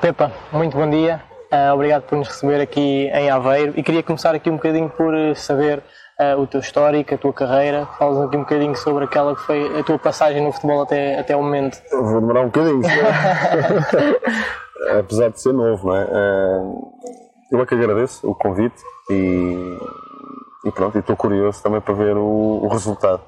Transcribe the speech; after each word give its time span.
Pepa, 0.00 0.30
muito 0.52 0.76
bom 0.76 0.88
dia. 0.90 1.22
Uh, 1.50 1.72
obrigado 1.72 2.02
por 2.02 2.18
nos 2.18 2.28
receber 2.28 2.60
aqui 2.60 3.08
em 3.08 3.30
Aveiro 3.30 3.72
e 3.76 3.82
queria 3.82 4.02
começar 4.02 4.34
aqui 4.34 4.50
um 4.50 4.56
bocadinho 4.56 4.90
por 4.90 5.14
saber 5.34 5.82
uh, 6.20 6.38
o 6.38 6.46
teu 6.46 6.60
histórico, 6.60 7.14
a 7.14 7.18
tua 7.18 7.32
carreira. 7.32 7.86
Falas 7.98 8.26
aqui 8.26 8.36
um 8.36 8.40
bocadinho 8.40 8.76
sobre 8.76 9.04
aquela 9.04 9.34
que 9.34 9.40
foi 9.42 9.78
a 9.78 9.82
tua 9.82 9.98
passagem 9.98 10.44
no 10.44 10.52
futebol 10.52 10.82
até, 10.82 11.18
até 11.18 11.34
o 11.34 11.42
momento. 11.42 11.80
Vou 11.90 12.20
demorar 12.20 12.42
um 12.42 12.46
bocadinho, 12.46 12.82
apesar 14.98 15.30
de 15.30 15.40
ser 15.40 15.54
novo, 15.54 15.88
não 15.88 15.96
é? 15.96 16.04
Uh, 16.04 16.92
eu 17.50 17.62
é 17.62 17.66
que 17.66 17.74
agradeço 17.74 18.28
o 18.28 18.34
convite 18.34 18.82
e, 19.10 19.78
e 20.66 20.72
pronto, 20.72 20.98
estou 20.98 21.16
curioso 21.16 21.62
também 21.62 21.80
para 21.80 21.94
ver 21.94 22.16
o, 22.16 22.60
o 22.62 22.68
resultado. 22.68 23.22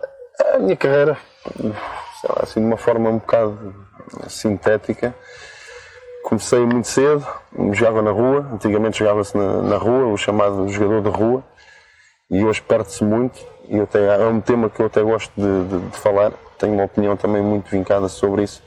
A 0.55 0.59
minha 0.59 0.77
carreira, 0.77 1.17
sei 1.57 2.29
lá, 2.29 2.41
assim, 2.43 2.61
de 2.61 2.67
uma 2.67 2.77
forma 2.77 3.09
um 3.09 3.19
bocado 3.19 3.75
sintética, 4.29 5.15
comecei 6.29 6.59
muito 6.59 6.87
cedo, 6.87 7.27
jogava 7.73 8.03
na 8.03 8.11
rua, 8.11 8.47
antigamente 8.53 8.99
jogava-se 8.99 9.35
na, 9.35 9.63
na, 9.63 9.77
rua, 9.79 10.13
o 10.13 10.17
chamado 10.19 10.69
jogador 10.69 11.01
de 11.01 11.09
rua, 11.09 11.43
e 12.31 12.45
hoje 12.45 12.61
perde-se 12.61 13.03
muito, 13.03 13.41
e 13.67 13.81
até, 13.81 14.05
é 14.15 14.27
um 14.27 14.39
tema 14.39 14.69
que 14.69 14.79
eu 14.79 14.87
até 14.87 15.01
gosto 15.01 15.33
de, 15.35 15.65
de, 15.65 15.89
de, 15.89 15.97
falar, 15.97 16.33
tenho 16.59 16.75
uma 16.75 16.85
opinião 16.85 17.17
também 17.17 17.43
muito 17.43 17.71
vincada 17.71 18.09
sobre 18.09 18.43
isso. 18.43 18.63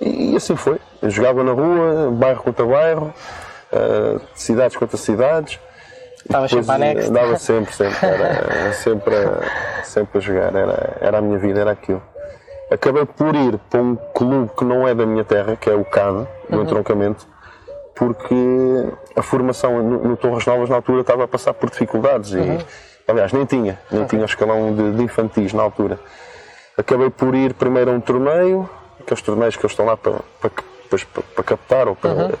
E, 0.00 0.34
e 0.34 0.36
assim 0.36 0.54
foi, 0.54 0.78
eu 1.02 1.10
jogava 1.10 1.42
na 1.42 1.50
rua, 1.50 2.12
bairro 2.12 2.44
contra 2.44 2.64
bairro, 2.64 3.12
uh, 3.72 4.20
cidades 4.36 4.76
contra 4.76 4.96
cidades. 4.96 5.58
Estava 6.24 6.46
sempre 6.46 6.70
anexo. 6.70 7.12
Dava 7.12 7.36
sempre, 7.38 7.74
sempre, 7.74 8.06
era, 8.06 8.72
sempre, 8.72 9.14
sempre 9.82 10.18
a 10.18 10.20
jogar, 10.20 10.54
era, 10.54 10.96
era 11.00 11.18
a 11.18 11.20
minha 11.20 11.38
vida, 11.38 11.58
era 11.58 11.72
aquilo 11.72 12.00
acabei 12.70 13.04
por 13.04 13.34
ir 13.34 13.58
para 13.70 13.80
um 13.80 13.96
clube 13.96 14.50
que 14.56 14.64
não 14.64 14.86
é 14.86 14.94
da 14.94 15.06
minha 15.06 15.24
terra, 15.24 15.56
que 15.56 15.68
é 15.68 15.74
o 15.74 15.84
CAD, 15.84 16.26
no 16.48 16.58
uhum. 16.58 16.64
entroncamento, 16.64 17.26
porque 17.94 18.34
a 19.16 19.22
formação 19.22 19.82
no, 19.82 20.08
no 20.08 20.16
Torres 20.16 20.46
Novas 20.46 20.68
na 20.68 20.76
altura 20.76 21.02
estava 21.02 21.24
a 21.24 21.28
passar 21.28 21.54
por 21.54 21.70
dificuldades 21.70 22.32
uhum. 22.32 22.58
e, 22.58 23.10
aliás, 23.10 23.32
nem 23.32 23.44
tinha, 23.44 23.78
nem 23.90 24.04
tinha 24.04 24.22
o 24.22 24.26
escalão 24.26 24.74
de, 24.74 24.92
de 24.92 25.02
infantis 25.02 25.52
na 25.52 25.62
altura. 25.62 25.98
Acabei 26.76 27.10
por 27.10 27.34
ir 27.34 27.54
primeiro 27.54 27.90
a 27.90 27.94
um 27.94 28.00
torneio, 28.00 28.68
aqueles 29.00 29.22
torneios 29.22 29.56
que 29.56 29.62
eles 29.64 29.72
estão 29.72 29.86
lá 29.86 29.96
para, 29.96 30.14
para, 30.40 30.50
para, 30.90 31.22
para 31.34 31.44
captar 31.44 31.88
ou 31.88 31.94
para 31.94 32.10
uhum. 32.10 32.32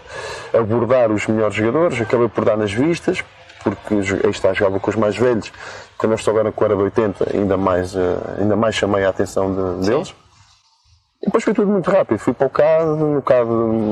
abordar 0.52 1.12
os 1.12 1.26
melhores 1.26 1.54
jogadores. 1.54 2.00
Acabei 2.00 2.28
por 2.28 2.44
dar 2.44 2.56
nas 2.56 2.72
vistas, 2.72 3.22
porque 3.62 3.94
aí 3.94 4.30
está, 4.30 4.52
jogava 4.52 4.80
com 4.80 4.90
os 4.90 4.96
mais 4.96 5.16
velhos. 5.16 5.52
Quando 5.96 6.12
eles 6.12 6.24
souberam 6.24 6.50
que 6.50 6.64
era 6.64 6.74
de 6.74 6.82
80, 6.82 7.36
ainda 7.36 7.56
mais, 7.56 7.94
eh, 7.94 8.16
ainda 8.38 8.56
mais 8.56 8.74
chamei 8.74 9.04
a 9.04 9.08
atenção 9.08 9.78
de, 9.78 9.86
deles. 9.86 10.14
Depois 11.24 11.42
foi 11.42 11.54
tudo 11.54 11.70
muito 11.70 11.90
rápido. 11.90 12.18
Fui 12.18 12.32
para 12.32 12.46
o 12.46 12.50
CAD, 12.50 12.84
no 12.84 13.22
CAD 13.22 13.48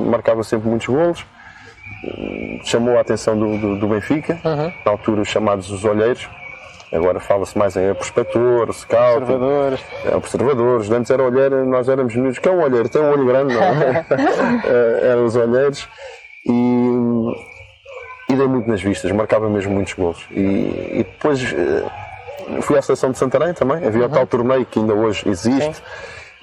marcava 0.09 0.43
sempre 0.43 0.69
muitos 0.69 0.87
golos. 0.87 1.25
Chamou 2.65 2.99
a 2.99 3.01
atenção 3.01 3.39
do, 3.39 3.59
do, 3.59 3.79
do 3.79 3.89
Benfica, 3.89 4.39
uhum. 4.45 4.73
na 4.85 4.93
altura 4.93 5.23
os 5.23 5.29
chamados 5.29 5.71
os 5.71 5.85
olheiros. 5.85 6.29
Agora 6.93 7.21
fala-se 7.21 7.57
mais 7.57 7.75
em 7.75 7.95
prospector, 7.95 8.71
scout, 8.75 9.23
observadores. 9.23 9.81
É, 10.05 10.15
observadores. 10.15 10.91
Antes 10.91 11.11
era 11.11 11.23
olheiro, 11.23 11.65
nós 11.65 11.89
éramos 11.89 12.15
miúdos. 12.15 12.39
Que 12.39 12.49
é 12.49 12.53
um 12.53 12.63
olheiro? 12.63 12.89
Tem 12.89 13.01
um 13.01 13.11
olho 13.11 13.25
grande, 13.25 13.55
não 13.55 13.63
é? 13.63 14.05
Eh, 14.67 15.01
eram 15.11 15.25
os 15.25 15.35
olheiros. 15.35 15.89
E, 16.45 16.53
e 18.29 18.37
dei 18.37 18.47
muito 18.47 18.69
nas 18.69 18.83
vistas, 18.83 19.11
marcava 19.13 19.49
mesmo 19.49 19.73
muitos 19.73 19.95
gols. 19.95 20.27
E, 20.33 20.41
e 20.41 21.07
depois 21.09 21.41
eh, 21.55 22.61
fui 22.61 22.77
à 22.77 22.83
seleção 22.83 23.11
de 23.11 23.17
Santarém 23.17 23.55
também. 23.55 23.79
Havia 23.87 24.03
uhum. 24.03 24.09
o 24.09 24.11
tal 24.11 24.27
torneio 24.27 24.67
que 24.67 24.79
ainda 24.79 24.93
hoje 24.93 25.27
existe. 25.27 25.77
Sim 25.77 25.83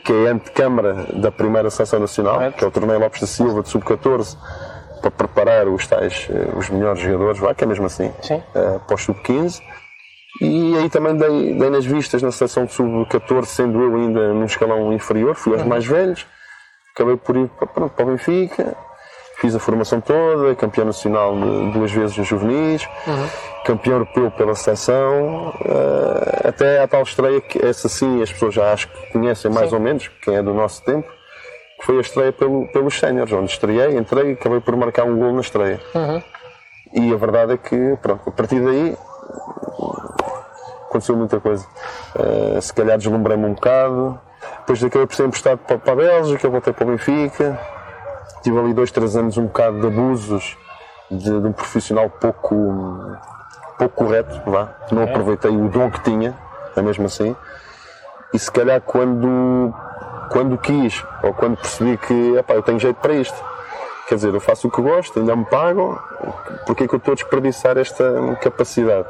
que 0.03 0.11
é 0.11 0.30
a 0.30 0.33
antecâmara 0.33 1.05
da 1.14 1.31
primeira 1.31 1.69
seleção 1.69 2.00
nacional, 2.00 2.52
que 2.52 2.64
é 2.64 2.67
o 2.67 2.72
torneio 2.72 3.00
Lopes 3.00 3.22
da 3.22 3.28
Silva 3.28 3.61
de 3.61 3.69
sub-14, 3.69 4.38
para 5.02 5.11
preparar 5.11 5.67
os 5.67 5.88
tais, 5.88 6.28
eh, 6.30 6.58
os 6.58 6.69
melhores 6.69 7.02
jogadores, 7.02 7.39
vai, 7.39 7.56
que 7.56 7.64
é 7.64 7.67
mesmo 7.67 7.86
assim, 7.86 8.08
uh, 8.08 8.80
para 8.86 8.95
o 8.95 8.97
sub-15. 8.97 9.61
E 10.41 10.78
aí 10.78 10.89
também 10.89 11.16
dei, 11.16 11.53
dei, 11.58 11.69
nas 11.69 11.85
vistas 11.85 12.22
na 12.22 12.31
seleção 12.31 12.66
de 12.66 12.73
sub-14, 12.73 13.46
sendo 13.46 13.81
eu 13.81 13.96
ainda 13.96 14.34
num 14.34 14.46
escalão 14.46 14.91
inferior, 14.94 15.35
fui 15.35 15.53
aos 15.53 15.62
uhum. 15.62 15.69
mais 15.69 15.85
velhos, 15.85 16.25
acabei 16.94 17.18
por 17.18 17.35
ir 17.38 17.50
para, 17.50 17.90
para 17.90 18.03
o 18.03 18.07
Benfica, 18.07 18.75
fiz 19.39 19.55
a 19.55 19.59
formação 19.59 20.01
toda, 20.01 20.53
campeão 20.55 20.85
nacional 20.85 21.33
duas 21.72 21.91
vezes 21.91 22.17
nos 22.17 22.27
juvenis, 22.27 22.88
uhum. 23.07 23.27
campeão 23.66 23.94
europeu 23.94 24.29
pela 24.31 24.53
seleção, 24.53 25.50
uh, 25.50 26.47
até 26.47 26.81
à 26.81 26.88
tal 26.88 27.03
estreia 27.03 27.39
que 27.39 27.66
essa 27.66 27.88
sim 27.88 28.22
as 28.22 28.31
pessoas 28.31 28.53
já 28.53 28.73
acho 28.73 28.89
que 28.89 29.13
conhecem 29.13 29.49
mais 29.49 29.69
sim. 29.69 29.75
ou 29.75 29.81
menos, 29.81 30.09
quem 30.22 30.35
é 30.35 30.44
do 30.44 30.53
nosso 30.53 30.83
tempo, 30.83 31.09
que 31.79 31.85
foi 31.85 31.97
a 31.97 32.01
estreia 32.01 32.33
pelo, 32.33 32.67
pelos 32.73 32.99
séniores, 32.99 33.31
onde 33.31 33.51
estreiei, 33.51 33.97
entrei 33.97 34.31
e 34.31 34.33
acabei 34.33 34.59
por 34.59 34.75
marcar 34.75 35.05
um 35.05 35.17
gol 35.17 35.33
na 35.33 35.41
estreia. 35.41 35.79
Uhum. 35.95 36.22
E 36.94 37.13
a 37.13 37.17
verdade 37.17 37.53
é 37.53 37.57
que, 37.57 37.97
pronto, 38.01 38.28
a 38.28 38.31
partir 38.31 38.59
daí 38.59 38.97
aconteceu 40.89 41.16
muita 41.16 41.39
coisa. 41.39 41.66
Uh, 42.16 42.61
se 42.61 42.73
calhar 42.73 42.97
deslumbrei-me 42.97 43.45
um 43.45 43.53
bocado, 43.53 44.19
depois 44.59 44.83
acabei 44.83 45.07
por 45.07 45.16
ser 45.16 45.28
emprestado 45.28 45.59
para, 45.59 45.78
para 45.78 45.94
a 45.94 45.95
Bélgica, 45.95 46.49
voltei 46.49 46.73
para 46.73 46.83
o 46.83 46.88
Benfica, 46.88 47.57
tive 48.41 48.57
ali 48.59 48.73
dois, 48.73 48.91
três 48.91 49.16
anos 49.16 49.38
um 49.38 49.45
bocado 49.45 49.79
de 49.79 49.88
abusos 49.88 50.57
de, 51.09 51.23
de 51.23 51.47
um 51.47 51.51
profissional 51.51 52.09
pouco, 52.09 52.55
pouco 53.77 53.95
correto, 53.95 54.41
vá. 54.50 54.75
Não 54.91 55.03
aproveitei 55.03 55.51
o 55.51 55.67
dom 55.69 55.89
que 55.89 56.01
tinha, 56.03 56.38
é 56.75 56.81
mesmo 56.81 57.05
assim. 57.05 57.35
E 58.33 58.39
se 58.39 58.51
calhar 58.51 58.79
quando, 58.81 59.73
quando 60.31 60.57
quis, 60.57 61.03
ou 61.23 61.33
quando 61.33 61.57
percebi 61.57 61.97
que, 61.97 62.35
epá, 62.38 62.53
eu 62.53 62.61
tenho 62.61 62.79
jeito 62.79 62.97
para 62.97 63.13
isto. 63.13 63.35
Quer 64.07 64.16
dizer, 64.16 64.33
eu 64.33 64.39
faço 64.39 64.67
o 64.67 64.72
que 64.72 64.81
gosto, 64.81 65.19
ainda 65.19 65.35
me 65.35 65.45
pagam, 65.45 65.97
porque 66.66 66.83
é 66.83 66.88
que 66.88 66.95
eu 66.95 66.97
estou 66.97 67.11
a 67.11 67.16
desperdiçar 67.16 67.78
esta 67.78 68.03
capacidade? 68.41 69.07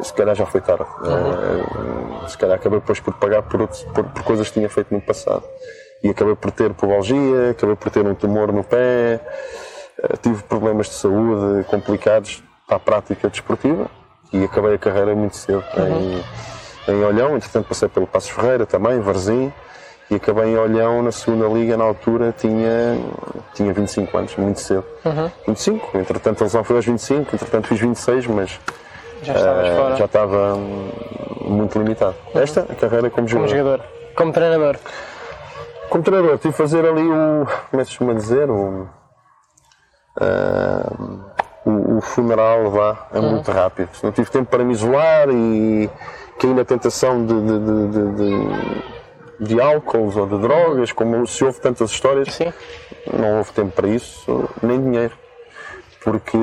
Se 0.00 0.12
calhar 0.12 0.34
já 0.34 0.46
foi 0.46 0.60
tarde. 0.60 0.86
Uhum. 1.00 2.28
Se 2.28 2.36
calhar 2.36 2.56
acabei 2.56 2.80
depois 2.80 3.00
por 3.00 3.14
pagar 3.14 3.42
por, 3.42 3.62
outros, 3.62 3.82
por, 3.84 4.04
por 4.04 4.22
coisas 4.22 4.48
que 4.48 4.54
tinha 4.54 4.68
feito 4.68 4.92
no 4.92 5.00
passado 5.00 5.44
e 6.04 6.10
acabei 6.10 6.34
por 6.34 6.50
ter 6.50 6.74
pubalgia, 6.74 7.50
acabei 7.52 7.74
por 7.74 7.90
ter 7.90 8.06
um 8.06 8.14
tumor 8.14 8.52
no 8.52 8.62
pé, 8.62 9.20
eh, 10.02 10.16
tive 10.20 10.42
problemas 10.42 10.88
de 10.88 10.94
saúde 10.96 11.64
complicados 11.64 12.42
para 12.68 12.76
a 12.76 12.78
prática 12.78 13.30
desportiva 13.30 13.86
e 14.30 14.44
acabei 14.44 14.74
a 14.74 14.78
carreira 14.78 15.14
muito 15.14 15.34
cedo 15.34 15.64
uhum. 15.74 16.22
em, 16.88 16.92
em 16.92 17.04
Olhão, 17.04 17.34
entretanto 17.34 17.66
passei 17.66 17.88
pelo 17.88 18.06
Passos 18.06 18.28
Ferreira 18.28 18.66
também, 18.66 19.00
Varzim, 19.00 19.50
e 20.10 20.16
acabei 20.16 20.52
em 20.52 20.58
Olhão 20.58 21.02
na 21.02 21.10
segunda 21.10 21.46
liga, 21.46 21.74
na 21.74 21.84
altura 21.84 22.34
tinha, 22.36 22.98
tinha 23.54 23.72
25 23.72 24.18
anos, 24.18 24.36
muito 24.36 24.60
cedo. 24.60 24.84
Uhum. 25.06 25.30
25, 25.48 25.98
entretanto 25.98 26.42
a 26.42 26.44
lesão 26.44 26.62
foi 26.62 26.76
aos 26.76 26.84
25, 26.84 27.34
entretanto 27.34 27.68
fiz 27.68 27.80
26, 27.80 28.26
mas 28.26 28.60
já, 29.22 29.32
uh, 29.32 29.96
já 29.96 30.04
estava 30.04 30.54
muito 31.40 31.78
limitado. 31.78 32.14
Uhum. 32.34 32.42
Esta, 32.42 32.60
a 32.60 32.74
carreira 32.74 33.08
como 33.08 33.26
jogador. 33.26 33.48
Como 33.48 33.58
jogador. 33.58 33.84
Como 34.14 34.32
treinador. 34.32 34.76
Como 35.94 36.02
treinador, 36.02 36.38
tive 36.38 36.52
que 36.52 36.58
fazer 36.58 36.84
ali 36.84 37.08
o. 37.08 37.46
Como 37.70 37.80
é 37.80 37.84
que 37.84 37.92
se 37.92 37.98
chama 37.98 38.16
dizer? 38.16 38.50
O, 38.50 38.88
uh, 40.20 41.20
o, 41.64 41.98
o, 41.98 42.00
funeral 42.00 42.68
vá, 42.68 43.06
é 43.12 43.20
uhum. 43.20 43.30
muito 43.30 43.48
rápido. 43.52 43.90
Não 44.02 44.10
tive 44.10 44.28
tempo 44.28 44.50
para 44.50 44.64
me 44.64 44.72
isolar 44.72 45.28
e 45.30 45.88
caí 46.40 46.52
na 46.52 46.64
tentação 46.64 47.24
de, 47.24 47.40
de, 47.40 47.58
de, 47.60 48.12
de, 48.16 49.46
de 49.46 49.60
álcools 49.60 50.16
ou 50.16 50.26
de 50.26 50.36
drogas, 50.36 50.90
como 50.90 51.24
se 51.28 51.44
houve 51.44 51.60
tantas 51.60 51.92
histórias. 51.92 52.34
Sim. 52.34 52.52
Não 53.16 53.38
houve 53.38 53.52
tempo 53.52 53.70
para 53.70 53.86
isso, 53.86 54.50
nem 54.60 54.82
dinheiro. 54.82 55.16
Porque 56.02 56.36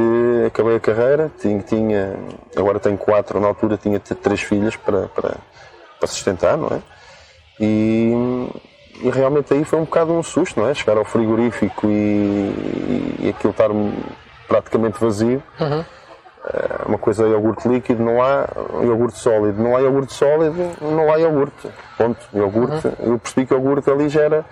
acabei 0.47 0.77
a 0.77 0.79
carreira, 0.79 1.29
tinha, 1.37 1.59
tinha 1.61 2.17
agora 2.55 2.79
tenho 2.79 2.97
quatro, 2.97 3.37
na 3.41 3.47
altura 3.47 3.75
tinha 3.75 3.99
três 3.99 4.41
filhas 4.41 4.77
para, 4.77 5.09
para, 5.09 5.35
para 5.99 6.07
sustentar, 6.07 6.55
não 6.55 6.69
é? 6.69 6.81
E 7.59 8.13
e 9.01 9.09
realmente 9.09 9.53
aí 9.53 9.63
foi 9.63 9.79
um 9.79 9.83
bocado 9.83 10.13
um 10.13 10.21
susto, 10.21 10.59
não 10.59 10.69
é? 10.69 10.73
Chegar 10.73 10.97
ao 10.97 11.05
frigorífico 11.05 11.87
e, 11.87 13.17
e 13.19 13.29
aquilo 13.29 13.51
estar 13.51 13.69
praticamente 14.47 14.99
vazio. 14.99 15.41
Uhum. 15.59 15.83
É 16.43 16.87
uma 16.87 16.97
coisa 16.97 17.25
é 17.25 17.29
iogurte 17.29 17.67
líquido, 17.67 18.03
não 18.03 18.21
há 18.21 18.47
iogurte 18.83 19.17
sólido. 19.17 19.61
Não 19.61 19.75
há 19.75 19.81
iogurte 19.81 20.13
sólido, 20.13 20.55
não 20.81 21.11
há 21.11 21.19
iogurte. 21.19 21.69
Ponto. 21.97 22.19
Iogurte. 22.33 22.87
Uhum. 22.87 23.13
Eu 23.13 23.19
percebi 23.19 23.45
que 23.45 23.53
o 23.53 23.57
iogurte 23.57 23.89
ali 23.89 24.09
já 24.09 24.21
era, 24.21 24.45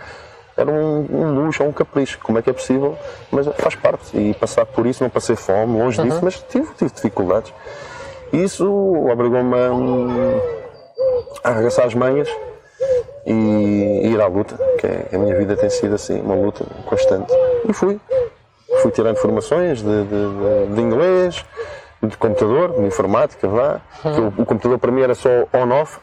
era 0.56 0.72
um, 0.72 1.08
um 1.12 1.46
luxo 1.46 1.64
ou 1.64 1.70
um 1.70 1.74
capricho. 1.74 2.20
Como 2.22 2.38
é 2.38 2.42
que 2.42 2.50
é 2.50 2.54
possível? 2.54 2.98
Mas 3.32 3.48
faz 3.58 3.76
parte. 3.76 4.18
E 4.18 4.34
passar 4.34 4.66
por 4.66 4.86
isso, 4.86 5.04
não 5.04 5.10
passei 5.10 5.36
fome, 5.36 5.80
longe 5.80 6.00
uhum. 6.00 6.08
disso, 6.08 6.20
mas 6.24 6.40
tive, 6.50 6.68
tive 6.78 6.92
dificuldades. 6.92 7.54
E 8.32 8.44
isso 8.44 8.66
obrigou-me 9.12 9.56
a, 9.56 9.72
a 11.44 11.52
arregaçar 11.52 11.86
as 11.86 11.96
manhas 11.96 12.30
e 13.26 14.08
ir 14.08 14.22
à 14.22 14.28
luta, 14.28 14.56
que 14.80 14.88
é, 14.88 15.08
a 15.14 15.18
minha 15.18 15.36
vida 15.36 15.56
tem 15.56 15.70
sido 15.70 15.96
assim, 15.96 16.20
uma 16.22 16.36
luta 16.36 16.66
constante. 16.86 17.32
E 17.68 17.74
fui. 17.74 18.00
Fui 18.82 18.92
tirando 18.92 19.18
formações 19.18 19.82
de, 19.82 20.04
de, 20.04 20.76
de 20.76 20.82
inglês, 20.82 21.44
de 22.02 22.16
computador, 22.18 22.74
de 22.74 22.86
informática, 22.86 23.48
vá. 23.48 23.82
Uhum. 24.06 24.34
O, 24.38 24.42
o, 24.42 24.46
computador 24.46 24.78
para 24.78 24.92
mim 24.92 25.02
era 25.02 25.16
só 25.16 25.30
on-off, 25.54 26.00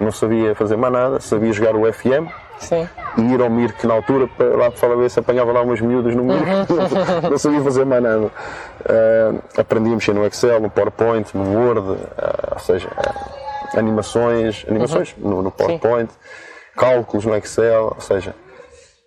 não 0.00 0.10
sabia 0.10 0.54
fazer 0.54 0.76
mais 0.76 0.92
nada, 0.92 1.20
sabia 1.20 1.52
jogar 1.52 1.76
o 1.76 1.92
FM, 1.92 2.28
Sim. 2.58 2.88
E 3.16 3.20
ir 3.20 3.40
ao 3.40 3.50
Mir, 3.50 3.72
que 3.72 3.86
na 3.86 3.94
altura, 3.94 4.26
para 4.26 4.56
lá 4.56 4.70
para 4.70 4.96
ver 4.96 5.10
se 5.10 5.18
apanhava 5.18 5.52
lá 5.52 5.62
umas 5.62 5.80
miúdas 5.80 6.14
no 6.14 6.24
Mir, 6.24 6.40
não, 6.44 7.30
não 7.30 7.38
sabia 7.38 7.62
fazer 7.62 7.84
mais 7.84 8.02
nada. 8.02 8.26
Uh, 8.26 9.42
aprendi 9.56 9.90
a 9.90 9.94
mexer 9.94 10.14
no 10.14 10.26
Excel, 10.26 10.60
no 10.60 10.70
PowerPoint, 10.70 11.36
no 11.36 11.56
Word, 11.56 11.80
uh, 11.80 11.96
ou 12.52 12.58
seja, 12.58 12.88
uh, 12.88 13.78
animações, 13.78 14.64
animações 14.68 15.14
no, 15.18 15.42
no 15.42 15.50
PowerPoint, 15.50 16.10
Sim. 16.10 16.18
Cálculos 16.78 17.26
no 17.26 17.34
Excel, 17.34 17.92
ou 17.94 18.00
seja, 18.00 18.34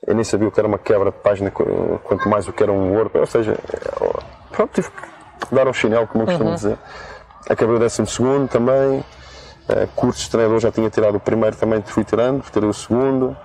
eu 0.06 0.14
nem 0.14 0.24
sabia 0.24 0.48
o 0.48 0.52
que 0.52 0.60
era 0.60 0.68
uma 0.68 0.78
quebra 0.78 1.12
de 1.12 1.18
página, 1.18 1.50
quanto 1.52 2.28
mais 2.28 2.48
o 2.48 2.54
que 2.54 2.62
era 2.62 2.72
um 2.72 2.94
Word, 2.94 3.18
ou 3.18 3.26
seja, 3.26 3.56
pronto, 4.52 4.74
tive 4.74 4.90
que 4.90 5.56
dar 5.56 5.68
ao 5.68 5.74
chinelo, 5.74 6.06
como 6.08 6.24
eu 6.24 6.28
costumo 6.28 6.50
uhum. 6.50 6.56
dizer. 6.56 6.78
Acabei 7.50 7.76
o 7.76 7.80
décimo 7.80 8.08
segundo 8.08 8.48
também, 8.48 9.00
uh, 9.00 9.88
cursos 9.96 10.24
de 10.24 10.30
treinador 10.32 10.60
já 10.60 10.72
tinha 10.72 10.90
tirado 10.90 11.16
o 11.16 11.20
primeiro, 11.20 11.56
também 11.56 11.82
fui 11.82 12.04
tirando, 12.04 12.44
tirei 12.52 12.70
o 12.70 12.74
segundo. 12.74 13.36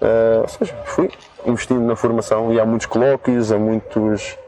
Uh, 0.00 0.42
ou 0.42 0.48
seja, 0.48 0.76
fui 0.84 1.10
investindo 1.44 1.80
na 1.80 1.96
formação 1.96 2.52
e 2.52 2.60
há 2.60 2.64
muitos 2.64 2.86
colóquios, 2.86 3.50
há 3.50 3.58
muitos 3.58 4.38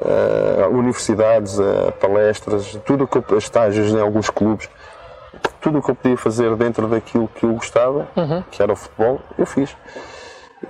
uh, 0.00 0.68
universidades, 0.70 1.58
uh, 1.58 1.92
palestras, 2.00 2.78
tudo 2.84 3.04
o 3.04 3.08
que 3.08 3.18
eu, 3.18 3.38
estágios 3.38 3.92
em 3.92 4.00
alguns 4.00 4.30
clubes, 4.30 4.68
tudo 5.60 5.78
o 5.78 5.82
que 5.82 5.90
eu 5.90 5.94
podia 5.94 6.16
fazer 6.16 6.54
dentro 6.56 6.86
daquilo 6.86 7.28
que 7.28 7.44
eu 7.44 7.52
gostava, 7.52 8.08
uhum. 8.16 8.42
que 8.50 8.62
era 8.62 8.72
o 8.72 8.76
futebol, 8.76 9.20
eu 9.36 9.46
fiz. 9.46 9.76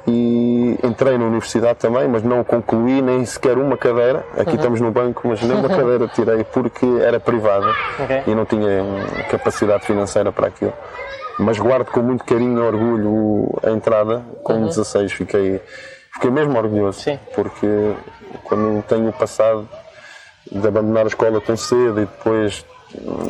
E 0.07 0.79
entrei 0.83 1.17
na 1.17 1.25
universidade 1.25 1.79
também, 1.79 2.07
mas 2.09 2.23
não 2.23 2.45
concluí 2.45 3.01
nem 3.01 3.25
sequer 3.25 3.57
uma 3.57 3.77
cadeira. 3.77 4.25
Aqui 4.37 4.51
uhum. 4.51 4.57
estamos 4.57 4.81
no 4.81 4.91
banco, 4.91 5.27
mas 5.27 5.41
nem 5.43 5.57
uma 5.57 5.69
cadeira 5.71 6.09
tirei 6.09 6.45
porque 6.45 6.87
era 7.01 7.19
privada 7.19 7.71
okay. 7.99 8.23
e 8.27 8.35
não 8.35 8.45
tinha 8.45 8.85
capacidade 9.31 9.87
financeira 9.87 10.31
para 10.31 10.49
aquilo 10.49 10.75
mas 11.39 11.59
guardo 11.59 11.87
com 11.87 12.03
muito 12.03 12.25
carinho 12.25 12.59
e 12.59 12.61
orgulho 12.61 13.59
a 13.63 13.71
entrada. 13.71 14.25
Com 14.43 14.55
uhum. 14.55 14.67
16 14.67 15.13
fiquei, 15.13 15.63
fiquei 16.13 16.31
mesmo 16.31 16.59
orgulhoso, 16.59 17.01
Sim. 17.01 17.19
porque 17.35 17.95
quando 18.45 18.83
tenho 18.83 19.13
passado 19.13 19.69
de 20.51 20.67
abandonar 20.67 21.05
a 21.05 21.09
escola 21.09 21.41
tão 21.41 21.57
cedo 21.57 22.01
e 22.01 22.07
depois 22.07 22.65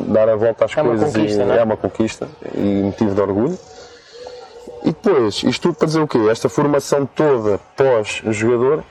dar 0.07 0.29
a 0.29 0.35
volta 0.35 0.65
às 0.65 0.77
é 0.77 0.81
coisas 0.81 1.15
e, 1.15 1.41
é? 1.41 1.57
é? 1.57 1.63
uma 1.63 1.77
conquista 1.77 2.27
e 2.55 2.83
motivo 2.83 3.13
de 3.13 3.21
orgulho. 3.21 3.57
E 4.83 4.87
depois, 4.87 5.43
isto 5.43 5.63
tudo 5.63 5.75
para 5.75 5.87
dizer 5.87 5.99
o 5.99 6.07
quê? 6.07 6.17
Esta 6.29 6.47
formação 6.47 7.05
toda 7.05 7.59
pós-jogador, 7.75 8.83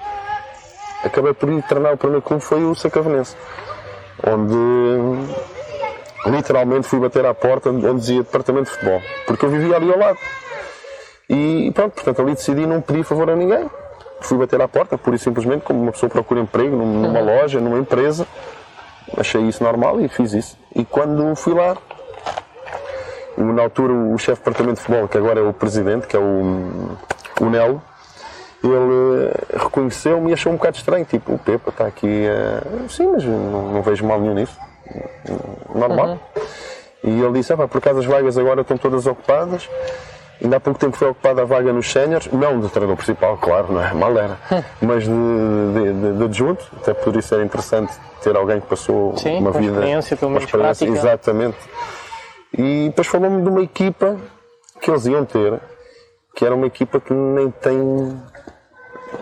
acabei 1.02 1.32
por 1.32 1.48
ir 1.48 1.62
treinar 1.62 1.94
o 1.94 1.96
primeiro 1.96 2.22
clube 2.22 2.42
foi 2.42 2.62
o 2.64 2.74
Sacavenense, 2.74 3.34
onde 4.26 4.54
literalmente 6.26 6.86
fui 6.86 6.98
bater 6.98 7.24
à 7.24 7.32
porta 7.32 7.70
onde 7.70 8.00
dizia 8.00 8.22
departamento 8.22 8.64
de 8.64 8.76
futebol, 8.76 9.00
porque 9.26 9.44
eu 9.46 9.50
vivia 9.50 9.76
ali 9.76 9.90
ao 9.90 9.98
lado. 9.98 10.18
E 11.28 11.70
pronto, 11.72 11.92
portanto 11.92 12.22
ali 12.22 12.34
decidi 12.34 12.66
não 12.66 12.80
pedir 12.80 13.04
favor 13.04 13.30
a 13.30 13.36
ninguém. 13.36 13.70
Fui 14.20 14.36
bater 14.36 14.60
à 14.60 14.66
porta, 14.66 14.98
pura 14.98 15.14
e 15.14 15.18
simplesmente, 15.18 15.62
como 15.62 15.80
uma 15.80 15.92
pessoa 15.92 16.10
procura 16.10 16.40
emprego 16.40 16.74
numa 16.74 17.20
loja, 17.20 17.60
numa 17.60 17.78
empresa. 17.78 18.26
Achei 19.16 19.40
isso 19.42 19.62
normal 19.62 20.00
e 20.00 20.08
fiz 20.08 20.32
isso. 20.32 20.57
E 20.74 20.84
quando 20.84 21.34
fui 21.34 21.54
lá, 21.54 21.76
na 23.36 23.62
altura 23.62 23.92
o 23.92 24.18
chefe 24.18 24.40
de 24.40 24.44
departamento 24.44 24.76
de 24.76 24.80
futebol, 24.82 25.08
que 25.08 25.18
agora 25.18 25.40
é 25.40 25.42
o 25.42 25.52
presidente, 25.52 26.06
que 26.06 26.16
é 26.16 26.18
o, 26.18 26.96
o 27.40 27.50
Nelo, 27.50 27.82
ele 28.62 29.30
reconheceu-me 29.54 30.30
e 30.30 30.34
achou 30.34 30.52
um 30.52 30.56
bocado 30.56 30.76
estranho, 30.76 31.04
tipo, 31.04 31.34
o 31.34 31.38
Pepa 31.38 31.70
está 31.70 31.86
aqui, 31.86 32.26
uh... 32.26 32.88
sim, 32.88 33.06
mas 33.06 33.24
não, 33.24 33.72
não 33.72 33.82
vejo 33.82 34.04
mal 34.04 34.20
nenhum 34.20 34.34
nisso 34.34 34.58
normal. 35.74 36.08
Uhum. 36.08 36.18
E 37.04 37.22
ele 37.22 37.32
disse: 37.34 37.52
ah, 37.52 37.68
por 37.68 37.78
acaso 37.78 38.00
as 38.00 38.06
vagas 38.06 38.36
agora 38.38 38.62
estão 38.62 38.76
todas 38.76 39.06
ocupadas. 39.06 39.68
Ainda 40.42 40.56
há 40.56 40.60
pouco 40.60 40.78
tempo 40.78 40.96
foi 40.96 41.08
ocupada 41.08 41.42
a 41.42 41.44
vaga 41.44 41.72
nos 41.72 41.90
séniores, 41.90 42.28
não 42.30 42.60
do 42.60 42.68
treinador 42.68 42.96
principal, 42.96 43.36
claro, 43.38 43.72
não 43.72 43.84
é? 43.84 43.92
Mal 43.92 44.16
era, 44.16 44.38
mas 44.80 45.04
de, 45.04 45.10
de, 45.10 45.92
de, 45.92 46.18
de 46.18 46.24
adjunto. 46.24 46.64
Até 46.76 46.94
poderia 46.94 47.22
ser 47.22 47.44
interessante 47.44 47.92
ter 48.22 48.36
alguém 48.36 48.60
que 48.60 48.66
passou 48.66 49.16
Sim, 49.16 49.38
uma 49.38 49.50
vida. 49.50 49.72
Experiência, 49.72 50.16
pelo 50.16 50.30
menos 50.30 50.44
experiência, 50.44 50.86
prática. 50.86 51.08
Exatamente. 51.08 51.56
E 52.56 52.86
depois 52.88 53.06
falou-me 53.08 53.42
de 53.42 53.48
uma 53.48 53.62
equipa 53.62 54.16
que 54.80 54.90
eles 54.90 55.06
iam 55.06 55.24
ter, 55.24 55.60
que 56.34 56.44
era 56.44 56.54
uma 56.54 56.66
equipa 56.66 57.00
que 57.00 57.12
nem 57.12 57.50
tem. 57.50 58.22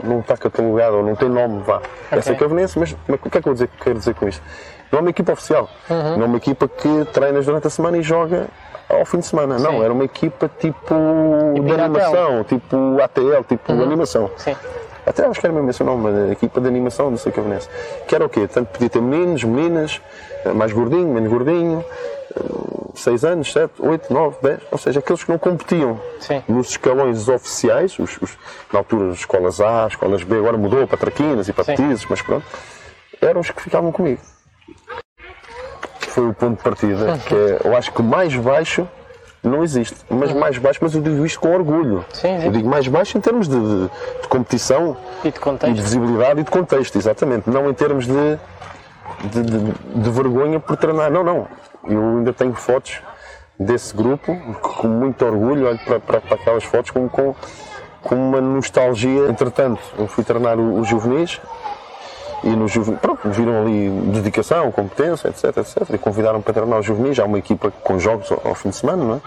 Não 0.02 0.20
está 0.20 0.36
catalogada 0.36 0.96
ou 0.96 1.02
não 1.02 1.14
tem 1.14 1.28
nome, 1.28 1.62
vá. 1.62 1.76
Okay. 1.76 2.18
Essa 2.18 2.32
é 2.32 2.34
Cavenense, 2.34 2.78
mas, 2.78 2.96
mas 3.06 3.20
o 3.22 3.30
que 3.30 3.38
é 3.38 3.42
que 3.42 3.48
eu 3.48 3.52
dizer, 3.52 3.70
quero 3.82 3.98
dizer 3.98 4.14
com 4.14 4.28
isto? 4.28 4.42
Não 4.90 4.98
é 4.98 5.02
uma 5.02 5.10
equipa 5.10 5.32
oficial. 5.32 5.68
Uhum. 5.90 6.16
Não 6.16 6.22
é 6.22 6.26
uma 6.26 6.36
equipa 6.36 6.68
que 6.68 7.04
treinas 7.12 7.46
durante 7.46 7.66
a 7.66 7.70
semana 7.70 7.98
e 7.98 8.02
joga 8.02 8.46
ao 8.88 9.04
fim 9.04 9.18
de 9.18 9.26
semana. 9.26 9.58
Sim. 9.58 9.64
Não, 9.64 9.82
era 9.82 9.92
uma 9.92 10.04
equipa 10.04 10.50
tipo 10.58 10.94
de 11.54 11.72
animação, 11.72 12.44
tipo 12.44 13.00
ATL, 13.02 13.42
tipo 13.48 13.72
uhum. 13.72 13.82
animação. 13.82 14.30
Sim. 14.36 14.56
Até 15.06 15.25
acho 15.25 15.41
que 15.41 15.47
era 15.47 15.55
mesmo 15.55 15.70
esse 15.70 15.82
o 15.82 15.87
nome, 15.87 16.08
a 16.08 16.32
equipa 16.32 16.61
de 16.61 16.67
animação, 16.67 17.11
não 17.11 17.17
sei 17.17 17.31
o 17.31 17.32
que 17.32 17.41
eu 17.41 17.44
Que 18.08 18.14
era 18.14 18.26
o 18.26 18.29
quê? 18.29 18.49
Tanto 18.49 18.69
podia 18.73 18.91
ter 18.91 19.00
meninos, 19.00 19.44
meninas, 19.44 20.00
mais 20.55 20.73
gordinho, 20.73 21.08
menos 21.08 21.31
gordinho, 21.31 21.85
6 22.94 23.25
eh, 23.25 23.29
anos, 23.29 23.53
7, 23.53 23.75
8, 23.79 24.12
9, 24.12 24.37
10, 24.43 24.61
ou 24.73 24.79
seja, 24.79 24.99
aqueles 24.99 25.23
que 25.23 25.31
não 25.31 25.38
competiam 25.38 26.00
Sim. 26.20 26.43
nos 26.49 26.70
escalões 26.70 27.29
oficiais, 27.29 27.99
os, 27.99 28.20
os, 28.20 28.37
na 28.73 28.81
altura 28.81 29.11
as 29.11 29.19
escolas 29.19 29.61
A, 29.61 29.87
escolas 29.87 30.25
B, 30.25 30.38
agora 30.38 30.56
mudou 30.56 30.87
para 30.87 30.99
traquinas 30.99 31.49
e 31.49 31.53
para 31.53 31.64
petizes, 31.64 32.05
mas 32.11 32.20
pronto, 32.20 32.44
eram 33.20 33.41
os 33.41 33.50
que 33.50 33.62
ficavam 33.62 33.93
comigo 33.93 34.20
foi 36.17 36.29
o 36.29 36.32
ponto 36.32 36.56
de 36.56 36.62
partida, 36.62 37.19
que 37.29 37.35
é, 37.35 37.61
eu 37.62 37.76
acho 37.76 37.93
que 37.93 38.00
o 38.00 38.05
mais 38.05 38.35
baixo 38.35 38.88
não 39.48 39.62
existe, 39.62 39.96
mas 40.08 40.31
uhum. 40.31 40.40
mais 40.40 40.58
baixo, 40.58 40.78
mas 40.82 40.94
eu 40.94 41.00
digo 41.00 41.25
isto 41.25 41.40
com 41.40 41.52
orgulho. 41.52 42.04
Sim, 42.12 42.40
sim. 42.40 42.46
Eu 42.46 42.52
digo 42.52 42.69
mais 42.69 42.87
baixo 42.88 43.16
em 43.16 43.20
termos 43.20 43.48
de, 43.48 43.58
de, 43.58 43.90
de 44.22 44.28
competição 44.28 44.96
e 45.25 45.31
de, 45.31 45.40
contexto. 45.40 45.72
e 45.72 45.75
de 45.75 45.82
visibilidade 45.82 46.40
e 46.40 46.44
de 46.44 46.50
contexto, 46.50 46.96
exatamente. 46.96 47.48
Não 47.48 47.69
em 47.69 47.75
termos 47.75 48.06
de, 48.06 48.38
de, 49.94 50.10
vergonha 50.10 50.60
por 50.60 50.76
treinar. 50.76 51.10
Não, 51.10 51.22
não. 51.22 51.46
Eu 51.88 52.00
ainda 52.19 52.32
tenho 52.32 52.54
fotos 52.54 53.00
desse 53.58 53.94
grupo 53.94 54.37
com 54.60 54.88
muito 54.88 55.25
orgulho, 55.25 55.69
olho 55.69 55.81
para, 55.84 56.00
para, 56.00 56.20
para 56.20 56.34
aquelas 56.34 56.64
fotos 56.64 56.90
com, 56.90 57.08
com, 57.08 57.34
com 58.02 58.14
uma 58.14 58.40
nostalgia. 58.40 59.28
Entretanto, 59.28 59.81
eu 59.98 60.06
fui 60.06 60.25
treinar 60.25 60.58
os 60.58 60.88
juvenis 60.88 61.40
e 62.44 62.48
no 62.48 62.68
juvenil, 62.68 62.98
pronto, 63.00 63.28
viram 63.30 63.62
ali 63.62 63.88
dedicação, 64.12 64.70
competência, 64.70 65.28
etc, 65.28 65.56
etc. 65.56 65.94
E 65.94 65.98
convidaram 65.98 66.40
para 66.40 66.54
treinar 66.54 66.78
os 66.78 66.86
juvenis, 66.86 67.16
já 67.16 67.24
uma 67.24 67.38
equipa 67.38 67.70
com 67.82 67.98
jogos 67.98 68.30
ao, 68.30 68.40
ao, 68.48 68.54
fim 68.54 68.70
de 68.70 68.76
semana, 68.76 69.04
não 69.04 69.14
é? 69.16 69.20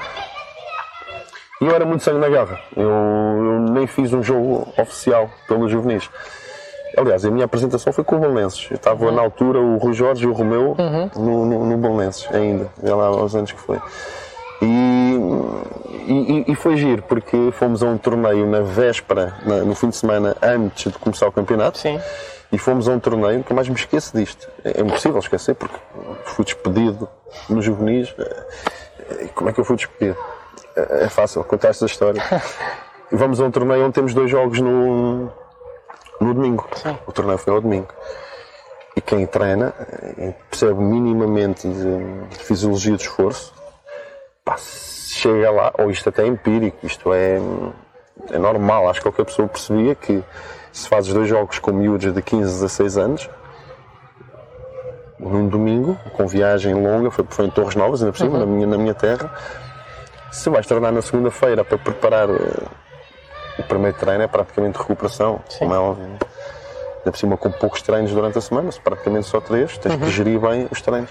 E 1.61 1.65
eu 1.65 1.75
era 1.75 1.85
muito 1.85 2.03
sangue 2.03 2.19
na 2.19 2.29
garra. 2.29 2.59
Eu, 2.75 2.89
eu 2.89 3.59
nem 3.71 3.85
fiz 3.87 4.13
um 4.13 4.23
jogo 4.23 4.67
oficial 4.77 5.29
pelos 5.47 5.69
juvenis. 5.69 6.09
Aliás, 6.97 7.25
a 7.25 7.29
minha 7.29 7.45
apresentação 7.45 7.91
foi 7.91 8.03
com 8.03 8.15
o 8.15 8.19
Belenenses. 8.19 8.67
Eu 8.71 8.77
estava 8.77 9.05
uhum. 9.05 9.11
na 9.11 9.21
altura 9.21 9.59
o 9.59 9.77
Rui 9.77 9.93
Jorge 9.93 10.23
e 10.23 10.27
o 10.27 10.31
Romeu 10.31 10.75
uhum. 10.77 11.09
no, 11.15 11.45
no, 11.45 11.77
no 11.77 11.99
ainda, 12.33 12.71
já 12.81 12.95
lá 12.95 13.07
aos 13.07 13.35
anos 13.35 13.51
que 13.51 13.59
foi. 13.59 13.79
E, 14.61 15.15
e, 16.07 16.51
e, 16.51 16.55
foi 16.55 16.75
giro, 16.75 17.01
porque 17.03 17.51
fomos 17.53 17.81
a 17.81 17.85
um 17.85 17.97
torneio 17.97 18.45
na 18.45 18.59
véspera, 18.61 19.35
na, 19.45 19.57
no 19.57 19.73
fim 19.75 19.89
de 19.89 19.95
semana, 19.95 20.35
antes 20.41 20.91
de 20.91 20.99
começar 20.99 21.27
o 21.27 21.31
campeonato. 21.31 21.77
Sim 21.77 21.99
e 22.51 22.57
fomos 22.57 22.87
a 22.87 22.93
um 22.93 22.99
torneio, 22.99 23.37
nunca 23.37 23.53
mais 23.53 23.67
me 23.67 23.75
esqueço 23.75 24.17
disto. 24.17 24.49
É 24.63 24.81
impossível 24.81 25.19
esquecer, 25.19 25.55
porque 25.55 25.75
fui 26.25 26.45
despedido 26.45 27.07
nos 27.49 27.63
juvenis. 27.63 28.13
Como 29.35 29.49
é 29.49 29.53
que 29.53 29.59
eu 29.59 29.65
fui 29.65 29.75
despedido? 29.75 30.17
É 30.75 31.09
fácil 31.09 31.43
contar 31.43 31.69
esta 31.69 31.85
história. 31.85 32.21
E 33.11 33.15
vamos 33.15 33.41
a 33.41 33.45
um 33.45 33.49
torneio 33.49 33.85
onde 33.85 33.93
temos 33.93 34.13
dois 34.13 34.29
jogos 34.29 34.61
no, 34.61 35.31
no 36.21 36.33
domingo. 36.33 36.67
Sim. 36.75 36.95
O 37.07 37.11
torneio 37.11 37.39
foi 37.39 37.53
ao 37.53 37.59
domingo. 37.59 37.87
E 38.95 39.01
quem 39.01 39.25
treina 39.25 39.73
percebe 40.47 40.79
minimamente 40.79 41.67
de 41.67 42.37
fisiologia 42.37 42.95
de 42.95 43.01
esforço, 43.01 43.51
pá, 44.45 44.57
chega 44.59 45.49
lá, 45.49 45.73
ou 45.79 45.89
isto 45.89 46.09
até 46.09 46.23
é 46.23 46.27
empírico, 46.27 46.85
isto 46.85 47.11
é, 47.11 47.39
é 48.29 48.37
normal, 48.37 48.89
acho 48.89 48.99
que 48.99 49.09
qualquer 49.09 49.25
pessoa 49.25 49.47
percebia 49.47 49.95
que 49.95 50.23
se 50.71 50.87
fazes 50.87 51.13
dois 51.13 51.27
jogos 51.27 51.59
com 51.59 51.71
miúdos 51.71 52.13
de 52.13 52.21
15 52.21 52.43
a 52.43 52.67
16 52.67 52.97
anos, 52.97 53.29
num 55.19 55.47
domingo, 55.47 55.97
com 56.13 56.25
viagem 56.25 56.73
longa, 56.73 57.11
foi, 57.11 57.25
foi 57.29 57.45
em 57.45 57.49
Torres 57.49 57.75
Novas, 57.75 58.01
ainda 58.01 58.13
por 58.13 58.19
cima, 58.19 58.33
uhum. 58.33 58.39
na, 58.39 58.45
minha, 58.45 58.67
na 58.67 58.77
minha 58.77 58.93
terra, 58.93 59.31
se 60.31 60.49
vais 60.49 60.65
treinar 60.65 60.91
na 60.91 61.01
segunda-feira 61.01 61.63
para 61.63 61.77
preparar 61.77 62.29
uh, 62.29 62.67
o 63.57 63.63
primeiro 63.63 63.97
treino, 63.97 64.23
é 64.23 64.27
praticamente 64.27 64.77
recuperação, 64.77 65.41
Sim. 65.49 65.59
como 65.59 65.73
é 65.73 65.77
óbvio. 65.77 66.05
Ainda 66.05 67.11
por 67.11 67.17
cima, 67.17 67.37
com 67.37 67.51
poucos 67.51 67.81
treinos 67.81 68.11
durante 68.11 68.37
a 68.37 68.41
semana, 68.41 68.69
praticamente 68.83 69.27
só 69.27 69.41
três, 69.41 69.77
tens 69.77 69.93
uhum. 69.95 69.99
que 69.99 70.09
gerir 70.09 70.39
bem 70.39 70.67
os 70.71 70.81
treinos. 70.81 71.09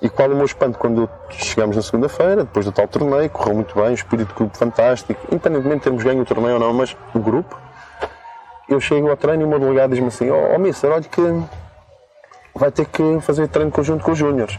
E 0.00 0.08
qual 0.08 0.30
o 0.30 0.36
meu 0.36 0.44
espanto 0.44 0.78
quando 0.78 1.08
chegamos 1.30 1.74
na 1.74 1.82
segunda-feira, 1.82 2.44
depois 2.44 2.64
do 2.64 2.72
tal 2.72 2.86
torneio, 2.86 3.28
correu 3.30 3.54
muito 3.54 3.74
bem, 3.74 3.90
o 3.90 3.94
espírito 3.94 4.28
de 4.28 4.34
grupo 4.34 4.56
fantástico, 4.56 5.20
independentemente 5.26 5.78
de 5.78 5.84
termos 5.84 6.04
ganho 6.04 6.22
o 6.22 6.24
torneio 6.24 6.54
ou 6.54 6.60
não, 6.60 6.72
mas 6.72 6.96
o 7.14 7.18
grupo, 7.18 7.58
eu 8.68 8.80
chego 8.80 9.08
ao 9.08 9.16
treino 9.16 9.42
e 9.42 9.44
o 9.44 9.48
meu 9.48 9.58
delegado 9.58 9.90
diz-me 9.90 10.08
assim: 10.08 10.30
Ó 10.30 10.36
oh, 10.36 10.54
oh, 10.54 10.58
Mister, 10.58 10.90
olha 10.90 11.02
que 11.02 11.22
vai 12.54 12.70
ter 12.70 12.86
que 12.86 13.20
fazer 13.20 13.48
treino 13.48 13.70
conjunto 13.70 14.04
com 14.04 14.12
os 14.12 14.18
Júniors. 14.18 14.58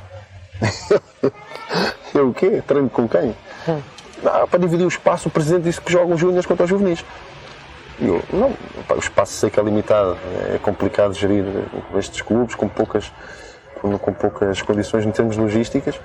eu 2.14 2.30
o 2.30 2.34
quê? 2.34 2.62
Treino 2.66 2.90
com 2.90 3.08
quem? 3.08 3.36
ah, 4.26 4.48
para 4.48 4.60
dividir 4.60 4.86
o 4.86 4.88
espaço, 4.88 5.30
o 5.30 5.32
presidente 5.32 5.64
disse 5.64 5.82
que 5.82 5.92
jogam 5.92 6.16
os 6.16 6.20
júniores 6.20 6.46
contra 6.46 6.64
os 6.64 6.70
juvenis. 6.70 7.06
Eu, 8.02 8.22
não, 8.32 8.54
pá, 8.88 8.96
o 8.96 9.00
espaço 9.00 9.34
sei 9.34 9.50
que 9.50 9.60
é 9.60 9.64
limitado, 9.64 10.18
é 10.54 10.58
complicado 10.58 11.14
gerir 11.14 11.44
estes 11.98 12.22
clubes 12.22 12.56
com 12.56 12.68
poucas, 12.68 13.12
com, 13.82 13.98
com 13.98 14.14
poucas 14.14 14.62
condições 14.62 15.06
em 15.06 15.12
termos 15.12 15.38
logísticas. 15.38 16.00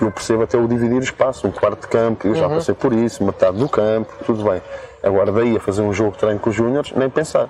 Eu 0.00 0.10
percebo 0.10 0.42
até 0.44 0.56
o 0.56 0.66
dividir 0.66 0.96
o 0.98 1.02
espaço, 1.02 1.46
um 1.46 1.50
quarto 1.50 1.82
de 1.82 1.88
campo, 1.88 2.26
eu 2.26 2.34
já 2.34 2.46
Uhum. 2.46 2.56
passei 2.56 2.74
por 2.74 2.92
isso, 2.92 3.22
metade 3.24 3.58
do 3.58 3.68
campo, 3.68 4.12
tudo 4.24 4.42
bem. 4.44 4.62
Agora 5.02 5.30
daí 5.32 5.56
a 5.56 5.60
fazer 5.60 5.82
um 5.82 5.92
jogo 5.92 6.12
de 6.12 6.18
treino 6.18 6.38
com 6.40 6.50
os 6.50 6.56
júniores, 6.56 6.92
nem 6.92 7.08
pensar. 7.10 7.48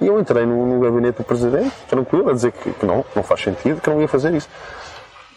E 0.00 0.06
eu 0.06 0.18
entrei 0.20 0.46
no, 0.46 0.64
no 0.64 0.80
gabinete 0.80 1.18
do 1.18 1.24
presidente, 1.24 1.72
tranquilo, 1.88 2.30
a 2.30 2.32
dizer 2.32 2.52
que, 2.52 2.70
que 2.72 2.86
não, 2.86 3.04
não 3.16 3.22
faz 3.22 3.40
sentido, 3.42 3.80
que 3.80 3.90
não 3.90 4.00
ia 4.00 4.06
fazer 4.08 4.32
isso. 4.32 4.48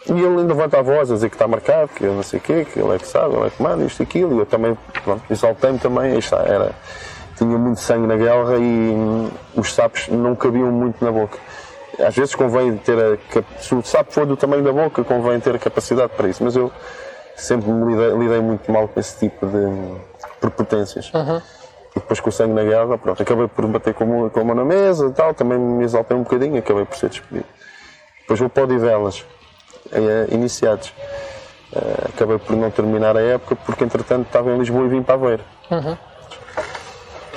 E 0.06 0.12
ele 0.12 0.42
levanta 0.44 0.78
a 0.78 0.82
voz 0.82 1.10
a 1.10 1.14
dizer 1.14 1.28
que 1.30 1.34
está 1.36 1.46
marcado, 1.48 1.88
que 1.88 2.04
eu 2.04 2.12
não 2.14 2.22
sei 2.22 2.38
o 2.38 2.42
quê, 2.42 2.64
que 2.64 2.78
ele 2.78 2.94
é 2.94 2.98
que 2.98 3.06
sabe, 3.06 3.34
ele 3.34 3.46
é 3.46 3.50
que 3.50 3.62
manda, 3.62 3.84
isto 3.84 4.00
e 4.00 4.02
aquilo. 4.04 4.34
E 4.36 4.38
eu 4.38 4.46
também, 4.46 4.76
pronto, 5.04 5.22
exaltei-me 5.30 5.78
também, 5.78 6.16
está, 6.18 6.38
era, 6.38 6.72
tinha 7.36 7.56
muito 7.58 7.80
sangue 7.80 8.06
na 8.06 8.16
guerra 8.16 8.56
e 8.56 8.60
hum, 8.60 9.30
os 9.56 9.72
sapos 9.74 10.08
não 10.08 10.34
cabiam 10.36 10.70
muito 10.72 11.04
na 11.04 11.10
boca. 11.12 11.38
Às 11.98 12.14
vezes 12.16 12.34
convém 12.34 12.76
ter 12.78 12.96
a, 12.98 13.18
se 13.60 13.74
o 13.74 13.82
sapo 13.82 14.12
for 14.12 14.24
do 14.26 14.36
tamanho 14.36 14.62
da 14.62 14.72
boca, 14.72 15.04
convém 15.04 15.38
ter 15.40 15.54
a 15.54 15.58
capacidade 15.58 16.12
para 16.16 16.28
isso. 16.28 16.42
Mas 16.42 16.56
eu 16.56 16.70
sempre 17.36 17.70
me 17.70 17.92
lidei, 17.92 18.16
lidei 18.18 18.40
muito 18.40 18.70
mal 18.72 18.88
com 18.88 18.98
esse 18.98 19.18
tipo 19.18 19.46
de 19.46 20.00
prepotências. 20.40 21.10
E 21.94 22.00
depois 22.00 22.20
com 22.20 22.30
o 22.30 22.32
sangue 22.32 22.54
na 22.54 22.62
guerra, 22.64 22.96
pronto, 22.96 23.22
acabei 23.22 23.46
por 23.48 23.66
bater 23.66 23.92
com 23.92 24.04
a 24.04 24.06
mão- 24.06 24.30
com 24.30 24.40
a 24.40 24.44
mão 24.44 24.54
na 24.54 24.64
mesa 24.64 25.06
e 25.08 25.12
tal, 25.12 25.34
também 25.34 25.58
me 25.58 25.84
exaltei 25.84 26.16
um 26.16 26.22
bocadinho, 26.22 26.58
acabei 26.58 26.84
por 26.86 26.96
ser 26.96 27.10
despedido. 27.10 27.44
Depois 28.22 28.40
vou 28.40 28.48
para 28.48 28.62
o 28.62 28.64
Odivelas, 28.64 29.24
eh, 29.92 30.26
iniciados. 30.30 30.92
Eh, 31.74 32.08
acabei 32.14 32.38
por 32.38 32.56
não 32.56 32.70
terminar 32.70 33.14
a 33.16 33.20
época 33.20 33.56
porque 33.56 33.84
entretanto 33.84 34.26
estava 34.26 34.50
em 34.50 34.58
Lisboa 34.58 34.86
e 34.86 34.88
vim 34.88 35.02
para 35.02 35.14
Aveiro. 35.16 35.42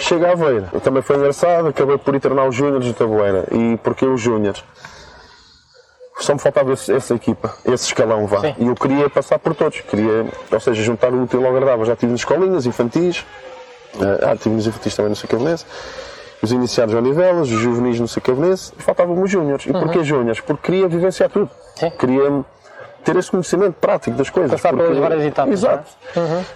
Chega 0.08 0.30
a 0.30 0.32
Aveiro, 0.34 0.68
eu 0.72 0.80
também 0.80 1.02
foi 1.02 1.16
engraçado, 1.16 1.68
acabei 1.70 1.98
por 1.98 2.14
ir 2.14 2.20
treinar 2.20 2.48
os 2.48 2.56
Júniores 2.56 2.86
de 2.86 2.94
Taboeira. 2.94 3.46
E 3.52 3.76
porquê 3.78 4.06
os 4.06 4.22
Júniores? 4.22 4.64
Só 6.20 6.34
me 6.34 6.40
faltava 6.40 6.74
esse- 6.74 6.94
essa 6.94 7.16
equipa, 7.16 7.54
esse 7.66 7.88
escalão 7.88 8.26
vá. 8.28 8.40
Sim. 8.42 8.56
E 8.60 8.68
eu 8.68 8.76
queria 8.76 9.10
passar 9.10 9.40
por 9.40 9.56
todos, 9.56 9.82
queria, 9.82 10.28
ou 10.52 10.60
seja, 10.60 10.82
juntar 10.84 11.12
o 11.12 11.24
útil 11.24 11.44
ao 11.46 11.52
agradável. 11.56 11.86
Já 11.86 11.94
estive 11.94 12.12
nas 12.12 12.22
escolinhas 12.22 12.66
infantis, 12.68 13.26
eh, 14.00 14.26
ah, 14.28 14.34
estive 14.36 14.56
nos 14.56 14.68
infantis 14.68 14.96
também 14.96 15.10
no 15.10 15.16
Sacavenense, 15.16 15.66
os 16.42 16.52
iniciados 16.52 16.94
de 16.94 16.98
Onivelas, 17.00 17.50
os 17.50 17.60
juvenis 17.60 18.00
no 18.00 18.08
Sacavenense, 18.08 18.72
faltavam-me 18.78 19.24
os 19.24 19.30
Júniores. 19.32 19.66
E 19.66 19.74
porquê 19.74 20.04
Júniores? 20.04 20.40
Porque 20.40 20.62
queria 20.72 20.88
vivenciar 20.88 21.30
tudo. 21.32 21.50
Sim. 21.76 21.90
Queria 21.90 22.44
ter 23.06 23.16
esse 23.16 23.32
conhecimento 23.32 23.74
prático 23.80 24.18
das 24.18 24.30
coisas. 24.30 24.52
Passar 24.52 24.70
pelas 24.74 24.88
porque- 24.88 25.00
várias 25.02 25.24
etapas, 25.24 25.54
Exato. 25.54 25.92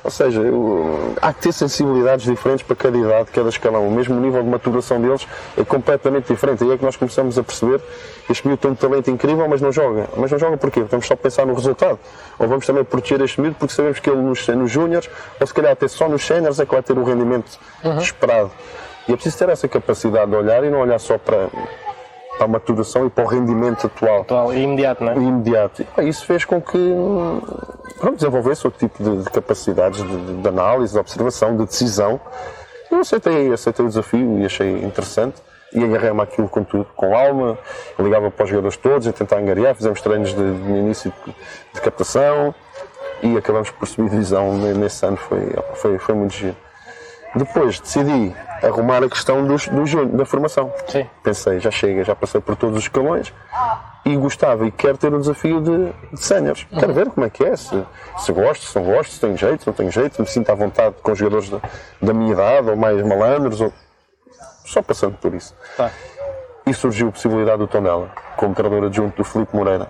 Ou 0.03 0.11
seja, 0.11 0.41
eu- 0.41 1.13
há 1.21 1.31
que 1.31 1.41
ter 1.43 1.51
sensibilidades 1.53 2.25
diferentes 2.25 2.65
para 2.65 2.75
cada 2.75 2.97
idade, 2.97 3.29
cada 3.31 3.49
escalão. 3.49 3.87
O 3.87 3.91
mesmo 3.91 4.19
nível 4.19 4.41
de 4.43 4.49
maturação 4.49 4.99
deles 4.99 5.27
é 5.57 5.63
completamente 5.63 6.27
diferente. 6.27 6.63
Aí 6.63 6.71
é 6.71 6.77
que 6.77 6.83
nós 6.83 6.95
começamos 6.97 7.37
a 7.37 7.43
perceber 7.43 7.79
que 8.25 8.31
este 8.31 8.47
miúdo 8.47 8.59
tem 8.61 8.71
um 8.71 8.75
talento 8.75 9.09
incrível, 9.09 9.47
mas 9.47 9.61
não 9.61 9.71
joga. 9.71 10.07
Mas 10.17 10.31
não 10.31 10.39
joga 10.39 10.57
porquê? 10.57 10.81
Vamos 10.83 11.05
só 11.05 11.15
pensar 11.15 11.45
no 11.45 11.53
resultado. 11.53 11.99
Ou 12.37 12.47
vamos 12.47 12.65
também 12.65 12.83
proteger 12.83 13.21
este 13.21 13.39
miúdo 13.39 13.55
porque 13.59 13.73
sabemos 13.73 13.99
que 13.99 14.09
ele 14.09 14.21
nos, 14.21 14.47
nos 14.47 14.71
júniores, 14.71 15.09
ou 15.39 15.45
se 15.47 15.53
calhar 15.53 15.71
até 15.71 15.87
só 15.87 16.09
nos 16.09 16.25
séniores, 16.25 16.59
é 16.59 16.65
que 16.65 16.71
vai 16.73 16.81
ter 16.81 16.97
o 16.97 17.03
rendimento 17.03 17.59
esperado. 18.01 18.51
E 19.07 19.11
é 19.13 19.15
preciso 19.15 19.37
ter 19.37 19.49
essa 19.49 19.67
capacidade 19.67 20.29
de 20.29 20.37
olhar 20.37 20.63
e 20.63 20.69
não 20.69 20.79
olhar 20.81 20.99
só 20.99 21.17
para, 21.17 21.47
para 22.39 22.45
a 22.45 22.47
maturação 22.47 23.05
e 23.05 23.09
para 23.09 23.25
o 23.25 23.27
rendimento 23.27 23.85
atual 23.87 24.21
Atual 24.21 24.53
e 24.53 24.61
imediato, 24.63 25.03
não 25.03 25.11
é? 25.11 25.15
imediato. 25.15 25.85
E, 25.97 26.07
isso 26.07 26.25
fez 26.25 26.45
com 26.45 26.61
que 26.61 26.77
hum, 26.77 27.41
pronto, 27.99 28.15
desenvolvesse 28.15 28.65
outro 28.65 28.79
tipo 28.79 29.03
de, 29.03 29.23
de 29.23 29.29
capacidades 29.29 30.01
de, 30.01 30.41
de- 30.41 30.47
análise, 30.47 30.93
de 30.93 30.99
observação, 30.99 31.57
de 31.57 31.65
decisão. 31.65 32.19
Eu 32.89 32.99
aceitei, 33.01 33.51
aceitei 33.51 33.85
o 33.85 33.87
desafio 33.89 34.39
e 34.39 34.45
achei 34.45 34.71
interessante. 34.83 35.35
E 35.71 35.83
agarrei-me 35.83 36.21
aquilo 36.21 36.49
com 36.49 36.63
tudo, 36.63 36.87
com 36.95 37.15
alma. 37.15 37.55
Eu 37.97 38.03
ligava 38.05 38.31
para 38.31 38.43
os 38.43 38.49
jogadores 38.49 38.75
todos 38.77 39.05
a 39.05 39.13
tentar 39.13 39.37
angariar. 39.37 39.75
Fizemos 39.75 40.01
treinos 40.01 40.29
de, 40.33 40.35
de 40.63 40.69
início 40.71 41.13
de, 41.73 41.81
captação 41.81 42.55
e 43.21 43.37
acabamos 43.37 43.69
por 43.69 43.85
subir 43.87 44.09
divisão 44.09 44.51
ne- 44.57 44.73
nesse 44.73 45.05
ano. 45.05 45.17
Foi, 45.17 45.53
foi, 45.75 45.99
foi 45.99 46.15
muito 46.15 46.33
giro. 46.33 46.55
Depois 47.35 47.79
decidi 47.79 48.33
arrumar 48.63 49.03
a 49.03 49.09
questão 49.09 49.45
dos, 49.45 49.67
do 49.67 49.85
júnior, 49.85 50.17
da 50.17 50.25
formação. 50.25 50.71
Sim. 50.87 51.07
Pensei, 51.23 51.59
já 51.59 51.71
chega, 51.71 52.03
já 52.03 52.15
passei 52.15 52.41
por 52.41 52.55
todos 52.55 52.77
os 52.77 52.83
escalões 52.83 53.33
e 54.05 54.15
gostava 54.15 54.65
e 54.65 54.71
quero 54.71 54.97
ter 54.97 55.13
um 55.13 55.19
desafio 55.19 55.61
de, 55.61 55.93
de 56.11 56.19
séniores. 56.19 56.65
Quero 56.77 56.93
ver 56.93 57.09
como 57.09 57.25
é 57.25 57.29
que 57.29 57.43
é, 57.43 57.55
se, 57.55 57.83
se 58.17 58.31
gosto, 58.31 58.65
se 58.65 58.75
não 58.79 58.85
gosto, 58.85 59.11
se 59.11 59.19
tenho 59.19 59.37
jeito, 59.37 59.61
se 59.61 59.67
não 59.67 59.73
tenho 59.73 59.91
jeito, 59.91 60.21
me 60.21 60.27
sinto 60.27 60.49
à 60.51 60.55
vontade 60.55 60.95
com 61.01 61.13
jogadores 61.13 61.49
da, 61.49 61.59
da 62.01 62.13
minha 62.13 62.33
idade 62.33 62.69
ou 62.69 62.75
mais 62.75 63.01
malandros, 63.01 63.61
ou... 63.61 63.73
só 64.65 64.81
passando 64.81 65.17
por 65.17 65.33
isso. 65.33 65.53
Tá. 65.75 65.91
E 66.65 66.73
surgiu 66.73 67.09
a 67.09 67.11
possibilidade 67.11 67.57
do 67.57 67.67
Tondela, 67.67 68.09
como 68.37 68.53
treinador 68.53 68.87
adjunto 68.87 69.17
do 69.17 69.23
Filipe 69.23 69.55
Moreira. 69.55 69.89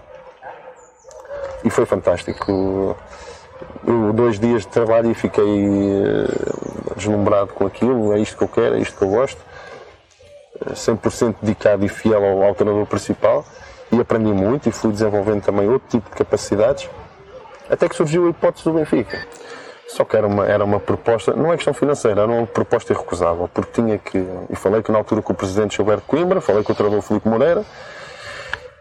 E 1.64 1.70
foi 1.70 1.86
fantástico. 1.86 2.96
Dois 4.14 4.40
dias 4.40 4.64
de 4.64 4.68
trabalho 4.68 5.10
e 5.10 5.14
fiquei 5.14 5.44
eh, 5.46 6.96
deslumbrado 6.96 7.54
com 7.54 7.66
aquilo. 7.66 8.14
É 8.14 8.20
isto 8.20 8.38
que 8.38 8.44
eu 8.44 8.48
quero, 8.48 8.76
é 8.76 8.80
isto 8.80 8.98
que 8.98 9.04
eu 9.04 9.10
gosto. 9.10 9.42
Eh, 10.66 10.74
100% 10.74 11.36
dedicado 11.42 11.86
e 11.86 11.90
fiel 11.90 12.24
ao, 12.24 12.44
ao 12.44 12.56
treinador 12.56 12.86
principal. 12.86 13.46
E 13.92 14.00
aprendi 14.00 14.32
muito 14.32 14.70
e 14.70 14.72
fui 14.72 14.92
desenvolvendo 14.92 15.42
também 15.44 15.68
outro 15.68 15.88
tipo 15.90 16.10
de 16.10 16.16
capacidades. 16.16 16.90
Até 17.70 17.88
que 17.88 17.96
surgiu 17.96 18.28
a 18.28 18.30
hipótese 18.30 18.66
do 18.66 18.74
Benfica. 18.74 19.26
Só 19.90 20.06
que 20.06 20.16
era 20.16 20.28
uma, 20.28 20.46
era 20.46 20.64
uma 20.64 20.80
proposta, 20.80 21.34
não 21.34 21.52
é 21.52 21.56
questão 21.56 21.74
financeira, 21.74 22.22
era 22.22 22.32
uma 22.32 22.46
proposta 22.46 22.94
irrecusável, 22.94 23.50
porque 23.52 23.82
tinha 23.82 23.98
que, 23.98 24.24
e 24.48 24.56
falei 24.56 24.84
que 24.84 24.92
na 24.92 25.00
altura 25.00 25.20
com 25.24 25.34
o 25.34 25.36
presidente 25.36 25.78
Gilberto 25.78 26.04
Coimbra, 26.06 26.40
falei 26.40 26.64
com 26.64 26.72
o 26.72 26.76
treinador 26.76 27.02
Filipe 27.02 27.28
Moreira, 27.28 27.66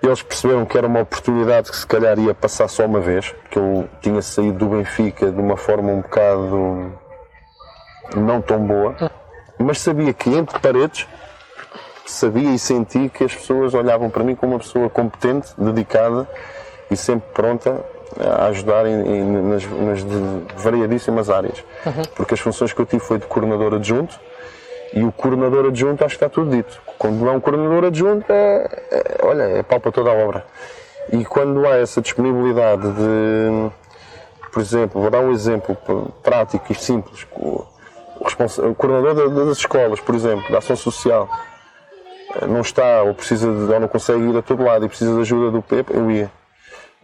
eles 0.02 0.23
perceberam 0.23 0.64
que 0.64 0.76
era 0.78 0.87
uma 0.87 1.00
oportunidade 1.00 1.71
que 1.71 1.76
se 1.76 1.87
calhar 1.87 2.19
ia 2.19 2.35
passar 2.35 2.69
só 2.69 2.85
uma 2.85 3.00
vez, 3.00 3.35
que 3.50 3.59
eu 3.59 3.88
tinha 4.00 4.23
saído 4.23 4.59
do 4.59 4.67
Benfica 4.67 5.31
de 5.31 5.40
uma 5.40 5.57
forma 5.57 5.90
um 5.90 6.00
bocado 6.00 6.93
não 8.17 8.40
tão 8.40 8.59
boa, 8.67 8.95
mas 9.59 9.81
sabia 9.81 10.12
que 10.12 10.31
entre 10.31 10.59
paredes 10.61 11.07
sabia 12.07 12.50
e 12.55 12.59
senti 12.59 13.09
que 13.11 13.25
as 13.25 13.35
pessoas 13.35 13.75
olhavam 13.75 14.09
para 14.09 14.25
mim 14.25 14.35
como 14.35 14.52
uma 14.55 14.59
pessoa 14.59 14.88
competente, 14.88 15.49
dedicada 15.59 16.26
e 16.90 16.97
sempre 16.97 17.28
pronta 17.35 17.85
a 18.19 18.47
ajudar 18.47 18.87
em, 18.87 18.93
em- 19.07 19.43
nas, 19.43 19.64
nas 19.67 20.02
variadíssimas 20.57 21.28
áreas. 21.28 21.62
Porque 22.17 22.33
as 22.33 22.40
funções 22.40 22.73
que 22.73 22.81
eu 22.81 22.87
tive 22.87 23.05
foi 23.05 23.19
de 23.19 23.26
coordenador 23.26 23.75
adjunto 23.75 24.19
e 24.92 25.04
o 25.04 25.12
coordenador 25.12 25.66
adjunto 25.66 26.04
acho 26.04 26.16
que 26.18 26.25
está 26.25 26.28
tudo 26.33 26.50
dito. 26.50 26.80
Quando 26.99 27.16
não 27.21 27.28
é 27.28 27.33
um 27.33 27.40
coordenador 27.40 27.85
adjunto, 27.85 28.25
é, 28.33 28.68
é- 28.90 29.18
olha, 29.23 29.42
é 29.42 29.62
pau 29.62 29.78
para 29.80 29.92
toda 29.92 30.11
a 30.11 30.14
obra. 30.14 30.45
E 31.12 31.25
quando 31.25 31.66
há 31.66 31.76
essa 31.76 32.00
disponibilidade 32.00 32.83
de, 32.92 33.71
por 34.52 34.61
exemplo, 34.61 35.00
vou 35.00 35.11
dar 35.11 35.21
um 35.21 35.30
exemplo 35.33 35.76
prático 36.23 36.71
e 36.73 36.75
simples. 36.75 37.26
O, 37.33 37.64
o 38.21 38.75
coordenador 38.75 39.14
da- 39.30 39.45
das 39.45 39.59
escolas, 39.59 40.00
por 40.00 40.14
exemplo, 40.14 40.50
da 40.50 40.59
ação 40.59 40.76
social, 40.76 41.28
eh, 42.42 42.47
não 42.47 42.61
está 42.61 43.02
ou 43.02 43.14
precisa 43.14 43.47
de, 43.47 43.73
ou 43.73 43.80
não 43.80 43.88
consegue 43.88 44.21
ir 44.23 44.37
a 44.37 44.42
todo 44.42 44.62
lado 44.64 44.85
e 44.85 44.88
precisa 44.88 45.14
de 45.14 45.21
ajuda 45.21 45.50
do 45.50 45.62
PEP, 45.62 45.90
eu 45.95 46.11
ia. 46.11 46.30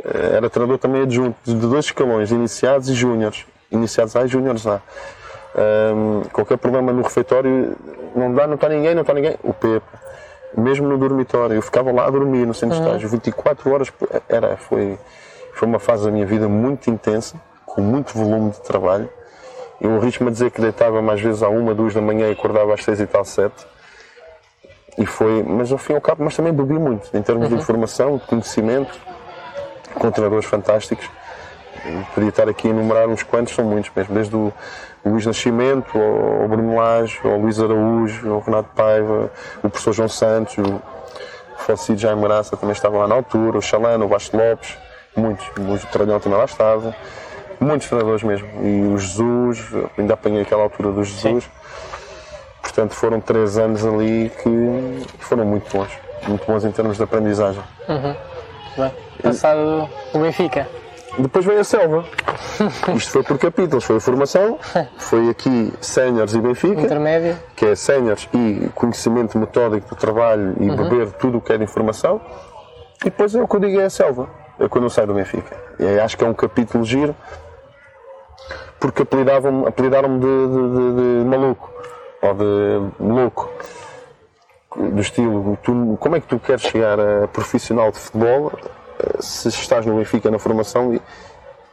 Eh, 0.05 0.37
Era 0.37 0.51
treinador 0.51 0.79
também 0.79 1.03
adjunto 1.03 1.37
de 1.45 1.55
dois 1.55 1.85
escalões, 1.87 2.31
iniciados 2.31 2.89
e 2.89 2.95
júniores. 2.95 3.47
Iniciados 3.71 4.15
A 4.17 4.25
e 4.25 4.29
júniores 4.29 4.67
A. 4.67 4.83
Ahm, 5.57 6.23
qualquer 6.33 6.59
problema 6.59 6.93
no 6.93 7.03
refeitório, 7.03 7.77
não 8.15 8.35
dá, 8.35 8.47
não 8.47 8.57
está 8.57 8.69
ninguém, 8.69 8.95
não 8.95 9.03
está 9.03 9.15
ninguém. 9.15 9.37
O 9.43 9.53
PEP. 9.53 9.85
Mesmo 10.57 10.89
no 10.89 10.99
dormitório, 10.99 11.55
eu 11.55 11.63
ficava 11.63 11.91
lá 11.93 12.07
a 12.07 12.11
dormir 12.11 12.47
no 12.47 12.55
centro 12.55 12.77
de 12.77 12.83
estágio, 12.83 13.09
24 13.09 13.73
horas, 13.73 13.93
era, 14.29 14.57
foi, 14.57 14.97
foi 15.53 15.67
uma 15.67 15.81
fase 15.81 16.05
da 16.05 16.13
minha 16.13 16.25
vida 16.25 16.49
muito 16.49 16.89
intensa, 16.91 17.41
com 17.67 17.81
muito 17.81 18.17
volume 18.17 18.51
de 18.51 18.61
trabalho. 18.61 19.09
Eu 19.81 19.97
arrisco-me 19.97 20.31
a 20.31 20.33
dizer 20.33 20.53
que 20.53 20.61
deitava 20.61 21.03
mais 21.03 21.21
vezes 21.21 21.43
à 21.43 21.49
uma, 21.49 21.75
duas 21.75 21.93
da 21.93 22.01
manhã 22.01 22.29
e 22.29 22.33
acordava 22.33 22.73
às 22.73 22.85
seis 22.85 23.01
e 23.01 23.07
tal, 23.07 23.25
sete. 23.25 23.67
E 24.97 25.05
foi, 25.05 25.43
mas 25.43 25.73
ao 25.73 25.79
fim 25.79 25.95
e 25.95 25.97
ao 25.97 26.01
cabo, 26.01 26.23
mas 26.23 26.37
também 26.37 26.53
bebi 26.53 26.75
muito, 26.75 27.11
em 27.17 27.21
termos 27.21 27.49
de 27.49 27.57
informação, 27.57 28.17
de 28.17 28.25
conhecimento, 28.25 28.97
com 29.95 30.09
treinadores 30.11 30.47
fantásticos. 30.47 31.11
Eu 31.85 32.07
Podia 32.15 32.29
estar 32.29 32.49
aqui 32.49 32.69
a 32.69 32.71
enumerar 32.71 33.09
uns 33.09 33.25
quantos, 33.25 33.53
são 33.55 33.65
muitos 33.65 33.91
mesmo, 33.95 34.15
desde 34.15 34.37
o 34.37 34.53
Luís 35.05 35.27
Nascimento, 35.27 35.99
ao 35.99 36.43
ao 36.43 36.49
Bruno 36.49 36.77
Lage, 36.77 37.19
ao 37.25 37.39
Luís 37.39 37.61
Araújo, 37.61 38.33
ao 38.33 38.41
Renato 38.41 38.69
Paiva, 38.75 39.31
o 39.63 39.71
professor 39.71 39.93
João 39.93 40.09
Santos, 40.09 40.57
o 40.59 40.81
falecido 41.59 41.99
Jaime 41.99 42.23
Graça 42.23 42.57
também 42.57 42.73
estava 42.73 42.99
lá 42.99 43.09
na 43.09 43.15
altura, 43.15 43.59
o 43.59 43.63
Chalano, 43.63 44.05
o 44.05 44.09
Basto 44.09 44.37
Lopes, 44.37 44.77
muitos, 45.17 45.47
o 45.57 45.87
Tralhão 45.89 46.21
também 46.21 46.39
lá 46.39 46.45
estava, 46.45 46.95
muitos 47.61 47.89
treinadores 47.89 48.23
mesmo, 48.23 48.49
e 48.63 48.95
o 48.95 48.99
Jesus, 48.99 49.73
ainda 49.97 50.15
apanhei 50.15 50.43
aquela 50.43 50.63
altura 50.63 50.93
do 50.93 51.03
Jesus. 51.03 51.49
Portanto, 52.61 52.95
foram 52.95 53.21
três 53.21 53.57
anos 53.57 53.85
ali 53.85 54.31
que 54.43 55.07
foram 55.21 55.45
muito 55.45 55.71
bons, 55.75 55.91
muito 56.27 56.47
bons 56.47 56.65
em 56.65 56.73
termos 56.73 56.97
de 56.97 57.03
aprendizagem. 57.03 57.63
Bem, 58.77 58.93
passado 59.23 59.89
o 60.13 60.19
Benfica. 60.19 60.67
Depois 61.19 61.45
vem 61.45 61.59
a 61.59 61.65
selva. 61.65 62.05
Isto 62.97 63.13
foi 63.13 63.23
por 63.23 63.39
capítulos. 63.39 63.85
Foi 63.85 63.97
a 63.97 64.01
formação, 64.01 64.59
foi 64.99 65.29
aqui 65.29 65.73
séniores 65.81 66.35
e 66.35 66.41
Benfica, 66.41 66.81
Intermédio. 66.81 67.37
que 67.55 67.67
é 67.67 67.75
séniores 67.77 68.29
e 68.35 68.69
conhecimento 68.75 69.39
metódico 69.39 69.91
do 69.91 69.97
trabalho 69.97 70.55
e 70.61 70.71
beber 70.71 71.13
tudo 71.13 71.39
o 71.39 71.41
que 71.41 71.53
é 71.53 71.59
de 71.59 71.65
informação. 71.65 72.21
E 73.01 73.05
depois 73.05 73.35
é 73.35 73.43
o 73.43 73.47
que 73.47 73.57
eu 73.57 73.61
digo 73.61 73.81
é 73.81 73.85
a 73.85 73.91
selva. 73.91 74.29
É 74.59 74.69
quando 74.69 74.85
eu 74.85 74.91
saio 74.91 75.07
do 75.07 75.15
Benfica. 75.15 75.57
E 75.79 75.99
acho 76.01 76.17
que 76.17 76.25
é 76.25 76.27
um 76.27 76.35
capítulo 76.35 76.85
giro, 76.85 77.15
porque 78.81 79.03
apelidavam-me 79.03 79.69
apelidaram 79.69 80.19
de, 80.19 80.27
de, 80.27 80.71
de, 80.71 81.19
de 81.21 81.25
maluco. 81.25 81.73
Ou 82.23 82.35
de 82.35 82.91
louco. 83.01 83.51
Do 84.77 85.01
estilo, 85.01 85.57
tu, 85.63 85.97
como 86.01 86.17
é 86.17 86.21
que 86.21 86.27
tu 86.27 86.39
queres 86.41 86.63
chegar 86.63 86.99
a 86.99 87.29
profissional 87.29 87.93
de 87.93 87.99
futebol 87.99 88.51
se 89.21 89.49
estás 89.49 89.87
no 89.87 89.97
Benfica 89.97 90.31
na 90.31 90.39
formação 90.39 90.95
e, 90.95 91.03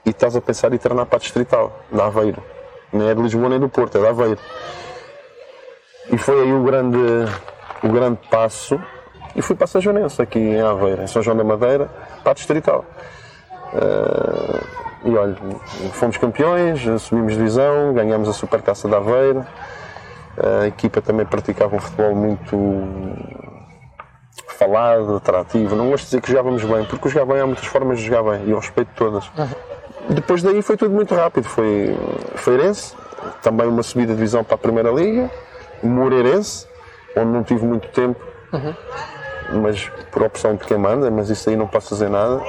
e 0.06 0.10
estás 0.10 0.36
a 0.36 0.42
pensar 0.42 0.74
em 0.74 0.78
treinar 0.78 1.06
para 1.06 1.18
a 1.18 1.20
Distrital, 1.20 1.80
de 1.92 2.02
Aveiro. 2.02 2.44
Nem 2.92 3.10
é 3.10 3.16
de 3.16 3.22
Lisboa 3.22 3.50
nem 3.50 3.60
do 3.60 3.70
Porto, 3.70 3.98
é 3.98 4.02
de 4.02 4.08
Aveiro. 4.08 4.40
E 6.12 6.18
foi 6.18 6.42
aí 6.42 6.54
o 6.54 6.64
grande, 6.64 6.98
o 7.84 7.88
grande 7.90 8.20
passo. 8.30 8.80
E 9.36 9.42
fui 9.42 9.56
para 9.56 9.66
a 9.66 9.68
Sajonense, 9.68 10.22
aqui 10.22 10.40
em 10.40 10.62
Aveiro, 10.62 11.04
em 11.04 11.08
São 11.08 11.22
João 11.22 11.38
da 11.38 11.44
Madeira, 11.44 11.90
para 12.22 12.32
a 12.32 12.36
Distrital. 12.36 12.84
Eh, 13.74 14.82
e 15.06 15.16
olha, 15.16 15.36
fomos 15.94 16.18
campeões, 16.18 16.86
assumimos 16.88 17.34
divisão, 17.34 17.94
ganhamos 17.94 18.28
a 18.30 18.34
Supertaça 18.34 18.88
de 18.88 18.96
Aveiro. 18.96 19.46
A 20.62 20.68
equipa 20.68 21.02
também 21.02 21.26
praticava 21.26 21.76
um 21.76 21.80
futebol 21.80 22.16
muito 22.16 22.56
falado, 24.58 25.16
atrativo. 25.16 25.76
Não 25.76 25.90
gosto 25.90 26.04
de 26.04 26.10
dizer 26.10 26.22
que 26.22 26.30
jogávamos 26.30 26.64
bem, 26.64 26.86
porque 26.86 27.10
jogar 27.10 27.26
bem 27.26 27.42
há 27.42 27.46
muitas 27.46 27.66
formas 27.66 28.00
de 28.00 28.06
jogar 28.06 28.24
bem 28.24 28.46
e 28.46 28.52
eu 28.52 28.58
respeito 28.60 28.90
todas. 28.96 29.30
Depois 30.10 30.42
daí 30.42 30.62
foi 30.62 30.78
tudo 30.78 30.94
muito 30.94 31.14
rápido. 31.16 31.48
Foi 31.48 31.96
Feirense, 32.36 32.96
também 33.42 33.68
uma 33.68 33.84
subida 33.84 34.14
de 34.14 34.18
divisão 34.18 34.44
para 34.44 34.56
a 34.56 34.58
Primeira 34.58 34.92
Liga, 34.92 35.30
Moreirense, 35.84 36.68
onde 37.16 37.28
não 37.28 37.44
tive 37.44 37.66
muito 37.66 37.88
tempo, 37.90 38.20
mas 39.54 39.90
por 40.12 40.24
opção 40.24 40.56
de 40.56 40.64
quem 40.66 40.78
manda, 40.78 41.10
mas 41.12 41.30
isso 41.30 41.50
aí 41.50 41.56
não 41.56 41.68
posso 41.68 41.90
fazer 41.90 42.10
nada. 42.10 42.42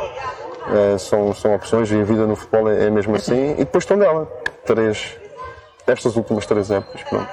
Eh, 0.71 0.99
são, 0.99 1.35
são 1.35 1.55
opções 1.55 1.91
e 1.91 2.01
a 2.01 2.05
vida 2.05 2.27
no 2.27 2.37
futebol 2.37 2.71
é, 2.71 2.87
é 2.87 2.91
mesmo 2.91 3.17
assim. 3.17 3.53
E 3.53 3.59
depois 3.59 3.83
estão 3.85 3.99
dela. 3.99 4.29
Três, 4.65 5.17
estas 5.87 6.17
últimas 6.17 6.47
três 6.47 6.71
épocas. 6.71 7.03
Pronto. 7.03 7.29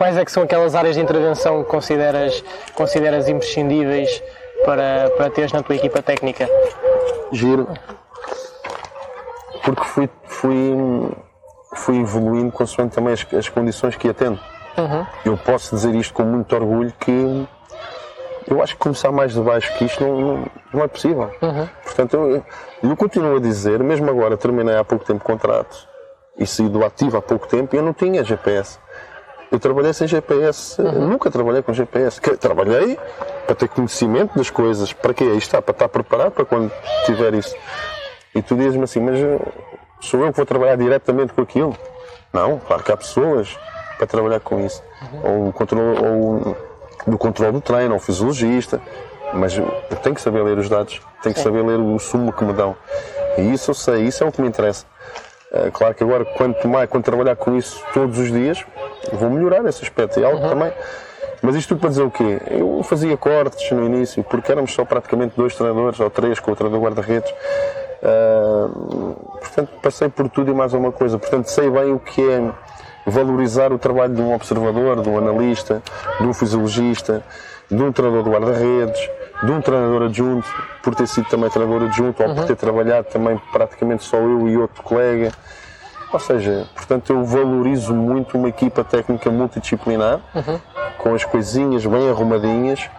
Quais 0.00 0.16
é 0.16 0.24
que 0.24 0.32
são 0.32 0.44
aquelas 0.44 0.74
áreas 0.74 0.94
de 0.94 1.02
intervenção 1.02 1.62
que 1.62 1.68
consideras, 1.68 2.42
consideras 2.74 3.28
imprescindíveis 3.28 4.22
para, 4.64 5.10
para 5.10 5.28
teres 5.28 5.52
na 5.52 5.62
tua 5.62 5.76
equipa 5.76 6.00
técnica? 6.00 6.48
Giro. 7.30 7.68
Porque 9.62 9.84
fui, 9.84 10.08
fui, 10.24 10.74
fui 11.74 12.00
evoluindo 12.00 12.50
consoante 12.50 12.94
também 12.94 13.12
as, 13.12 13.26
as 13.34 13.50
condições 13.50 13.94
que 13.94 14.08
atendo. 14.08 14.40
Eu 15.22 15.36
posso 15.36 15.76
dizer 15.76 15.94
isto 15.94 16.14
com 16.14 16.22
muito 16.22 16.56
orgulho 16.56 16.94
que 16.98 17.46
eu 18.48 18.62
acho 18.62 18.76
que 18.76 18.80
começar 18.80 19.12
mais 19.12 19.34
de 19.34 19.40
baixo 19.42 19.70
que 19.76 19.84
isto 19.84 20.02
não, 20.02 20.18
não, 20.18 20.46
não 20.72 20.82
é 20.82 20.88
possível. 20.88 21.30
Portanto, 21.84 22.16
eu, 22.16 22.42
eu 22.82 22.96
continuo 22.96 23.36
a 23.36 23.40
dizer, 23.40 23.82
mesmo 23.82 24.08
agora, 24.08 24.34
terminei 24.38 24.76
há 24.76 24.82
pouco 24.82 25.04
tempo 25.04 25.22
contrato 25.22 25.90
e 26.38 26.46
saí 26.46 26.70
do 26.70 26.82
ativo 26.82 27.18
há 27.18 27.22
pouco 27.22 27.46
tempo 27.46 27.76
eu 27.76 27.82
não 27.82 27.92
tinha 27.92 28.24
GPS. 28.24 28.78
Eu 29.50 29.58
trabalhei 29.58 29.92
sem 29.92 30.06
GPS, 30.06 30.80
nunca 30.80 31.30
trabalhei 31.30 31.60
com 31.62 31.72
GPS. 31.72 32.20
Que- 32.20 32.36
Trabalhei 32.36 32.98
para 33.46 33.54
ter 33.56 33.68
conhecimento 33.68 34.36
das 34.36 34.48
coisas. 34.48 34.92
Para 34.92 35.12
quê? 35.12 35.24
Aí 35.24 35.38
está, 35.38 35.60
para 35.60 35.72
estar 35.72 35.88
preparado 35.88 36.30
para 36.30 36.44
quando 36.44 36.70
tiver 37.04 37.34
isso. 37.34 37.54
E 38.34 38.40
tu 38.42 38.54
dizes-me 38.54 38.84
assim, 38.84 39.00
mas 39.00 39.18
eh, 39.18 39.38
sou 40.00 40.20
eu 40.24 40.30
que 40.30 40.36
vou 40.36 40.46
trabalhar 40.46 40.76
diretamente 40.76 41.32
com 41.32 41.42
aquilo? 41.42 41.76
Não, 42.32 42.58
claro 42.60 42.82
que 42.84 42.92
há 42.92 42.96
pessoas 42.96 43.58
para 43.98 44.06
trabalhar 44.06 44.38
com 44.38 44.64
isso. 44.64 44.80
Ou, 45.24 45.48
o 45.48 45.52
controle, 45.52 45.98
ou 45.98 46.56
do 47.08 47.18
controle 47.18 47.52
do 47.52 47.60
treino, 47.60 47.94
ou 47.94 47.98
fisiologista. 48.00 48.80
Mas 49.34 49.56
eu 49.58 49.66
tenho 50.02 50.14
que 50.14 50.20
saber 50.20 50.42
ler 50.44 50.58
os 50.58 50.68
dados, 50.68 51.00
tenho 51.22 51.34
que 51.34 51.40
saber 51.40 51.64
ler 51.64 51.78
o 51.78 51.98
sumo 51.98 52.32
que 52.32 52.44
me 52.44 52.52
dão. 52.52 52.76
E 53.36 53.52
isso 53.52 53.70
eu 53.72 53.74
sei, 53.74 54.02
isso 54.02 54.22
é 54.22 54.26
o 54.28 54.32
que 54.32 54.40
me 54.40 54.48
interessa. 54.48 54.86
É, 55.52 55.70
claro 55.70 55.94
que 55.94 56.04
agora, 56.04 56.24
quanto 56.24 56.68
mais, 56.68 56.88
quando 56.88 57.04
trabalhar 57.04 57.34
com 57.36 57.56
isso 57.56 57.82
todos 57.92 58.18
os 58.18 58.30
dias, 58.30 58.64
vou 59.12 59.28
melhorar 59.30 59.64
esse 59.66 59.82
aspecto. 59.82 60.20
É 60.20 60.24
algo 60.24 60.48
também. 60.48 60.72
Mas 61.42 61.56
isto 61.56 61.70
tudo 61.70 61.80
para 61.80 61.88
dizer 61.90 62.02
o 62.02 62.10
quê? 62.10 62.38
Eu 62.50 62.82
fazia 62.82 63.16
cortes 63.16 63.70
no 63.72 63.84
início, 63.84 64.22
porque 64.22 64.52
éramos 64.52 64.72
só 64.72 64.84
praticamente 64.84 65.34
dois 65.36 65.54
treinadores, 65.54 65.98
ou 65.98 66.10
três, 66.10 66.38
com 66.38 66.52
o 66.52 66.56
treinador 66.56 66.82
guarda-redes. 66.84 67.32
Ah, 68.02 68.68
portanto, 69.40 69.70
passei 69.82 70.08
por 70.08 70.28
tudo 70.28 70.50
e 70.50 70.54
mais 70.54 70.72
alguma 70.74 70.92
coisa. 70.92 71.18
Portanto, 71.18 71.46
sei 71.46 71.70
bem 71.70 71.92
o 71.92 71.98
que 71.98 72.20
é 72.20 72.50
valorizar 73.06 73.72
o 73.72 73.78
trabalho 73.78 74.14
de 74.14 74.20
um 74.20 74.34
observador, 74.34 75.00
de 75.00 75.08
um 75.08 75.18
analista, 75.18 75.82
de 76.20 76.26
um 76.26 76.34
fisiologista, 76.34 77.24
de 77.70 77.82
um 77.82 77.92
treinador 77.92 78.24
de 78.24 78.30
guarda-redes, 78.30 79.10
de 79.42 79.52
um 79.52 79.60
treinador 79.60 80.02
adjunto, 80.02 80.46
por 80.82 80.94
ter 80.94 81.06
sido 81.06 81.28
também 81.28 81.48
treinador 81.50 81.86
adjunto, 81.88 82.22
ou 82.22 82.28
por 82.34 82.44
ter 82.46 82.56
trabalhado 82.56 83.06
também 83.08 83.40
praticamente 83.52 84.04
só 84.04 84.16
eu 84.16 84.48
e 84.48 84.56
outro 84.56 84.82
colega. 84.82 85.30
Ou 86.12 86.18
seja, 86.18 86.66
portanto, 86.74 87.12
eu 87.12 87.24
valorizo 87.24 87.94
muito 87.94 88.36
uma 88.36 88.48
equipa 88.48 88.82
técnica 88.82 89.30
multidisciplinar, 89.30 90.20
com 90.98 91.14
as 91.14 91.24
coisinhas 91.24 91.86
bem 91.86 92.10
arrumadinhas 92.10 92.90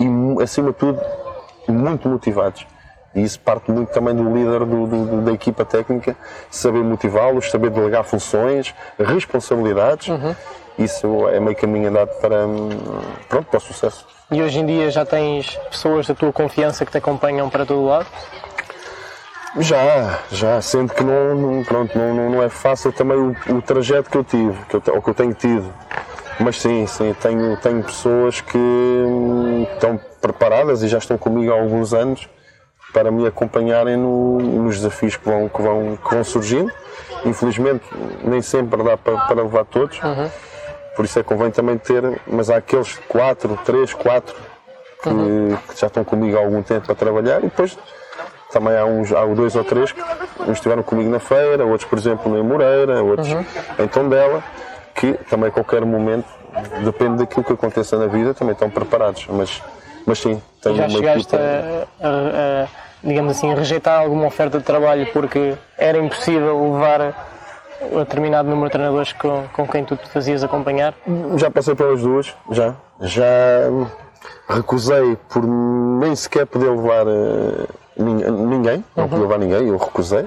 e, 0.00 0.06
acima 0.42 0.68
de 0.72 0.76
tudo, 0.78 1.00
muito 1.68 2.08
motivados. 2.08 2.66
E 3.14 3.22
isso 3.22 3.38
parte 3.40 3.70
muito 3.70 3.90
também 3.92 4.14
do 4.14 4.24
líder 4.34 4.60
do- 4.64 4.86
do- 4.86 5.22
da 5.22 5.32
equipa 5.32 5.64
técnica, 5.64 6.16
saber 6.50 6.82
motivá-los, 6.82 7.50
saber 7.50 7.70
delegar 7.70 8.04
funções, 8.04 8.74
responsabilidades. 8.98 10.08
Isso 10.78 11.28
é 11.28 11.40
meio 11.40 11.56
caminho 11.56 11.88
andado 11.88 12.10
para, 12.20 12.46
hum, 12.46 12.68
pronto, 13.28 13.46
para 13.46 13.58
o 13.58 13.60
sucesso. 13.60 14.06
E 14.30 14.42
hoje 14.42 14.58
em 14.58 14.66
dia 14.66 14.90
já 14.90 15.04
tens 15.06 15.56
pessoas 15.70 16.06
da 16.06 16.14
tua 16.14 16.32
confiança 16.32 16.84
que 16.84 16.92
te 16.92 16.98
acompanham 16.98 17.48
para 17.48 17.64
todo 17.64 17.84
lado? 17.86 18.06
Já, 19.58 20.18
já, 20.30 20.60
sendo 20.60 20.92
que 20.92 21.02
não, 21.02 21.34
não- 21.34 21.64
pronto, 21.64 21.96
não, 21.96 22.30
não, 22.30 22.42
é 22.42 22.48
fácil 22.50 22.92
também 22.92 23.16
o, 23.16 23.34
o 23.54 23.62
trajeto 23.62 24.10
que 24.10 24.18
eu 24.18 24.24
tive, 24.24 24.58
que 24.68 24.76
eu, 24.76 24.82
ou 24.94 25.00
que 25.00 25.08
eu 25.10 25.14
tenho 25.14 25.32
tido. 25.32 25.72
Mas 26.38 26.60
sim, 26.60 26.86
sim, 26.86 27.14
tenho, 27.22 27.56
tenho 27.56 27.82
pessoas 27.82 28.42
que 28.42 28.58
hum, 28.58 29.66
estão 29.72 29.98
preparadas 30.20 30.82
e 30.82 30.88
já 30.88 30.98
estão 30.98 31.16
comigo 31.16 31.50
há 31.50 31.54
alguns 31.58 31.94
anos 31.94 32.28
para 32.92 33.10
me 33.10 33.26
acompanharem 33.26 33.96
no- 33.96 34.38
nos 34.40 34.76
desafios 34.76 35.16
que 35.16 35.24
vão, 35.24 35.48
que, 35.48 35.62
vão, 35.62 35.96
que 35.96 36.14
vão 36.14 36.22
surgindo. 36.22 36.70
Infelizmente, 37.24 37.82
nem 38.24 38.42
sempre 38.42 38.82
dá 38.82 38.96
para, 38.98 39.16
para 39.26 39.42
levar 39.42 39.64
todos, 39.64 39.98
por 40.96 41.04
isso 41.04 41.18
é 41.18 41.22
que 41.22 41.28
convém 41.28 41.50
também 41.50 41.76
ter, 41.78 42.02
mas 42.26 42.48
há 42.50 42.56
aqueles 42.56 42.98
quatro, 43.08 43.58
três, 43.64 43.92
quatro 43.92 44.34
que, 45.02 45.72
que 45.74 45.80
já 45.80 45.86
estão 45.88 46.02
comigo 46.02 46.36
há 46.36 46.40
algum 46.40 46.62
tempo 46.62 46.90
a 46.90 46.94
trabalhar 46.94 47.38
e 47.40 47.42
depois 47.42 47.78
também 48.50 48.76
há 48.76 48.84
uns 48.86 49.12
há 49.12 49.24
dois 49.26 49.54
ou 49.54 49.62
três 49.62 49.92
que 49.92 50.00
uns 50.42 50.52
estiveram 50.52 50.82
comigo 50.82 51.10
na 51.10 51.20
feira, 51.20 51.64
outros, 51.66 51.88
por 51.88 51.98
exemplo, 51.98 52.36
em 52.38 52.42
Moreira, 52.42 53.02
outros 53.02 53.28
em 53.78 53.86
Tondela, 53.88 54.42
que 54.94 55.12
também 55.28 55.48
a 55.48 55.52
qualquer 55.52 55.84
momento, 55.84 56.26
depende 56.82 57.18
daquilo 57.18 57.44
que 57.44 57.52
aconteça 57.52 57.98
na 57.98 58.06
vida, 58.06 58.32
também 58.32 58.54
estão 58.54 58.70
preparados. 58.70 59.26
Mas, 59.28 59.62
mas 60.06 60.18
sim, 60.18 60.40
tenho 60.62 60.76
Já 60.76 60.86
uma 60.86 60.90
chegaste 60.98 61.36
equipa. 61.36 61.42
a, 62.00 62.06
a- 62.08 62.64
a, 62.64 62.68
digamos 63.04 63.36
assim, 63.36 63.52
a 63.52 63.54
rejeitar 63.54 64.00
alguma 64.00 64.26
oferta 64.26 64.58
de 64.58 64.64
trabalho 64.64 65.06
porque 65.12 65.54
era 65.76 65.98
impossível 65.98 66.72
levar 66.72 67.35
um 67.92 67.98
determinado 67.98 68.48
número 68.48 68.66
de 68.68 68.72
treinadores 68.72 69.12
com, 69.12 69.44
com 69.52 69.66
quem 69.66 69.84
tu 69.84 69.96
te 69.96 70.08
fazias 70.08 70.42
acompanhar? 70.44 70.94
Já 71.36 71.50
passei 71.50 71.74
pelas 71.74 72.00
duas, 72.02 72.34
já. 72.50 72.74
Já 73.00 73.24
hum, 73.70 73.86
recusei 74.48 75.16
por 75.28 75.44
nem 75.46 76.14
sequer 76.16 76.46
poder 76.46 76.70
levar 76.70 77.04
nin- 77.96 78.30
ninguém, 78.46 78.84
não 78.96 79.08
podia 79.08 79.22
levar 79.24 79.38
ninguém, 79.38 79.68
eu 79.68 79.76
recusei. 79.76 80.26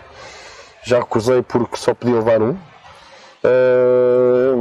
Já 0.84 1.00
recusei 1.00 1.42
porque 1.42 1.76
só 1.78 1.94
podia 1.94 2.16
levar 2.16 2.42
um. 2.42 2.56
Eh, 3.42 4.54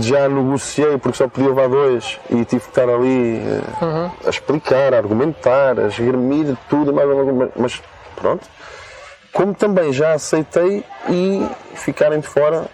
já 0.00 0.28
negociei 0.28 0.98
porque 0.98 1.16
só 1.18 1.28
podia 1.28 1.48
levar 1.50 1.68
dois 1.68 2.18
e 2.30 2.44
tive 2.44 2.62
que 2.62 2.68
estar 2.68 2.88
ali 2.88 3.38
eh, 3.38 4.10
a 4.26 4.30
explicar, 4.30 4.94
a 4.94 4.98
argumentar, 4.98 5.78
a 5.78 5.86
esgrimir 5.86 6.56
tudo, 6.68 6.92
mais 6.92 7.08
mas 7.56 7.82
pronto. 8.16 8.46
Como 9.32 9.54
também 9.54 9.92
já 9.92 10.12
aceitei 10.12 10.84
e 11.08 11.46
ficarem 11.74 12.20
de 12.20 12.26
fora 12.26 12.66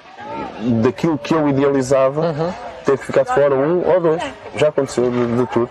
daquilo 0.83 1.19
que 1.19 1.35
eu 1.35 1.49
idealizava, 1.49 2.55
ter 2.85 2.97
que 2.99 3.05
ficar 3.07 3.25
de 3.25 3.35
fora 3.35 3.55
um 3.55 3.87
ou 3.87 4.01
dois. 4.01 4.23
Já 4.57 4.69
aconteceu 4.69 5.11
de, 5.11 5.37
de 5.37 5.47
tudo. 5.49 5.69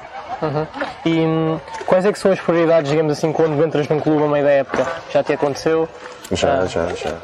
E 1.06 1.20
hum, 1.20 1.60
quais 1.88 2.06
é 2.06 2.12
que 2.12 2.20
são 2.20 2.32
as 2.32 2.40
prioridades, 2.40 2.92
digamos 2.92 3.14
assim, 3.14 3.32
quando 3.32 3.64
entras 3.64 3.88
num 3.88 4.00
clube 4.00 4.24
a 4.24 4.28
meio 4.28 4.44
da 4.44 4.52
época? 4.52 4.86
Já 5.12 5.24
te 5.24 5.34
aconteceu? 5.34 5.88
Já, 6.32 6.66
já, 6.66 6.88
já. 6.90 7.16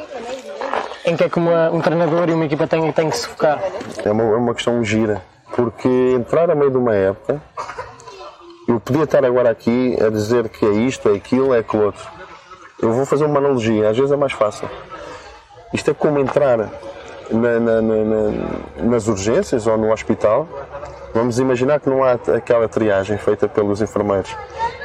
Em 1.05 1.15
que 1.15 1.23
é 1.23 1.29
que 1.29 1.37
uma- 1.37 1.69
um 1.71 1.81
treinador 1.81 2.29
e 2.29 2.33
uma 2.33 2.45
equipa 2.45 2.67
têm, 2.67 2.91
têm 2.91 3.09
que 3.09 3.17
se 3.17 3.27
focar? 3.27 3.59
É 4.03 4.11
uma, 4.11 4.23
é 4.23 4.35
uma 4.37 4.53
questão 4.55 4.83
gira. 4.83 5.21
Porque 5.55 5.87
entrar 6.15 6.49
a 6.49 6.55
meio 6.55 6.71
de 6.71 6.77
uma 6.77 6.95
época, 6.95 7.41
eu 8.67 8.79
podia 8.79 9.03
estar 9.03 9.25
agora 9.25 9.49
aqui 9.49 9.97
a 10.01 10.09
dizer 10.09 10.47
que 10.49 10.65
é 10.65 10.69
isto, 10.69 11.09
é 11.09 11.15
aquilo, 11.15 11.53
é 11.53 11.59
aquilo 11.59 11.85
outro. 11.85 12.07
Eu 12.81 12.91
vou 12.91 13.05
fazer 13.05 13.25
uma 13.25 13.37
analogia, 13.37 13.89
às 13.89 13.97
vezes 13.97 14.11
é 14.11 14.15
mais 14.15 14.33
fácil. 14.33 14.67
Isto 15.73 15.91
é 15.91 15.93
como 15.93 16.19
entrar 16.19 16.57
na, 16.57 17.59
na, 17.59 17.81
na, 17.81 18.83
nas 18.83 19.07
urgências 19.07 19.67
ou 19.67 19.77
no 19.77 19.91
hospital. 19.91 20.47
Vamos 21.13 21.39
imaginar 21.39 21.79
que 21.79 21.89
não 21.89 22.03
há 22.03 22.13
aquela 22.13 22.67
triagem 22.67 23.17
feita 23.17 23.47
pelos 23.47 23.81
enfermeiros 23.81 24.35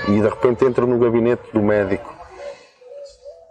e 0.09 0.21
de 0.21 0.29
repente 0.29 0.65
entro 0.65 0.87
no 0.87 0.99
gabinete 0.99 1.43
do 1.53 1.63
médico. 1.63 2.15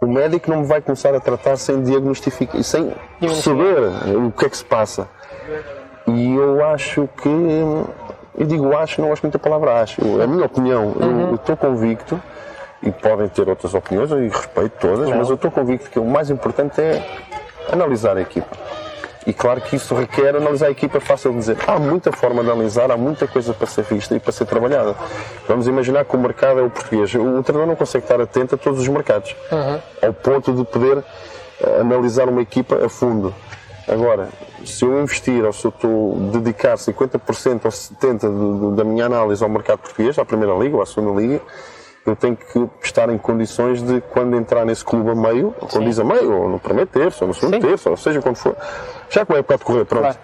O 0.00 0.06
médico 0.06 0.50
não 0.50 0.60
me 0.60 0.66
vai 0.66 0.80
começar 0.80 1.14
a 1.14 1.20
tratar 1.20 1.56
sem 1.56 1.82
diagnosticar, 1.82 2.62
sem 2.62 2.92
saber 3.42 3.78
o 4.14 4.30
que 4.30 4.44
é 4.44 4.48
que 4.48 4.56
se 4.56 4.64
passa. 4.64 5.08
E 6.06 6.34
eu 6.34 6.64
acho 6.66 7.08
que, 7.16 7.28
eu 7.28 8.46
digo 8.46 8.76
acho, 8.76 9.00
não 9.00 9.08
gosto 9.08 9.22
muito 9.22 9.38
da 9.38 9.42
palavra 9.42 9.80
acho, 9.80 10.00
é 10.20 10.24
a 10.24 10.26
minha 10.26 10.44
opinião, 10.44 10.88
uhum. 10.88 11.30
eu 11.30 11.34
estou 11.34 11.56
convicto, 11.56 12.20
e 12.82 12.90
podem 12.90 13.28
ter 13.28 13.48
outras 13.48 13.74
opiniões, 13.74 14.10
e 14.10 14.28
respeito 14.28 14.78
todas, 14.80 15.08
não. 15.08 15.18
mas 15.18 15.28
eu 15.28 15.34
estou 15.34 15.50
convicto 15.50 15.90
que 15.90 15.98
o 15.98 16.04
mais 16.04 16.30
importante 16.30 16.80
é 16.80 17.04
analisar 17.72 18.16
a 18.16 18.20
equipa. 18.20 18.56
E 19.26 19.32
claro 19.32 19.60
que 19.60 19.74
isso 19.74 19.92
requer 19.92 20.36
analisar 20.36 20.66
a 20.66 20.70
equipa, 20.70 20.98
é 20.98 21.00
fácil 21.00 21.32
de 21.32 21.38
dizer. 21.38 21.56
Há 21.66 21.80
muita 21.80 22.12
forma 22.12 22.44
de 22.44 22.50
analisar, 22.50 22.92
há 22.92 22.96
muita 22.96 23.26
coisa 23.26 23.52
para 23.52 23.66
ser 23.66 23.82
vista 23.82 24.14
e 24.14 24.20
para 24.20 24.30
ser 24.30 24.46
trabalhada. 24.46 24.94
Vamos 25.48 25.66
imaginar 25.66 26.04
que 26.04 26.14
o 26.14 26.18
mercado 26.18 26.60
é 26.60 26.62
o 26.62 26.70
português. 26.70 27.12
O 27.12 27.42
treinador 27.42 27.66
não 27.66 27.74
consegue 27.74 28.04
estar 28.04 28.20
atento 28.20 28.54
a 28.54 28.58
todos 28.58 28.78
os 28.78 28.86
mercados, 28.86 29.34
uhum. 29.50 29.80
ao 30.00 30.12
ponto 30.12 30.52
de 30.52 30.64
poder 30.64 31.02
eh, 31.60 31.80
analisar 31.80 32.28
uma 32.28 32.40
equipa 32.40 32.86
a 32.86 32.88
fundo. 32.88 33.34
Agora, 33.88 34.28
se 34.64 34.84
eu 34.84 35.00
investir 35.00 35.44
ou 35.44 35.52
se 35.52 35.64
eu 35.64 35.70
estou 35.70 36.16
a 36.16 36.38
dedicar 36.38 36.76
50% 36.76 37.64
ou 37.64 37.70
70% 37.70 38.74
da 38.76 38.84
minha 38.84 39.06
análise 39.06 39.42
ao 39.42 39.50
mercado 39.50 39.78
português, 39.78 40.16
à 40.20 40.24
Primeira 40.24 40.54
Liga 40.54 40.76
ou 40.76 40.82
à 40.82 40.86
Segunda 40.86 41.20
Liga, 41.20 41.40
eu 42.06 42.16
tenho 42.16 42.36
que 42.36 42.68
estar 42.82 43.08
em 43.10 43.18
condições 43.18 43.82
de, 43.82 44.00
quando 44.00 44.36
entrar 44.36 44.64
nesse 44.64 44.84
clube 44.84 45.10
a 45.10 45.14
meio, 45.14 45.54
ou 45.60 45.68
quando 45.68 45.84
diz 45.84 45.98
a 45.98 46.04
meio, 46.04 46.32
ou 46.32 46.48
no 46.48 46.58
primeiro 46.60 46.88
terço, 46.88 47.24
ou 47.24 47.28
no 47.28 47.34
segundo 47.34 47.54
Sim. 47.54 47.60
terço, 47.60 47.90
ou 47.90 47.96
seja 47.96 48.22
quando 48.22 48.36
for, 48.36 48.56
já 49.10 49.26
com 49.26 49.32
a 49.32 49.38
época 49.38 49.58
de 49.58 49.64
correr, 49.64 49.84
pronto, 49.84 50.02
claro. 50.02 50.18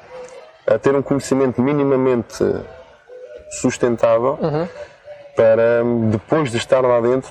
a 0.67 0.79
ter 0.79 0.95
um 0.95 1.03
conhecimento 1.03 1.61
minimamente 1.61 2.45
sustentável 3.51 4.39
uhum. 4.41 4.69
para, 5.35 5.83
depois 6.11 6.51
de 6.51 6.57
estar 6.57 6.81
lá 6.81 7.01
dentro, 7.01 7.31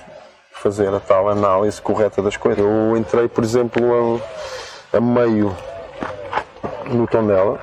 fazer 0.52 0.94
a 0.94 1.00
tal 1.00 1.30
análise 1.30 1.82
correta 1.82 2.22
das 2.22 2.38
coisas. 2.38 2.64
Eu 2.64 2.96
entrei, 2.98 3.28
por 3.28 3.44
exemplo, 3.44 4.22
a, 4.94 4.98
a 4.98 5.02
meio 5.02 5.56
no 6.88 7.08
Tondela 7.08 7.60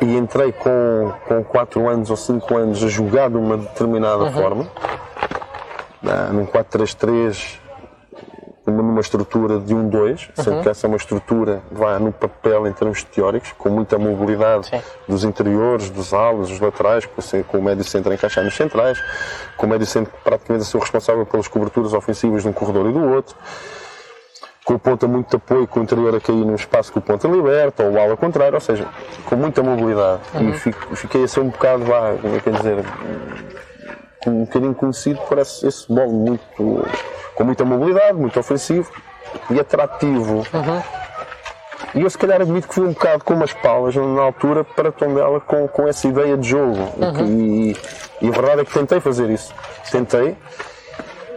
e 0.00 0.16
entrei 0.16 0.52
com, 0.52 1.12
com 1.26 1.42
4 1.42 1.88
anos 1.88 2.10
ou 2.10 2.16
5 2.16 2.56
anos 2.56 2.84
a 2.84 2.88
jogar 2.88 3.30
de 3.30 3.36
uma 3.36 3.56
determinada 3.56 4.24
uhum. 4.24 4.32
forma 4.32 4.66
num 6.32 6.46
4-3-3 6.46 7.58
numa 8.66 9.00
estrutura 9.00 9.58
de 9.58 9.74
1-2, 9.74 10.30
uhum. 10.38 10.42
sendo 10.42 10.62
que 10.62 10.68
essa 10.68 10.86
é 10.86 10.88
uma 10.88 10.96
estrutura 10.96 11.62
vá 11.70 11.98
no 11.98 12.10
papel 12.12 12.66
em 12.66 12.72
termos 12.72 13.02
teóricos, 13.04 13.52
com 13.52 13.68
muita 13.68 13.98
mobilidade 13.98 14.68
Sim. 14.68 14.80
dos 15.06 15.22
interiores, 15.22 15.90
dos 15.90 16.14
alas, 16.14 16.48
dos 16.48 16.60
laterais, 16.60 17.06
com 17.46 17.58
o 17.58 17.62
médio 17.62 17.84
centro 17.84 18.10
a 18.10 18.14
encaixar 18.14 18.42
nos 18.42 18.54
centrais, 18.56 19.02
com 19.56 19.66
o 19.66 19.68
médio 19.68 19.86
centro 19.86 20.12
praticamente 20.24 20.62
a 20.62 20.66
ser 20.66 20.78
o 20.78 20.80
responsável 20.80 21.26
pelas 21.26 21.46
coberturas 21.46 21.92
ofensivas 21.92 22.42
de 22.42 22.48
um 22.48 22.52
corredor 22.52 22.88
e 22.88 22.92
do 22.92 23.04
outro, 23.06 23.36
com 24.64 24.74
o 24.74 24.78
ponta 24.78 25.06
muito 25.06 25.28
de 25.28 25.36
apoio, 25.36 25.68
com 25.68 25.80
o 25.80 25.82
interior 25.82 26.14
a 26.14 26.20
cair 26.20 26.44
no 26.44 26.54
espaço 26.54 26.90
que 26.90 26.98
o 26.98 27.02
ponta 27.02 27.28
liberta, 27.28 27.84
ou 27.84 27.92
o 27.92 28.00
ala 28.00 28.16
contrário, 28.16 28.54
ou 28.54 28.60
seja, 28.60 28.88
com 29.26 29.36
muita 29.36 29.62
mobilidade. 29.62 30.22
Uhum. 30.32 30.54
E 30.90 30.96
fiquei 30.96 31.24
a 31.24 31.28
ser 31.28 31.40
um 31.40 31.48
bocado, 31.48 31.84
vá, 31.84 32.14
como 32.20 32.34
é 32.34 32.40
que 32.40 32.50
dizer, 32.50 32.82
um 34.28 34.44
bocadinho 34.44 34.74
conhecido 34.74 35.20
por 35.28 35.38
esse, 35.38 35.66
esse 35.66 35.92
bolo 35.92 36.12
muito, 36.12 36.86
com 37.34 37.44
muita 37.44 37.64
mobilidade, 37.64 38.14
muito 38.14 38.38
ofensivo 38.38 38.90
e 39.50 39.60
atrativo. 39.60 40.38
Uhum. 40.52 40.82
E 41.94 42.02
eu 42.02 42.10
se 42.10 42.18
calhar 42.18 42.40
admito 42.40 42.66
que 42.66 42.74
fui 42.74 42.84
um 42.84 42.92
bocado 42.92 43.22
com 43.22 43.34
umas 43.34 43.52
palas 43.52 43.94
na 43.94 44.22
altura 44.22 44.64
para 44.64 44.90
Tondela 44.90 45.40
com, 45.40 45.68
com 45.68 45.86
essa 45.86 46.08
ideia 46.08 46.36
de 46.36 46.48
jogo. 46.48 46.80
Uhum. 46.96 47.26
E, 47.26 47.76
e, 48.20 48.28
a 48.28 48.30
verdade 48.32 48.62
é 48.62 48.64
que 48.64 48.72
tentei 48.72 49.00
fazer 49.00 49.30
isso. 49.30 49.54
Tentei. 49.90 50.36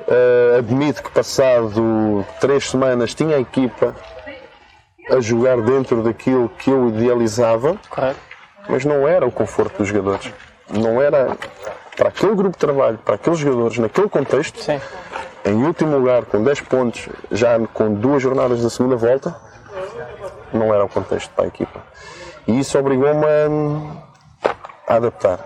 Uh, 0.07 0.57
admito 0.57 1.03
que 1.03 1.11
passado 1.11 2.25
três 2.39 2.69
semanas 2.69 3.13
tinha 3.13 3.35
a 3.35 3.39
equipa 3.39 3.93
a 5.11 5.19
jogar 5.19 5.61
dentro 5.61 6.01
daquilo 6.01 6.49
que 6.49 6.71
eu 6.71 6.89
idealizava, 6.89 7.77
Correto. 7.89 8.19
mas 8.67 8.83
não 8.83 9.07
era 9.07 9.25
o 9.25 9.31
conforto 9.31 9.77
dos 9.79 9.87
jogadores. 9.89 10.31
Não 10.71 11.01
era 11.01 11.37
para 11.97 12.09
aquele 12.09 12.35
grupo 12.35 12.51
de 12.51 12.59
trabalho, 12.59 12.99
para 13.03 13.15
aqueles 13.15 13.39
jogadores, 13.39 13.79
naquele 13.79 14.07
contexto, 14.07 14.61
Sim. 14.61 14.79
em 15.43 15.65
último 15.65 15.97
lugar, 15.97 16.25
com 16.25 16.43
10 16.43 16.61
pontos, 16.61 17.09
já 17.31 17.59
com 17.73 17.91
duas 17.91 18.21
jornadas 18.21 18.61
da 18.61 18.69
segunda 18.69 18.95
volta, 18.95 19.35
não 20.53 20.73
era 20.73 20.85
o 20.85 20.87
contexto 20.87 21.31
para 21.31 21.45
a 21.45 21.47
equipa. 21.47 21.81
E 22.47 22.59
isso 22.59 22.77
obrigou-me 22.77 23.25
a, 23.25 24.93
a, 24.93 24.95
adaptar. 24.95 25.39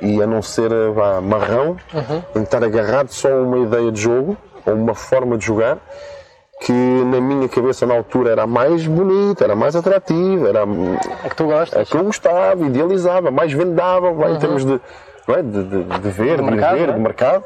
E 0.00 0.20
a 0.20 0.26
não 0.26 0.42
ser 0.42 0.70
vá, 0.92 1.20
marrão, 1.20 1.76
uhum. 1.94 2.22
em 2.34 2.42
estar 2.42 2.62
agarrado 2.64 3.08
só 3.10 3.28
a 3.28 3.42
uma 3.42 3.58
ideia 3.58 3.92
de 3.92 4.00
jogo, 4.00 4.36
ou 4.66 4.74
uma 4.74 4.94
forma 4.94 5.38
de 5.38 5.46
jogar, 5.46 5.78
que 6.60 6.72
na 6.72 7.20
minha 7.20 7.48
cabeça 7.48 7.86
na 7.86 7.94
altura 7.94 8.32
era 8.32 8.46
mais 8.48 8.84
bonita, 8.86 9.44
era 9.44 9.54
mais 9.54 9.76
atrativa, 9.76 10.48
era 10.48 10.64
a 10.64 11.28
que 11.28 11.36
tu 11.36 11.44
gostas. 11.44 11.80
A 11.80 11.84
que 11.84 11.96
eu 11.96 12.02
gostava, 12.02 12.64
idealizava, 12.64 13.30
mais 13.30 13.52
vendável 13.52 14.10
uhum. 14.10 14.34
em 14.34 14.38
termos 14.40 14.64
de 14.64 14.80
é? 15.28 15.42
de, 15.42 15.64
de, 15.64 15.84
de, 15.84 16.10
ver, 16.10 16.36
de, 16.36 16.42
mercado, 16.42 16.74
viver, 16.74 16.88
é? 16.88 16.92
de 16.92 17.00
mercado. 17.00 17.44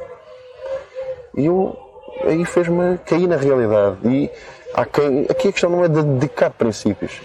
E 1.36 1.46
eu, 1.46 1.76
aí 2.24 2.44
fez-me 2.44 2.98
cair 2.98 3.26
na 3.26 3.36
realidade. 3.36 3.96
E 4.04 4.30
há 4.74 4.84
quem, 4.84 5.26
aqui 5.28 5.48
a 5.48 5.52
questão 5.52 5.70
não 5.70 5.84
é 5.84 5.88
de 5.88 6.02
dedicar 6.02 6.50
princípios. 6.50 7.20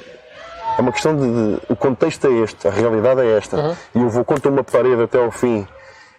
É 0.77 0.81
uma 0.81 0.91
questão 0.91 1.15
de, 1.15 1.23
de 1.23 1.61
o 1.69 1.75
contexto 1.75 2.27
é 2.27 2.31
este, 2.31 2.67
a 2.67 2.71
realidade 2.71 3.21
é 3.21 3.37
esta. 3.37 3.57
Uhum. 3.57 3.75
E 3.95 4.01
eu 4.01 4.09
vou 4.09 4.25
contra 4.25 4.51
uma 4.51 4.63
parede 4.63 5.03
até 5.03 5.23
ao 5.23 5.31
fim 5.31 5.67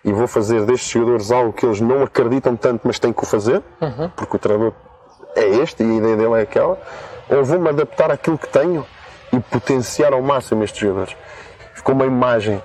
e 0.05 0.13
vou 0.13 0.27
fazer 0.27 0.65
destes 0.65 0.91
jogadores 0.91 1.31
algo 1.31 1.53
que 1.53 1.65
eles 1.65 1.81
não 1.81 2.03
acreditam 2.03 2.55
tanto, 2.57 2.83
mas 2.85 2.99
têm 2.99 3.13
que 3.13 3.23
o 3.23 3.27
fazer, 3.27 3.63
uhum. 3.81 4.11
porque 4.15 4.37
o 4.37 4.39
treinador 4.39 4.73
é 5.35 5.47
este 5.47 5.83
e 5.83 5.91
a 5.91 5.95
ideia 5.95 6.17
dele 6.17 6.35
é 6.35 6.43
aquela. 6.43 6.79
Ou 7.29 7.45
vou-me 7.45 7.69
adaptar 7.69 8.11
àquilo 8.11 8.37
que 8.37 8.49
tenho 8.49 8.87
e 9.33 9.41
potenciar 9.41 10.13
ao 10.13 10.21
máximo 10.21 10.63
estes 10.63 10.81
jogadores. 10.81 11.17
Ficou 11.75 11.95
uma 11.95 12.05
imagem 12.05 12.63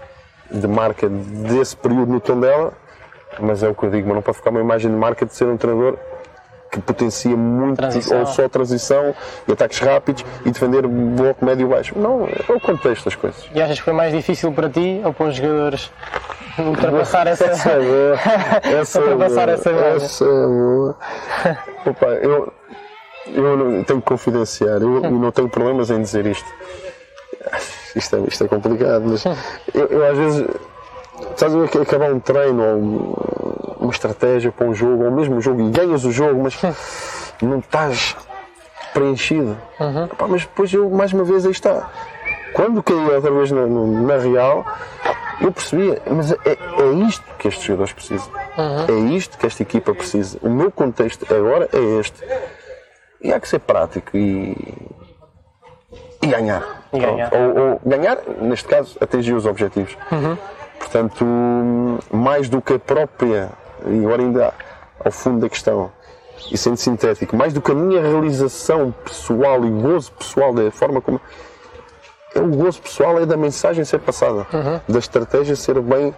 de 0.51 0.67
marca 0.67 1.07
desse 1.09 1.75
período 1.75 2.11
no 2.11 2.19
Tondela, 2.19 2.73
mas 3.39 3.63
é 3.63 3.67
o 3.67 3.75
que 3.75 3.83
eu 3.83 3.91
digo, 3.91 4.07
mas 4.07 4.15
não 4.15 4.21
pode 4.21 4.37
ficar 4.37 4.49
uma 4.49 4.59
imagem 4.59 4.91
de 4.91 4.97
marca 4.97 5.25
de 5.25 5.33
ser 5.33 5.45
um 5.45 5.57
treinador 5.57 5.97
que 6.71 6.79
potencia 6.79 7.35
muito 7.35 7.77
transição. 7.77 8.19
ou 8.19 8.25
só 8.27 8.47
transição 8.47 9.15
e 9.47 9.51
ataques 9.51 9.79
rápidos 9.79 10.23
e 10.45 10.51
defender 10.51 10.85
bloco 10.87 11.43
médio 11.43 11.65
e 11.65 11.69
baixo. 11.69 11.97
Não, 11.97 12.27
é 12.27 12.51
o 12.51 12.59
contexto 12.59 13.05
das 13.05 13.15
coisas. 13.15 13.49
E 13.53 13.61
achas 13.61 13.79
que 13.79 13.85
foi 13.85 13.93
mais 13.93 14.13
difícil 14.13 14.51
para 14.51 14.69
ti 14.69 15.01
ou 15.03 15.13
para 15.13 15.27
os 15.27 15.35
jogadores 15.35 15.91
ultrapassar 16.59 17.25
essa 17.27 17.45
essa 17.45 17.71
é. 17.71 18.79
Essa 18.79 19.01
ultrapassar 19.01 19.49
é 19.49 19.53
essa 19.53 19.69
essa 19.71 20.25
é. 20.25 21.89
Opa, 21.89 22.07
eu, 22.21 22.53
eu 23.27 23.83
tenho 23.85 23.99
que 23.99 24.07
confidenciar, 24.07 24.81
eu, 24.81 25.03
eu 25.03 25.11
não 25.11 25.31
tenho 25.31 25.49
problemas 25.49 25.89
em 25.89 26.01
dizer 26.01 26.25
isto 26.27 26.47
isto 27.95 28.15
é, 28.15 28.19
isto 28.27 28.43
é 28.43 28.47
complicado, 28.47 29.03
mas 29.05 29.25
eu, 29.73 29.85
eu 29.87 30.05
às 30.05 30.17
vezes, 30.17 30.47
sabes, 31.35 31.75
acabar 31.75 32.11
um 32.11 32.19
treino 32.19 32.63
ou 32.63 33.77
uma 33.79 33.91
estratégia 33.91 34.51
para 34.51 34.67
um 34.67 34.73
jogo, 34.73 35.05
ou 35.05 35.11
mesmo 35.11 35.35
um 35.35 35.41
jogo, 35.41 35.61
e 35.61 35.71
ganhas 35.71 36.05
o 36.05 36.11
jogo, 36.11 36.43
mas 36.43 36.59
não 37.41 37.59
estás 37.59 38.15
preenchido. 38.93 39.57
Uhum. 39.79 40.05
Epá, 40.05 40.27
mas 40.27 40.41
depois 40.41 40.73
eu, 40.73 40.89
mais 40.89 41.13
uma 41.13 41.23
vez, 41.23 41.45
aí 41.45 41.51
está. 41.51 41.89
Quando 42.53 42.81
caí 42.83 42.95
outra 42.95 43.31
vez 43.31 43.51
na, 43.51 43.65
na 43.65 44.17
Real, 44.17 44.65
eu 45.41 45.51
percebia, 45.51 46.01
mas 46.05 46.31
é, 46.31 46.37
é 46.45 46.91
isto 47.07 47.23
que 47.37 47.47
estes 47.47 47.63
jogadores 47.63 47.93
precisam. 47.93 48.29
Uhum. 48.57 49.11
É 49.11 49.15
isto 49.15 49.37
que 49.37 49.45
esta 49.45 49.63
equipa 49.63 49.93
precisa. 49.93 50.37
O 50.41 50.49
meu 50.49 50.71
contexto 50.71 51.25
agora 51.33 51.69
é 51.71 51.99
este. 51.99 52.21
E 53.21 53.31
há 53.31 53.39
que 53.39 53.47
ser 53.47 53.59
prático 53.59 54.17
e 54.17 54.55
e 56.21 56.27
ganhar. 56.27 56.83
E 56.91 56.99
ganhar. 56.99 57.31
Ou, 57.33 57.63
ou, 57.63 57.81
ganhar, 57.85 58.17
neste 58.41 58.67
caso, 58.67 58.97
atingir 58.99 59.33
os 59.33 59.45
objetivos. 59.45 59.97
Uhum. 60.11 60.37
Portanto, 60.77 61.25
mais 62.11 62.49
do 62.49 62.61
que 62.61 62.73
a 62.73 62.79
própria, 62.79 63.49
e 63.85 64.05
agora 64.05 64.21
ainda 64.21 64.53
ao 65.03 65.11
fundo 65.11 65.41
da 65.41 65.49
questão, 65.49 65.91
e 66.51 66.57
sendo 66.57 66.77
sintético, 66.77 67.35
mais 67.35 67.53
do 67.53 67.61
que 67.61 67.71
a 67.71 67.75
minha 67.75 68.01
realização 68.01 68.93
pessoal 69.03 69.63
e 69.65 69.69
gozo 69.69 70.11
pessoal 70.13 70.53
da 70.53 70.71
forma 70.71 71.01
como. 71.01 71.19
É 72.33 72.39
o 72.39 72.47
gozo 72.47 72.81
pessoal 72.81 73.19
é 73.19 73.25
da 73.25 73.35
mensagem 73.35 73.83
ser 73.83 73.99
passada, 73.99 74.45
uhum. 74.53 74.79
da 74.87 74.99
estratégia 74.99 75.55
ser 75.55 75.79
bem 75.81 76.13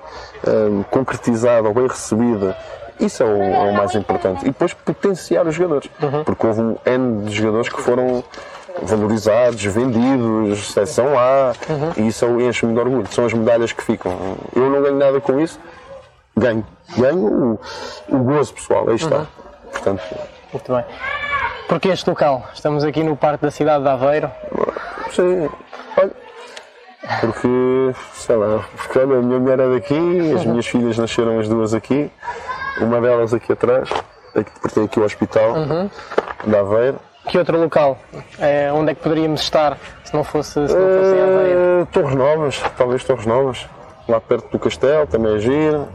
um, 0.46 0.84
concretizada 0.84 1.68
ou 1.68 1.74
bem 1.74 1.88
recebida. 1.88 2.56
Isso 3.00 3.24
é 3.24 3.26
o, 3.26 3.42
é 3.42 3.72
o, 3.72 3.74
mais 3.74 3.96
importante. 3.96 4.42
E 4.44 4.50
depois 4.50 4.74
potenciar 4.74 5.48
os 5.48 5.56
jogadores. 5.56 5.90
Uhum. 6.02 6.24
Porque 6.24 6.46
houve 6.46 6.62
um 6.62 6.76
N 6.86 7.24
de 7.24 7.32
jogadores 7.34 7.70
que 7.70 7.82
foram 7.82 8.24
valorizados, 8.82 9.64
vendidos, 9.64 10.74
são 10.88 11.18
A, 11.18 11.54
uhum. 11.70 11.92
e 11.98 12.08
isso 12.08 12.26
enche-me 12.40 12.74
de 12.74 12.80
orgulho. 12.80 13.08
São 13.12 13.26
as 13.26 13.34
medalhas 13.34 13.72
que 13.72 13.84
ficam. 13.84 14.38
Eu 14.56 14.70
não 14.70 14.82
ganho 14.82 14.96
nada 14.96 15.22
com 15.22 15.40
isso, 15.40 15.60
ganho. 16.36 16.66
Ganho 16.98 17.20
o, 17.20 17.60
o 18.10 18.18
gozo 18.18 18.54
pessoal, 18.54 18.90
aí 18.90 18.96
está. 18.96 19.18
Uhum. 19.18 19.28
Portanto, 19.72 20.04
Muito 20.52 20.74
bem. 20.74 20.86
Porquê 21.68 21.90
este 21.90 22.10
local? 22.10 22.46
Estamos 22.54 22.84
aqui 22.84 23.02
no 23.02 23.16
parque 23.16 23.44
da 23.44 23.52
cidade 23.52 23.84
de 23.84 23.90
Aveiro. 23.90 24.30
Sim, 25.12 25.50
olha, 25.98 26.12
porque, 27.22 27.96
sei 28.14 28.36
lá, 28.36 28.64
porque 28.76 29.00
olha, 29.00 29.18
a 29.18 29.22
minha 29.22 29.40
mulher 29.40 29.60
é 29.60 29.70
daqui, 29.70 30.34
as 30.36 30.46
minhas 30.46 30.68
filhas 30.68 30.98
nasceram 30.98 31.40
as 31.40 31.48
duas 31.48 31.74
aqui, 31.74 32.12
uma 32.80 33.00
delas 33.00 33.34
aqui 33.34 33.54
atrás, 33.54 33.90
aqui, 34.36 34.52
pertence 34.60 34.86
aqui 34.86 35.00
ao 35.00 35.06
hospital 35.06 35.54
de 36.46 36.56
Aveiro. 36.56 37.00
Que 37.32 37.38
outro 37.38 37.58
local? 37.58 37.98
É, 38.38 38.70
onde 38.74 38.92
é 38.92 38.94
que 38.94 39.02
poderíamos 39.02 39.40
estar 39.40 39.78
se 40.04 40.14
não 40.14 40.22
fosse, 40.22 40.52
se 40.52 40.60
não 40.60 40.68
fosse 40.68 41.16
em 41.16 41.22
Aveiro? 41.22 41.60
Eh, 41.82 41.88
Torres 41.90 42.14
Novas, 42.16 42.62
talvez 42.78 43.04
Torres 43.06 43.26
Novas, 43.26 43.70
lá 44.06 44.20
perto 44.20 44.52
do 44.52 44.60
castelo, 44.60 45.08
também 45.08 45.36
é 45.36 45.40
giro. 45.40 45.88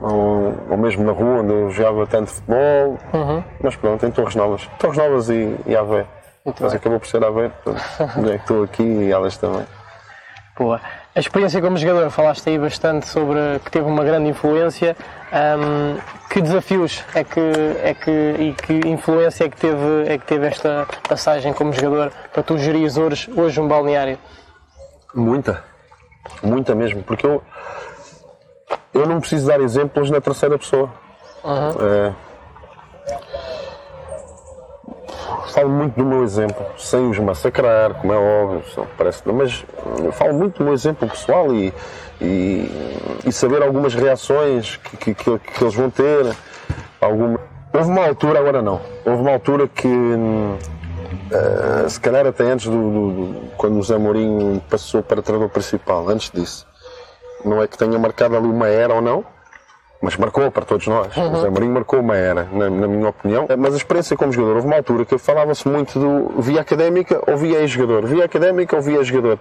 Ou, 0.00 0.54
ou 0.70 0.76
mesmo 0.78 1.04
na 1.04 1.12
rua 1.12 1.42
onde 1.42 1.52
eu 1.52 1.70
jogava 1.70 2.06
tanto 2.06 2.30
futebol. 2.30 2.98
Mas 3.62 3.76
pronto, 3.76 4.06
em 4.06 4.10
Torres 4.10 4.34
Novas. 4.34 4.66
Torres 4.78 4.96
Novas 4.96 5.28
e, 5.28 5.54
e 5.66 5.76
Aveiro. 5.76 6.08
Muito 6.42 6.62
Mas 6.62 6.72
bem. 6.72 6.80
acabou 6.80 6.98
por 6.98 7.06
ser 7.06 7.22
Aveiro, 7.22 7.52
portanto, 7.62 8.30
é 8.32 8.36
estou 8.36 8.64
aqui 8.64 8.82
e 8.82 9.12
elas 9.12 9.36
também. 9.36 9.66
Boa. 10.58 10.80
A 11.14 11.20
experiência 11.20 11.60
como 11.60 11.76
jogador, 11.76 12.08
falaste 12.08 12.48
aí 12.48 12.58
bastante 12.58 13.06
sobre 13.08 13.60
que 13.62 13.70
teve 13.70 13.86
uma 13.86 14.04
grande 14.04 14.30
influência. 14.30 14.96
Ahm, 15.32 15.98
que 16.28 16.42
desafios 16.42 17.02
é 17.14 17.24
que, 17.24 17.40
é 17.40 17.94
que 17.94 18.10
e 18.10 18.52
que 18.52 18.86
influência 18.86 19.44
é 19.44 19.48
que 19.48 19.56
teve, 19.56 20.06
é 20.06 20.18
que 20.18 20.26
teve 20.26 20.46
esta 20.46 20.86
passagem 21.08 21.54
como 21.54 21.72
jogador 21.72 22.12
para 22.30 22.42
tu 22.42 22.58
gerires 22.58 22.98
hoje, 22.98 23.32
hoje 23.34 23.58
um 23.58 23.66
balneário? 23.66 24.18
Muita. 25.14 25.64
Muita 26.42 26.74
mesmo, 26.74 27.02
porque 27.02 27.26
eu, 27.26 27.42
eu 28.92 29.06
não 29.06 29.20
preciso 29.20 29.46
dar 29.46 29.58
exemplos 29.60 30.10
na 30.10 30.20
terceira 30.20 30.58
pessoa. 30.58 30.90
É, 31.80 32.12
falo 35.52 35.68
muito 35.68 35.94
do 35.96 36.04
meu 36.04 36.22
exemplo, 36.24 36.64
sem 36.78 37.08
os 37.10 37.18
massacrar, 37.18 37.94
como 37.94 38.12
é 38.12 38.16
óbvio, 38.16 38.62
parece, 38.96 39.22
mas 39.26 39.64
falo 40.12 40.34
muito 40.34 40.58
do 40.58 40.64
meu 40.64 40.74
exemplo 40.74 41.08
pessoal 41.08 41.52
e, 41.54 41.72
e, 42.20 42.70
e 43.24 43.32
saber 43.32 43.62
algumas 43.62 43.94
reações 43.94 44.76
que, 44.76 44.96
que, 44.96 45.14
que- 45.14 45.38
que 45.38 45.64
eles 45.64 45.74
vão 45.74 45.90
ter. 45.90 46.34
Alguma... 47.00 47.38
Houve 47.74 47.90
uma 47.90 48.06
altura, 48.06 48.38
agora 48.38 48.60
não, 48.62 48.80
houve 49.04 49.22
uma 49.22 49.32
altura 49.32 49.68
que 49.68 49.88
Uh, 51.30 51.88
se 51.88 51.98
calhar 52.00 52.26
até 52.26 52.44
antes 52.44 52.66
do, 52.66 52.72
do- 52.72 53.10
do- 53.10 53.40
quando 53.56 53.78
o 53.78 53.82
Zé 53.82 53.96
Mourinho 53.96 54.60
passou 54.68 55.02
para 55.02 55.22
treinador 55.22 55.48
principal, 55.50 56.06
antes 56.08 56.30
disso. 56.30 56.66
Não 57.44 57.62
é 57.62 57.66
que 57.66 57.76
tenha 57.78 57.98
marcado 57.98 58.36
ali 58.36 58.46
uma 58.46 58.66
era 58.68 58.94
ou 58.94 59.00
não, 59.00 59.24
mas 60.02 60.16
marcou 60.16 60.50
para 60.50 60.64
todos 60.66 60.86
nós. 60.86 61.16
O 61.16 61.36
Zé 61.40 61.48
Mourinho 61.48 61.72
marcou 61.72 62.00
uma 62.00 62.16
era, 62.16 62.46
na, 62.52 62.68
na 62.68 62.86
minha 62.88 63.08
opinião. 63.08 63.46
Mas 63.56 63.72
a 63.74 63.76
experiência 63.78 64.16
como 64.16 64.32
jogador, 64.32 64.56
houve 64.56 64.66
uma 64.66 64.76
altura 64.76 65.04
que 65.06 65.16
falava-se 65.16 65.66
muito 65.68 65.98
do 65.98 66.42
via 66.42 66.60
académica 66.60 67.22
ou 67.30 67.36
via 67.36 67.60
ex-jogador, 67.60 68.04
via 68.06 68.24
académica 68.24 68.76
ou 68.76 68.82
via 68.82 68.98
ex-jogador. 68.98 69.38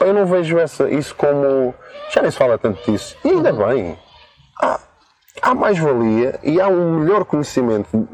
Eu 0.00 0.12
não 0.12 0.26
vejo 0.26 0.58
essa, 0.58 0.90
isso 0.90 1.14
como. 1.14 1.72
Já 2.12 2.20
nem 2.22 2.30
se 2.30 2.36
fala 2.36 2.58
tanto 2.58 2.90
disso. 2.90 3.16
E 3.24 3.28
ainda 3.28 3.52
bem. 3.52 3.96
Há, 4.60 4.80
há 5.42 5.54
mais-valia 5.54 6.38
e 6.42 6.60
há 6.60 6.66
um 6.68 7.00
melhor 7.00 7.24
conhecimento 7.24 8.08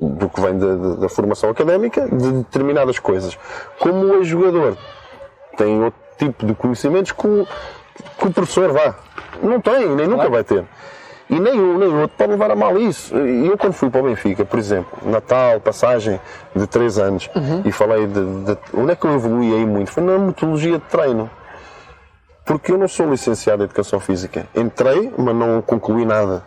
do 0.00 0.28
que 0.28 0.40
vem 0.40 0.58
da, 0.58 0.74
da- 0.74 0.94
da 0.96 1.08
formação 1.08 1.50
académica 1.50 2.08
de 2.08 2.32
determinadas 2.32 2.98
coisas. 2.98 3.38
Como 3.78 4.04
o 4.06 4.14
ex-jogador 4.16 4.76
tem 5.56 5.80
outro 5.84 6.00
tipo 6.18 6.44
de 6.46 6.54
conhecimentos 6.54 7.12
que 7.12 7.26
o, 7.26 7.46
que 8.18 8.26
o 8.26 8.32
professor 8.32 8.72
vá. 8.72 8.94
Não 9.42 9.60
tem, 9.60 9.88
nem 9.94 10.06
nunca 10.08 10.28
vai 10.28 10.42
ter. 10.44 10.64
E 11.34 11.40
nem 11.40 11.58
um 11.58 11.78
nem 11.78 11.88
o 11.88 12.00
outro 12.02 12.16
pode 12.18 12.30
levar 12.32 12.50
a 12.50 12.54
mal 12.56 12.78
isso. 12.78 13.16
E 13.16 13.46
eu, 13.46 13.56
quando 13.56 13.72
fui 13.72 13.88
para 13.88 14.00
o 14.02 14.04
Benfica, 14.04 14.44
por 14.44 14.58
exemplo, 14.58 14.98
Natal, 15.10 15.58
passagem 15.60 16.20
de 16.54 16.66
3 16.66 16.98
anos, 16.98 17.30
e 17.64 17.72
falei 17.72 18.06
de, 18.06 18.20
de- 18.44 18.58
Onde 18.74 18.92
é 18.92 18.96
que 18.96 19.06
eu 19.06 19.14
evoluí 19.14 19.54
aí 19.54 19.64
muito? 19.64 19.90
Foi 19.90 20.02
na 20.02 20.18
metodologia 20.18 20.72
de 20.78 20.84
treino. 20.84 21.30
Porque 22.44 22.72
eu 22.72 22.76
não 22.78 22.86
sou 22.88 23.08
licenciado 23.08 23.62
em 23.62 23.64
Educação 23.64 23.98
Física. 23.98 24.46
Entrei, 24.54 25.10
mas 25.16 25.34
não 25.34 25.62
concluí 25.62 26.04
nada. 26.04 26.42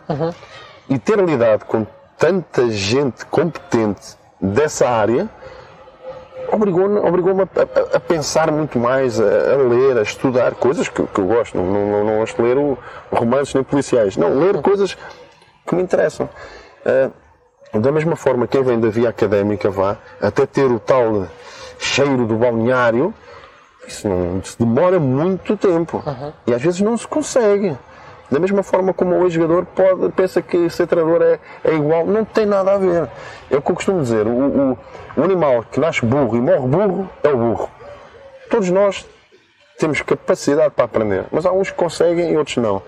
E 0.88 0.98
ter 0.98 1.18
lidado 1.18 1.64
com 1.64 1.84
tanta 2.16 2.70
gente 2.70 3.26
competente 3.26 4.14
dessa 4.40 4.88
área 4.88 5.28
obrigou-me 6.52 6.98
obrigou 7.00 7.32
a, 7.40 7.42
a- 7.42 7.96
a 7.96 8.00
pensar 8.00 8.50
muito 8.50 8.78
mais, 8.78 9.20
a, 9.20 9.24
a 9.24 9.56
ler, 9.56 9.98
a 9.98 10.02
estudar 10.02 10.54
coisas 10.54 10.88
que, 10.88 11.02
que 11.06 11.18
eu 11.20 11.26
gosto. 11.26 11.56
Não, 11.56 11.64
não, 11.64 12.04
não 12.04 12.16
gosto 12.18 12.36
de 12.36 12.42
ler 12.42 12.58
o, 12.58 12.76
romances 13.12 13.54
nem 13.54 13.62
policiais. 13.64 14.16
Não, 14.16 14.28
ler 14.38 14.60
coisas 14.62 14.96
que 15.66 15.74
me 15.74 15.82
interessam. 15.82 16.28
Ah, 16.84 17.10
da 17.78 17.90
mesma 17.92 18.16
forma, 18.16 18.46
quem 18.46 18.62
vem 18.62 18.80
da 18.80 18.88
via 18.88 19.08
académica 19.08 19.68
vá 19.70 19.96
até 20.20 20.46
ter 20.46 20.66
o 20.70 20.78
tal 20.78 21.26
cheiro 21.78 22.24
do 22.26 22.36
balneário, 22.36 23.12
isso, 23.86 24.08
não, 24.08 24.38
isso 24.38 24.56
demora 24.58 24.98
muito 24.98 25.56
tempo. 25.56 26.02
E 26.46 26.54
às 26.54 26.62
vezes 26.62 26.80
não 26.80 26.96
se 26.96 27.06
consegue. 27.06 27.76
Da 28.30 28.40
mesma 28.40 28.62
forma 28.62 28.92
como 28.92 29.14
o 29.16 29.24
ex-jogador 29.24 29.64
pode, 29.66 30.10
pensa 30.12 30.42
que 30.42 30.68
ser 30.68 30.86
treinador 30.88 31.22
é, 31.22 31.38
é 31.64 31.74
igual, 31.74 32.04
não 32.06 32.24
tem 32.24 32.44
nada 32.44 32.72
a 32.72 32.78
ver. 32.78 33.08
É 33.50 33.56
o 33.56 33.62
que 33.62 33.70
eu 33.70 33.74
costumo 33.74 34.02
dizer: 34.02 34.26
o, 34.26 34.30
o- 34.72 34.78
o 35.16 35.22
animal 35.22 35.64
que 35.70 35.78
nasce 35.78 36.04
burro 36.04 36.36
e 36.36 36.40
morre 36.40 36.66
burro 36.66 37.10
é 37.22 37.28
o 37.28 37.36
burro. 37.36 37.70
Todos 38.50 38.68
nós 38.70 39.06
temos 39.78 40.00
capacidade 40.02 40.70
para 40.74 40.84
aprender, 40.86 41.24
mas 41.30 41.46
há 41.46 41.52
uns 41.52 41.70
que 41.70 41.76
conseguem 41.76 42.32
e 42.32 42.36
outros 42.36 42.56
não. 42.56 42.82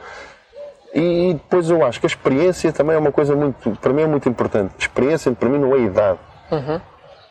E 0.94 1.34
depois 1.34 1.68
eu 1.70 1.84
acho 1.84 2.00
que 2.00 2.06
a 2.06 2.08
experiência 2.08 2.72
também 2.72 2.96
é 2.96 2.98
uma 2.98 3.12
coisa 3.12 3.36
muito, 3.36 3.70
para 3.80 3.92
mim 3.92 4.02
é 4.02 4.06
muito 4.06 4.28
importante. 4.28 4.72
Experiência 4.78 5.30
para 5.32 5.48
mim 5.48 5.58
não 5.58 5.74
é 5.76 5.80
idade, 5.80 6.18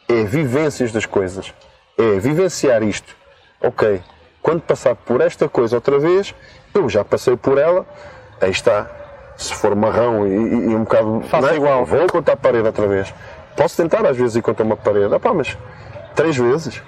é 0.07 0.23
vivências 0.23 0.91
das 0.91 1.05
coisas, 1.05 1.53
é 1.97 2.19
vivenciar 2.19 2.83
isto. 2.83 3.15
Ok, 3.61 4.01
quando 4.47 4.61
passar 4.61 4.95
por 4.95 5.19
esta 5.19 5.49
coisa 5.49 5.75
outra 5.75 5.99
vez, 5.99 6.33
eu 6.73 6.87
já 6.87 7.03
passei 7.03 7.35
por 7.35 7.57
ela, 7.57 7.85
aí 8.39 8.49
está. 8.49 8.89
Se 9.35 9.53
for 9.53 9.75
marrão 9.75 10.25
e, 10.25 10.31
e- 10.31 10.71
e 10.71 10.75
um 10.75 10.85
bocado. 10.85 11.21
Não 11.41 11.49
é? 11.49 11.55
igual. 11.57 11.85
Vou 11.85 12.07
contar 12.07 12.31
a 12.31 12.37
parede 12.37 12.65
outra 12.65 12.87
vez. 12.87 13.13
Posso 13.57 13.75
tentar 13.75 14.05
às 14.05 14.15
vezes 14.15 14.37
ir 14.37 14.41
contra 14.41 14.63
uma 14.65 14.77
parede, 14.77 15.13
ah, 15.13 15.19
pá, 15.19 15.33
mas 15.33 15.57
três 16.15 16.37
vezes. 16.37 16.81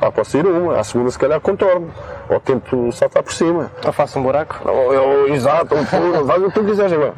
Ah, 0.00 0.10
posso 0.10 0.38
ir 0.38 0.46
uma, 0.46 0.80
à 0.80 0.84
segunda 0.84 1.10
se 1.10 1.18
calhar 1.18 1.38
contorno. 1.38 1.92
Ou 2.30 2.40
tento 2.40 2.90
saltar 2.92 3.22
por 3.22 3.34
cima. 3.34 3.70
Ou 3.84 3.92
faço 3.92 4.18
um 4.18 4.22
buraco? 4.22 4.56
Ou, 4.64 4.94
ou, 4.96 5.28
exato, 5.28 5.74
ou 5.76 5.84
faz 6.26 6.42
o 6.42 6.46
que 6.48 6.54
tu 6.54 6.64
quiseres 6.64 6.92
agora. 6.94 7.12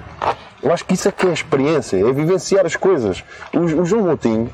Eu 0.61 0.73
acho 0.73 0.85
que 0.85 0.95
isso 0.95 1.07
é 1.09 1.13
que 1.13 1.25
é 1.25 1.31
a 1.31 1.33
experiência, 1.33 1.97
é 1.97 2.13
vivenciar 2.13 2.67
as 2.67 2.75
coisas. 2.75 3.23
O, 3.55 3.61
o 3.61 3.85
João 3.87 4.03
Moutinho, 4.03 4.51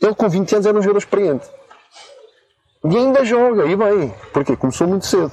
ele 0.00 0.14
com 0.14 0.28
20 0.28 0.52
anos 0.56 0.66
era 0.66 0.76
um 0.78 0.82
jogador 0.82 0.98
experiente. 0.98 1.46
E 2.84 2.96
ainda 2.96 3.24
joga, 3.24 3.64
e 3.66 3.76
bem. 3.76 4.12
Porque 4.32 4.56
começou 4.56 4.88
muito 4.88 5.06
cedo. 5.06 5.30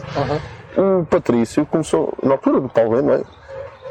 O 0.77 1.05
Patrício 1.05 1.65
começou, 1.65 2.13
na 2.21 2.33
altura 2.33 2.61
do 2.61 2.69
Paulo 2.69 3.01
não 3.01 3.15
é? 3.15 3.23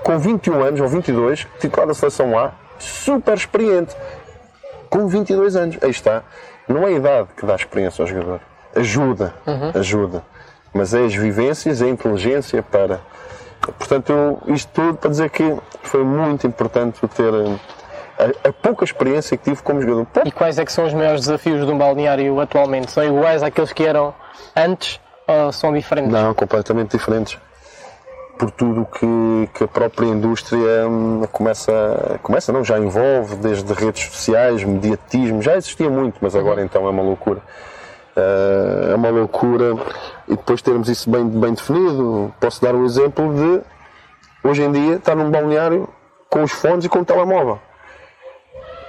com 0.02 0.18
21 0.18 0.62
anos 0.62 0.80
ou 0.80 0.88
22, 0.88 1.46
titular 1.58 1.86
da 1.86 1.94
seleção 1.94 2.38
A, 2.38 2.52
super 2.78 3.34
experiente. 3.34 3.94
Com 4.88 5.06
22 5.06 5.56
anos, 5.56 5.76
aí 5.82 5.90
está. 5.90 6.22
Não 6.66 6.82
é 6.84 6.86
a 6.86 6.90
idade 6.92 7.28
que 7.36 7.44
dá 7.44 7.54
experiência 7.54 8.02
ao 8.02 8.08
jogador. 8.08 8.40
Ajuda, 8.74 9.34
ajuda. 9.74 10.22
Mas 10.72 10.94
é 10.94 11.04
as 11.04 11.14
vivências, 11.14 11.82
é 11.82 11.86
a 11.86 11.88
inteligência 11.88 12.62
para. 12.62 13.00
Portanto, 13.78 14.12
eu, 14.12 14.54
isto 14.54 14.70
tudo 14.72 14.96
para 14.96 15.10
dizer 15.10 15.30
que 15.30 15.58
foi 15.82 16.04
muito 16.04 16.46
importante 16.46 17.06
ter 17.08 17.34
eh, 17.34 17.56
a, 18.18 18.48
a 18.48 18.52
pouca 18.52 18.84
experiência 18.84 19.36
que 19.36 19.44
tive 19.44 19.62
como 19.62 19.80
jogador. 19.80 20.06
E 20.24 20.32
quais 20.32 20.58
é 20.58 20.64
que 20.64 20.72
são 20.72 20.86
os 20.86 20.92
maiores 20.92 21.22
desafios 21.22 21.64
de 21.64 21.72
um 21.72 21.78
balneário 21.78 22.40
atualmente? 22.40 22.90
São 22.90 23.04
iguais 23.04 23.42
àqueles 23.42 23.72
que 23.72 23.84
eram 23.84 24.14
antes 24.56 25.00
ou 25.26 25.52
são 25.52 25.72
diferentes? 25.72 26.12
Não, 26.12 26.34
completamente 26.34 26.96
diferentes. 26.96 27.38
Por 28.38 28.50
tudo 28.52 28.86
que, 28.86 29.50
que 29.54 29.64
a 29.64 29.68
própria 29.68 30.06
indústria 30.06 30.88
hum, 30.88 31.22
começa, 31.32 32.20
começa, 32.22 32.52
não, 32.52 32.62
já 32.62 32.78
envolve, 32.78 33.34
desde 33.36 33.72
redes 33.72 34.04
sociais, 34.12 34.62
mediatismo, 34.62 35.42
já 35.42 35.56
existia 35.56 35.90
muito, 35.90 36.18
mas 36.20 36.36
agora 36.36 36.62
então 36.62 36.86
é 36.86 36.90
uma 36.90 37.02
loucura. 37.02 37.42
Eh, 38.18 38.90
é 38.92 38.94
uma 38.94 39.10
loucura 39.10 39.76
e 40.26 40.36
depois 40.36 40.60
termos 40.60 40.88
isso 40.88 41.10
bem, 41.10 41.26
bem 41.26 41.54
definido. 41.54 42.32
Posso 42.40 42.60
dar 42.60 42.74
um 42.74 42.84
exemplo 42.84 43.32
de 43.34 43.60
hoje 44.48 44.62
em 44.62 44.72
dia 44.72 44.96
estar 44.96 45.14
num 45.14 45.30
balneário 45.30 45.88
com 46.28 46.42
os 46.42 46.52
fones 46.52 46.84
e 46.84 46.88
com 46.88 47.00
o 47.00 47.04
telemóvel. 47.04 47.60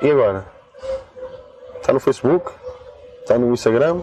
E 0.01 0.09
agora? 0.11 0.45
Está 1.81 1.93
no 1.93 1.99
Facebook? 1.99 2.51
Está 3.21 3.37
no 3.37 3.53
Instagram? 3.53 4.01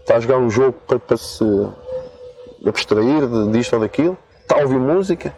Está 0.00 0.16
a 0.16 0.20
jogar 0.20 0.38
um 0.38 0.48
jogo 0.50 0.72
para, 0.86 0.98
para 0.98 1.16
se 1.16 1.44
abstrair 2.66 3.26
de, 3.26 3.50
disto 3.52 3.74
ou 3.74 3.80
daquilo? 3.80 4.16
Está 4.40 4.56
a 4.56 4.62
ouvir 4.62 4.78
música? 4.78 5.34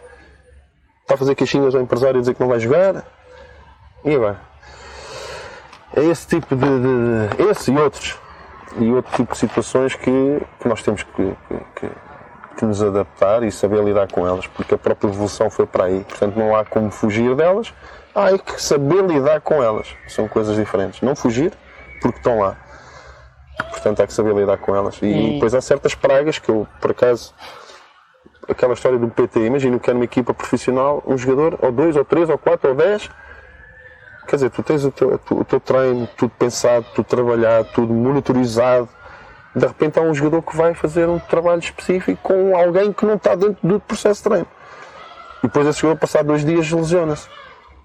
Está 1.01 1.15
a 1.15 1.17
fazer 1.17 1.35
queixinhas 1.35 1.73
ao 1.75 1.81
empresário 1.81 2.17
e 2.17 2.21
dizer 2.21 2.35
que 2.35 2.39
não 2.41 2.47
vai 2.47 2.59
jogar? 2.59 3.03
E 4.05 4.15
agora? 4.15 4.39
É 5.95 6.03
esse 6.03 6.27
tipo 6.27 6.55
de, 6.55 6.61
de- 6.65 7.35
de- 7.35 7.43
esse 7.49 7.71
e 7.71 7.77
outros 7.77 8.17
e 8.77 8.91
outro 8.91 9.11
tipo 9.15 9.33
de 9.33 9.39
situações 9.39 9.95
que, 9.95 10.41
que 10.59 10.67
nós 10.67 10.83
temos 10.83 11.01
que, 11.01 11.35
que- 11.47 11.89
que- 12.55 12.65
nos 12.65 12.83
adaptar 12.83 13.41
e 13.41 13.51
saber 13.53 13.81
lidar 13.83 14.11
com 14.11 14.27
elas, 14.27 14.45
porque 14.45 14.75
a 14.75 14.77
própria 14.77 15.07
evolução 15.07 15.49
foi 15.49 15.65
para 15.65 15.85
aí. 15.85 16.03
Portanto, 16.03 16.35
não 16.35 16.53
há 16.55 16.63
como 16.65 16.91
fugir 16.91 17.33
delas, 17.33 17.73
há 18.19 18.37
que 18.37 18.61
saber 18.61 19.03
lidar 19.03 19.41
com 19.41 19.63
elas. 19.63 19.95
São 20.07 20.27
coisas 20.27 20.55
diferentes. 20.55 21.01
Não 21.01 21.15
fugir, 21.15 21.53
porque 22.01 22.17
estão 22.17 22.39
lá. 22.39 22.57
Portanto, 23.69 24.01
há 24.01 24.07
que 24.07 24.13
saber 24.13 24.35
lidar 24.35 24.57
com 24.57 24.75
elas. 24.75 24.97
E, 25.01 25.05
e... 25.05 25.33
depois 25.33 25.53
há 25.53 25.61
certas 25.61 25.95
pragas 25.95 26.39
que 26.39 26.49
eu, 26.49 26.67
por 26.79 26.91
acaso, 26.91 27.33
aquela 28.47 28.73
história 28.73 28.97
do 28.97 29.07
PT, 29.09 29.45
imagino 29.45 29.79
que 29.79 29.89
era 29.89 29.97
uma 29.97 30.05
equipa 30.05 30.33
profissional, 30.33 31.03
um 31.05 31.17
jogador, 31.17 31.57
ou 31.61 31.71
dois, 31.71 31.95
ou 31.95 32.05
três, 32.05 32.29
ou 32.29 32.37
quatro, 32.37 32.69
ou 32.69 32.75
dez. 32.75 33.09
Quer 34.27 34.35
dizer, 34.35 34.49
tu 34.51 34.61
tens 34.61 34.85
o 34.85 34.91
teu, 34.91 35.19
o 35.31 35.43
teu 35.43 35.59
treino, 35.59 36.07
tudo 36.15 36.31
pensado, 36.37 36.85
tudo 36.93 37.05
trabalhado, 37.05 37.67
tudo 37.73 37.93
monitorizado. 37.93 38.87
De 39.55 39.65
repente 39.65 39.97
há 39.97 40.03
um 40.03 40.13
jogador 40.13 40.43
que 40.43 40.55
vai 40.55 40.75
fazer 40.75 41.07
um 41.09 41.17
trabalho 41.17 41.59
específico 41.59 42.21
com 42.21 42.55
alguém 42.55 42.93
que 42.93 43.05
não 43.05 43.15
está 43.15 43.33
dentro 43.33 43.57
do 43.67 43.79
processo 43.79 44.21
de 44.21 44.29
treino. 44.29 44.47
E 45.39 45.47
depois 45.47 45.65
esse 45.67 45.79
jogador, 45.79 45.99
passar 45.99 46.23
dois 46.23 46.45
dias, 46.45 46.69
lesiona-se. 46.71 47.27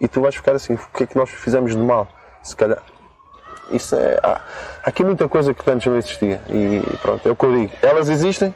E 0.05 0.09
tu 0.09 0.21
vais 0.21 0.35
ficar 0.35 0.55
assim, 0.55 0.75
o 0.75 0.79
que 0.95 1.05
é 1.05 1.07
que 1.07 1.17
nós 1.17 1.31
fizemos 1.31 1.73
de 1.73 1.81
mal? 1.81 2.07
Se 2.43 2.55
calhar, 2.55 2.83
isso 3.71 3.97
é. 3.97 4.21
Há, 4.23 4.39
aqui 4.83 5.03
muita 5.03 5.27
coisa 5.31 5.55
que 5.55 5.71
antes 5.71 5.87
não 5.87 5.97
existia. 5.97 6.43
E 6.51 6.83
pronto, 7.01 7.27
é 7.27 7.33
o 7.33 7.35
que 7.35 7.47
eu 7.47 7.53
digo. 7.57 7.73
Elas 7.81 8.11
existem, 8.11 8.55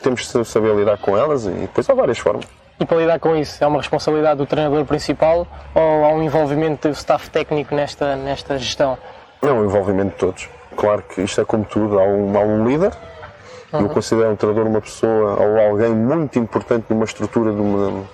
temos 0.00 0.32
de 0.32 0.44
saber 0.44 0.76
lidar 0.76 0.96
com 0.98 1.18
elas 1.18 1.46
e 1.46 1.50
depois 1.50 1.90
há 1.90 1.94
várias 1.94 2.18
formas. 2.18 2.46
E 2.78 2.86
para 2.86 2.96
lidar 2.96 3.18
com 3.18 3.34
isso, 3.34 3.62
é 3.62 3.66
uma 3.66 3.78
responsabilidade 3.78 4.38
do 4.38 4.46
treinador 4.46 4.84
principal 4.84 5.48
ou 5.74 6.04
há 6.04 6.10
um 6.10 6.22
envolvimento 6.22 6.86
do 6.86 6.94
staff 6.94 7.28
técnico 7.28 7.74
nesta, 7.74 8.14
nesta 8.14 8.56
gestão? 8.56 8.96
Não, 9.42 9.62
o 9.62 9.64
envolvimento 9.64 10.10
de 10.12 10.16
todos. 10.16 10.48
Claro 10.76 11.02
que 11.02 11.22
isto 11.22 11.40
é 11.40 11.44
como 11.44 11.64
tudo, 11.64 11.98
há 11.98 12.04
um, 12.04 12.38
há 12.38 12.40
um 12.40 12.68
líder, 12.68 12.92
uhum. 13.72 13.80
eu 13.80 13.88
considero 13.88 14.30
um 14.30 14.36
treinador 14.36 14.68
uma 14.68 14.80
pessoa 14.80 15.42
ou 15.42 15.58
alguém 15.58 15.90
muito 15.90 16.38
importante 16.38 16.84
numa 16.88 17.04
estrutura 17.04 17.50
de 17.50 17.60
uma, 17.60 18.04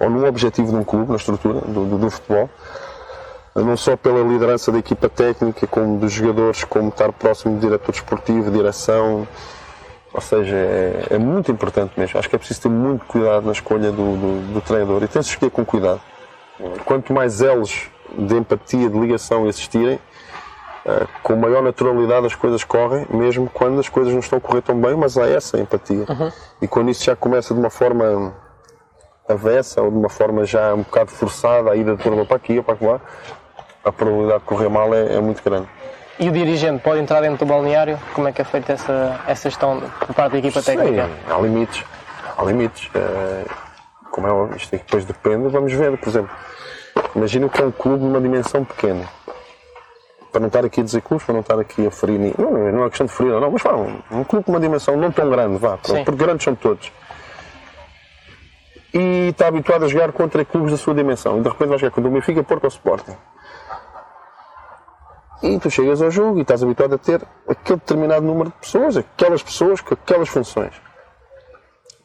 ou 0.00 0.10
num 0.10 0.26
objetivo 0.26 0.70
de 0.70 0.76
um 0.76 0.84
clube, 0.84 1.10
na 1.10 1.16
estrutura 1.16 1.60
do, 1.60 1.84
do, 1.84 1.98
do 1.98 2.10
futebol 2.10 2.50
não 3.54 3.76
só 3.76 3.96
pela 3.96 4.22
liderança 4.22 4.70
da 4.70 4.78
equipa 4.78 5.08
técnica, 5.08 5.66
como 5.66 5.98
dos 5.98 6.12
jogadores, 6.12 6.64
como 6.64 6.88
estar 6.88 7.12
próximo 7.12 7.54
do 7.54 7.60
diretor 7.60 7.92
desportivo, 7.92 8.50
direção. 8.50 9.26
Ou 10.12 10.20
seja, 10.20 10.56
é, 10.56 11.06
é, 11.10 11.18
muito 11.18 11.50
importante 11.50 11.98
mesmo. 11.98 12.18
Acho 12.18 12.28
que 12.28 12.36
é 12.36 12.38
preciso 12.38 12.62
ter 12.62 12.68
muito 12.68 13.04
cuidado 13.06 13.46
na 13.46 13.52
escolha 13.52 13.90
do, 13.90 14.16
do, 14.16 14.54
do 14.54 14.60
treinador 14.60 15.02
e 15.02 15.08
tem-se 15.08 15.30
escolher 15.30 15.50
com 15.50 15.64
cuidado. 15.64 16.00
Quanto 16.84 17.12
mais 17.12 17.40
elos 17.40 17.88
de 18.16 18.36
empatia, 18.36 18.90
de 18.90 18.98
ligação 18.98 19.46
existirem, 19.46 19.96
uh, 20.84 21.08
com 21.22 21.36
maior 21.36 21.62
naturalidade 21.62 22.26
as 22.26 22.34
coisas 22.34 22.64
correm, 22.64 23.06
mesmo 23.08 23.48
quando 23.48 23.78
as 23.78 23.88
coisas 23.88 24.12
não 24.12 24.20
estão 24.20 24.38
a 24.38 24.40
correr 24.40 24.62
tão 24.62 24.78
bem, 24.78 24.96
mas 24.96 25.16
há 25.16 25.28
essa 25.28 25.58
empatia. 25.58 26.04
Uhum. 26.08 26.30
E 26.60 26.68
quando 26.68 26.90
isso 26.90 27.04
já 27.04 27.14
começa 27.14 27.54
de 27.54 27.60
uma 27.60 27.70
forma 27.70 28.34
avessa 29.32 29.82
ou 29.82 29.90
de 29.90 29.96
uma 29.96 30.08
forma 30.08 30.44
já 30.44 30.74
um 30.74 30.78
bocado 30.78 31.10
forçada, 31.10 31.70
a 31.70 31.76
ida 31.76 31.96
de 31.96 32.02
turma 32.02 32.24
para 32.24 32.36
aqui 32.36 32.58
ou 32.58 32.64
para 32.64 32.76
lá, 32.80 33.00
a 33.84 33.92
probabilidade 33.92 34.40
de 34.40 34.44
correr 34.46 34.68
mal 34.68 34.94
é, 34.94 35.14
é, 35.14 35.20
muito 35.20 35.42
grande. 35.42 35.68
E 36.18 36.28
o 36.28 36.32
dirigente 36.32 36.82
pode 36.82 37.00
entrar 37.00 37.20
dentro 37.22 37.38
do 37.38 37.46
balneário? 37.46 37.98
Como 38.12 38.28
é 38.28 38.32
que 38.32 38.42
é 38.42 38.44
feita 38.44 38.72
essa, 38.72 39.20
essa 39.26 39.48
gestão 39.48 39.80
por 39.98 40.14
parte 40.14 40.32
da 40.32 40.38
equipa 40.38 40.62
técnica? 40.62 41.06
Sim, 41.06 41.32
há 41.32 41.40
limites. 41.40 41.84
Há 42.36 42.44
limites. 42.44 42.90
É, 42.94 43.44
como 44.10 44.26
é 44.26 44.30
óbvio, 44.30 44.56
isto 44.56 44.70
depois 44.70 45.04
depende. 45.04 45.48
Vamos 45.48 45.72
ver, 45.72 45.96
por 45.96 46.08
exemplo, 46.08 46.30
imagina 47.16 47.48
que 47.48 47.62
é 47.62 47.64
um 47.64 47.70
clube 47.70 48.00
de 48.00 48.06
uma 48.06 48.20
dimensão 48.20 48.64
pequena. 48.64 49.08
Para 50.30 50.40
não 50.40 50.48
estar 50.48 50.64
aqui 50.64 50.80
a 50.80 50.84
dizer 50.84 51.00
clubes, 51.00 51.24
para 51.24 51.32
não 51.32 51.40
estar 51.40 51.58
aqui 51.58 51.86
a 51.86 51.90
ferir. 51.90 52.34
Não, 52.38 52.50
não 52.50 52.84
é 52.84 52.88
questão 52.88 53.06
de 53.06 53.12
ferir, 53.12 53.32
não, 53.32 53.50
mas 53.50 53.62
vá, 53.62 53.74
um, 53.74 53.98
um 54.10 54.24
clube 54.24 54.44
de 54.44 54.50
uma 54.50 54.60
dimensão 54.60 54.96
não 54.96 55.10
tão 55.10 55.28
grande, 55.30 55.58
vá, 55.58 55.78
porque 55.78 56.12
grandes 56.12 56.44
são 56.44 56.54
todos 56.54 56.92
e 58.92 59.28
está 59.28 59.48
habituado 59.48 59.84
a 59.84 59.88
jogar 59.88 60.12
contra 60.12 60.44
clubes 60.44 60.72
da 60.72 60.78
sua 60.78 60.94
dimensão. 60.94 61.38
E 61.38 61.42
de 61.42 61.48
repente 61.48 61.68
vai 61.68 61.78
jogar 61.78 61.94
contra 61.94 62.10
o 62.10 62.12
Benfica, 62.12 62.42
Porto 62.42 62.64
ou 62.64 62.68
Sporting. 62.68 63.16
E 65.42 65.58
tu 65.58 65.70
chegas 65.70 66.02
ao 66.02 66.10
jogo 66.10 66.38
e 66.38 66.42
estás 66.42 66.62
habituado 66.62 66.94
a 66.94 66.98
ter 66.98 67.22
aquele 67.48 67.78
determinado 67.78 68.26
número 68.26 68.50
de 68.50 68.56
pessoas, 68.56 68.96
aquelas 68.96 69.42
pessoas 69.42 69.80
com 69.80 69.94
aquelas 69.94 70.28
funções. 70.28 70.74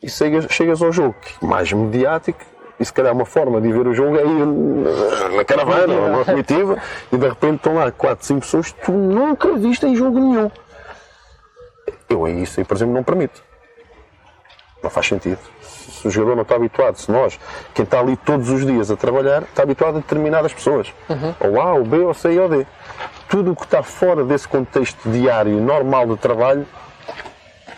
E 0.01 0.09
chegas, 0.09 0.45
chegas 0.49 0.81
ao 0.81 0.91
jogo 0.91 1.15
mais 1.41 1.71
mediático, 1.73 2.39
e 2.79 2.85
se 2.85 2.91
calhar 2.91 3.13
uma 3.13 3.25
forma 3.25 3.61
de 3.61 3.71
ver 3.71 3.87
o 3.87 3.93
jogo 3.93 4.17
é 4.17 4.25
ir 4.25 5.35
na 5.35 5.45
caravana 5.45 5.87
numa 5.87 6.25
comitiva 6.25 6.77
e 7.11 7.17
de 7.17 7.27
repente 7.27 7.55
estão 7.55 7.75
lá 7.75 7.89
4, 7.91 8.25
5 8.25 8.39
pessoas 8.41 8.71
que 8.71 8.85
tu 8.85 8.91
nunca 8.91 9.53
viste 9.53 9.85
em 9.85 9.95
jogo 9.95 10.19
nenhum. 10.19 10.51
Eu 12.09 12.27
isso 12.27 12.59
aí, 12.59 12.65
por 12.65 12.75
exemplo, 12.75 12.93
não 12.93 13.03
permito. 13.03 13.41
Não 14.83 14.89
faz 14.89 15.07
sentido. 15.07 15.39
Se 15.91 16.07
o 16.07 16.11
jogador 16.11 16.35
não 16.35 16.43
está 16.43 16.55
habituado, 16.55 16.97
se 16.97 17.11
nós, 17.11 17.39
quem 17.73 17.83
está 17.83 17.99
ali 17.99 18.15
todos 18.17 18.49
os 18.49 18.65
dias 18.65 18.91
a 18.91 18.95
trabalhar, 18.95 19.43
está 19.43 19.63
habituado 19.63 19.97
a 19.97 19.99
determinadas 19.99 20.53
pessoas. 20.53 20.93
Uhum. 21.09 21.35
Ou 21.39 21.61
A, 21.61 21.73
ou 21.73 21.83
B, 21.83 21.97
ou 21.99 22.13
C, 22.13 22.39
ou 22.39 22.49
D 22.49 22.65
tudo 23.27 23.51
o 23.51 23.55
que 23.55 23.63
está 23.63 23.83
fora 23.83 24.23
desse 24.23 24.47
contexto 24.47 25.09
diário, 25.09 25.59
normal 25.59 26.07
de 26.07 26.17
trabalho, 26.17 26.65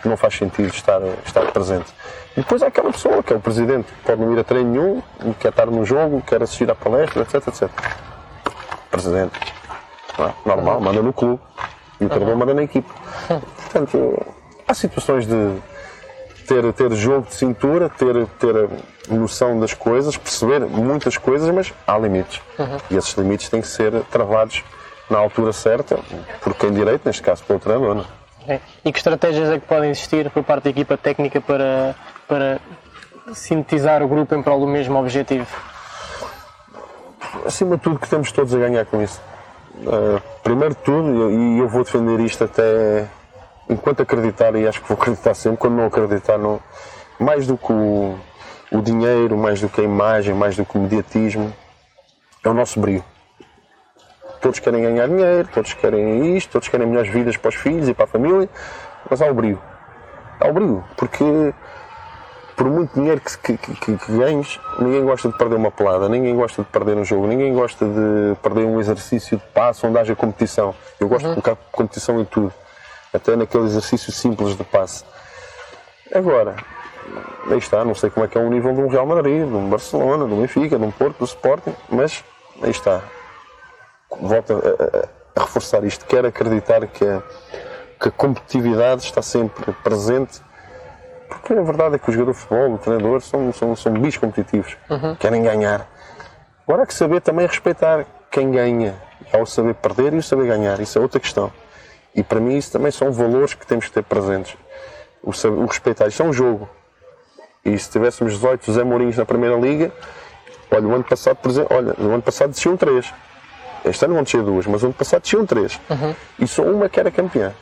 não 0.04 0.16
faz 0.16 0.36
sentido 0.36 0.68
estar, 0.68 1.00
estar 1.24 1.50
presente. 1.52 1.92
E 2.36 2.40
depois 2.40 2.62
há 2.62 2.68
aquela 2.68 2.92
pessoa 2.92 3.22
que 3.22 3.32
é 3.32 3.36
o 3.36 3.40
presidente, 3.40 3.86
que 3.86 4.04
pode 4.04 4.20
não 4.20 4.32
ir 4.32 4.38
a 4.38 4.44
treino 4.44 4.70
nenhum, 4.70 5.02
quer 5.40 5.48
estar 5.48 5.66
no 5.66 5.84
jogo, 5.84 6.22
quer 6.22 6.42
assistir 6.42 6.70
à 6.70 6.74
palestra, 6.74 7.22
etc, 7.22 7.48
etc. 7.48 7.68
Presidente. 8.90 9.38
É? 10.18 10.48
Normal, 10.48 10.80
manda 10.80 11.02
no 11.02 11.12
clube. 11.12 11.40
E 12.00 12.04
o 12.04 12.08
treinador 12.08 12.36
manda 12.36 12.54
na 12.54 12.62
equipe. 12.62 12.88
Portanto, 13.26 14.26
há 14.68 14.74
situações 14.74 15.26
de 15.26 15.52
ter, 16.48 16.72
ter 16.72 16.92
jogo 16.94 17.28
de 17.28 17.34
cintura, 17.34 17.90
ter, 17.90 18.26
ter 18.38 18.68
noção 19.10 19.60
das 19.60 19.74
coisas, 19.74 20.16
perceber 20.16 20.60
muitas 20.60 21.18
coisas, 21.18 21.54
mas 21.54 21.72
há 21.86 21.98
limites. 21.98 22.40
Uhum. 22.58 22.78
E 22.90 22.96
esses 22.96 23.12
limites 23.12 23.50
têm 23.50 23.60
que 23.60 23.68
ser 23.68 23.92
travados 24.10 24.64
na 25.10 25.18
altura 25.18 25.52
certa, 25.52 25.98
por 26.40 26.54
quem 26.54 26.72
direito, 26.72 27.02
neste 27.04 27.22
caso 27.22 27.44
pelo 27.44 27.58
treinador. 27.58 28.04
É. 28.46 28.60
E 28.82 28.90
que 28.90 28.98
estratégias 28.98 29.50
é 29.50 29.58
que 29.58 29.66
podem 29.66 29.90
existir 29.90 30.30
por 30.30 30.42
parte 30.42 30.64
da 30.64 30.70
equipa 30.70 30.96
técnica 30.96 31.38
para, 31.40 31.94
para 32.26 32.58
sintetizar 33.34 34.02
o 34.02 34.08
grupo 34.08 34.34
em 34.34 34.42
prol 34.42 34.60
do 34.60 34.66
mesmo 34.66 34.98
objetivo? 34.98 35.46
Acima 37.44 37.76
de 37.76 37.82
tudo 37.82 37.98
que 37.98 38.08
temos 38.08 38.32
todos 38.32 38.54
a 38.54 38.58
ganhar 38.58 38.86
com 38.86 39.02
isso. 39.02 39.20
Uh, 39.80 40.20
primeiro 40.42 40.74
de 40.74 40.80
tudo, 40.80 41.30
e 41.30 41.58
eu 41.58 41.68
vou 41.68 41.84
defender 41.84 42.20
isto 42.20 42.44
até 42.44 43.06
enquanto 43.68 44.02
acreditar, 44.02 44.54
e 44.54 44.66
acho 44.66 44.80
que 44.80 44.88
vou 44.88 44.96
acreditar 44.96 45.34
sempre, 45.34 45.58
quando 45.58 45.74
não 45.74 45.86
acreditar, 45.86 46.38
não, 46.38 46.60
mais 47.18 47.46
do 47.46 47.56
que 47.56 47.72
o, 47.72 48.18
o 48.72 48.82
dinheiro, 48.82 49.36
mais 49.36 49.60
do 49.60 49.68
que 49.68 49.80
a 49.80 49.84
imagem, 49.84 50.34
mais 50.34 50.56
do 50.56 50.64
que 50.64 50.76
o 50.76 50.80
mediatismo, 50.80 51.52
é 52.44 52.48
o 52.48 52.54
nosso 52.54 52.80
brilho 52.80 53.04
todos 54.40 54.58
querem 54.58 54.82
ganhar 54.82 55.08
dinheiro, 55.08 55.48
todos 55.52 55.74
querem 55.74 56.36
isto, 56.36 56.52
todos 56.52 56.68
querem 56.68 56.86
melhores 56.86 57.10
vidas 57.10 57.36
para 57.36 57.48
os 57.48 57.54
filhos 57.54 57.88
e 57.88 57.94
para 57.94 58.04
a 58.04 58.08
família, 58.08 58.48
mas 59.08 59.20
há 59.20 59.26
o 59.26 59.34
brilho. 59.34 59.60
Há 60.40 60.48
o 60.48 60.52
brilho, 60.52 60.84
porque 60.96 61.24
por 62.56 62.68
muito 62.68 62.92
dinheiro 62.94 63.20
que, 63.20 63.56
que, 63.56 63.74
que, 63.74 63.96
que 63.96 64.18
ganhes, 64.18 64.58
ninguém 64.80 65.04
gosta 65.04 65.28
de 65.28 65.38
perder 65.38 65.56
uma 65.56 65.70
pelada, 65.70 66.08
ninguém 66.08 66.34
gosta 66.34 66.62
de 66.62 66.68
perder 66.68 66.96
um 66.96 67.04
jogo, 67.04 67.26
ninguém 67.26 67.54
gosta 67.54 67.86
de 67.86 68.36
perder 68.42 68.64
um 68.64 68.80
exercício 68.80 69.36
de 69.36 69.44
passo 69.52 69.86
onde 69.86 69.98
haja 69.98 70.14
competição. 70.16 70.74
Eu 70.98 71.08
gosto 71.08 71.26
uhum. 71.26 71.34
de 71.34 71.42
colocar 71.42 71.62
competição 71.70 72.20
em 72.20 72.24
tudo, 72.24 72.52
até 73.12 73.36
naquele 73.36 73.64
exercício 73.64 74.12
simples 74.12 74.56
de 74.56 74.64
passe. 74.64 75.04
Agora, 76.14 76.56
aí 77.50 77.58
está, 77.58 77.84
não 77.84 77.94
sei 77.94 78.10
como 78.10 78.24
é 78.24 78.28
que 78.28 78.38
é 78.38 78.40
o 78.40 78.48
nível 78.48 78.74
de 78.74 78.80
um 78.80 78.88
Real 78.88 79.06
Madrid, 79.06 79.46
de 79.46 79.54
um 79.54 79.68
Barcelona, 79.68 80.26
de 80.26 80.32
um 80.32 80.40
Benfica, 80.40 80.78
de 80.78 80.84
um 80.84 80.90
Porto, 80.90 81.18
do 81.18 81.24
Sporting, 81.24 81.74
mas 81.88 82.24
aí 82.62 82.70
está 82.70 83.02
volto 84.20 84.54
a, 84.54 85.38
a, 85.38 85.42
reforçar 85.42 85.84
isto, 85.84 86.04
quero 86.06 86.26
acreditar 86.26 86.86
que 86.86 87.04
a, 87.04 87.22
que 88.00 88.08
a 88.08 88.10
competitividade 88.10 89.04
está 89.04 89.22
sempre 89.22 89.72
presente, 89.84 90.40
porque 91.28 91.52
a 91.52 91.62
verdade 91.62 91.96
é 91.96 91.98
que 91.98 92.08
o 92.08 92.12
jogador 92.12 92.32
de 92.32 92.38
futebol, 92.38 92.74
o 92.74 92.78
treinador, 92.78 93.20
são, 93.20 93.52
são, 93.52 93.76
são 93.76 93.92
bis 93.92 94.16
competitivos, 94.16 94.76
uhum. 94.88 95.14
querem 95.16 95.42
ganhar. 95.42 95.86
Agora 96.66 96.82
há 96.82 96.86
que 96.86 96.94
saber 96.94 97.20
também 97.20 97.46
respeitar 97.46 98.04
quem 98.30 98.50
ganha, 98.50 98.94
ao 99.32 99.46
saber 99.46 99.74
perder 99.74 100.14
e 100.14 100.18
o 100.18 100.22
saber 100.22 100.46
ganhar, 100.46 100.80
isso 100.80 100.98
é 100.98 101.02
outra 101.02 101.20
questão. 101.20 101.52
E 102.18 102.22
para 102.24 102.40
mim 102.40 102.56
isso 102.56 102.72
também 102.72 102.90
são 102.90 103.12
valores 103.12 103.54
que 103.54 103.64
temos 103.64 103.84
que 103.86 103.92
ter 103.92 104.02
presentes. 104.02 104.56
O, 105.22 105.30
o 105.30 105.66
respeitar, 105.66 106.08
isto 106.08 106.20
é 106.20 106.26
um 106.26 106.32
jogo. 106.32 106.68
E 107.64 107.78
se 107.78 107.88
tivéssemos 107.88 108.32
18 108.32 108.72
Zé 108.72 108.82
Mourinhos 108.82 109.16
na 109.16 109.24
Primeira 109.24 109.54
Liga, 109.54 109.92
olha, 110.68 110.88
o 110.88 110.94
ano 110.96 111.04
passado, 111.04 111.36
por 111.36 111.48
exemplo, 111.48 111.76
olha, 111.76 111.94
no 111.96 112.12
ano 112.12 112.22
passado 112.22 112.50
desciam 112.50 112.76
3. 112.76 113.14
Este 113.84 114.04
ano 114.04 114.14
vão 114.14 114.24
descer 114.24 114.42
duas, 114.42 114.66
mas 114.66 114.82
ano 114.82 114.92
passado 114.92 115.22
desciam 115.22 115.46
três. 115.46 115.80
Uhum. 115.88 116.12
E 116.40 116.48
só 116.48 116.64
uma 116.64 116.88
que 116.88 116.98
era 116.98 117.08
campeã. 117.08 117.54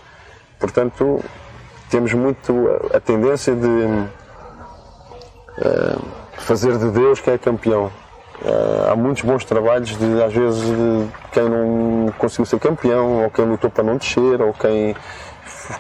Portanto, 0.59 1.23
temos 1.91 2.15
muito 2.15 2.67
a, 2.93 2.97
a 2.97 3.01
tendência 3.01 3.55
de 3.55 3.69
uh, 3.69 4.09
fazer 6.39 6.79
de 6.79 6.91
Deus 6.93 7.21
quem 7.21 7.35
é 7.35 7.39
campeão. 7.39 7.93
Uh, 8.43 8.93
há 8.93 8.97
muitos 8.97 9.23
bons 9.23 9.45
trabalhos 9.45 9.97
de, 9.97 10.23
às 10.23 10.33
vezes, 10.33 10.63
de 10.63 11.09
quem 11.33 11.49
não 11.49 12.13
conseguiu 12.19 12.45
ser 12.45 12.61
campeão, 12.61 13.25
ou 13.25 13.31
quem 13.31 13.45
lutou 13.45 13.71
para 13.71 13.83
não 13.83 13.97
descer, 13.97 14.43
ou 14.43 14.53
quem 14.53 14.95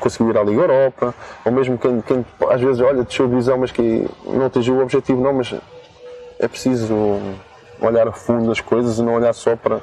conseguiu 0.00 0.30
ir 0.30 0.38
à 0.38 0.42
Liga 0.42 0.62
Europa, 0.62 1.14
ou 1.44 1.52
mesmo 1.52 1.76
quem, 1.78 2.00
quem 2.00 2.24
às 2.50 2.60
vezes 2.60 2.80
olha, 2.80 3.02
deixou 3.02 3.28
visão, 3.28 3.58
mas 3.58 3.70
que 3.70 4.08
não 4.24 4.46
atingiu 4.46 4.74
o 4.76 4.82
objetivo, 4.82 5.20
não, 5.20 5.34
mas 5.34 5.54
é 6.38 6.48
preciso 6.48 7.20
olhar 7.80 8.08
a 8.08 8.12
fundo 8.12 8.50
as 8.50 8.60
coisas 8.60 8.98
e 8.98 9.02
não 9.02 9.14
olhar 9.14 9.32
só 9.32 9.54
para, 9.54 9.80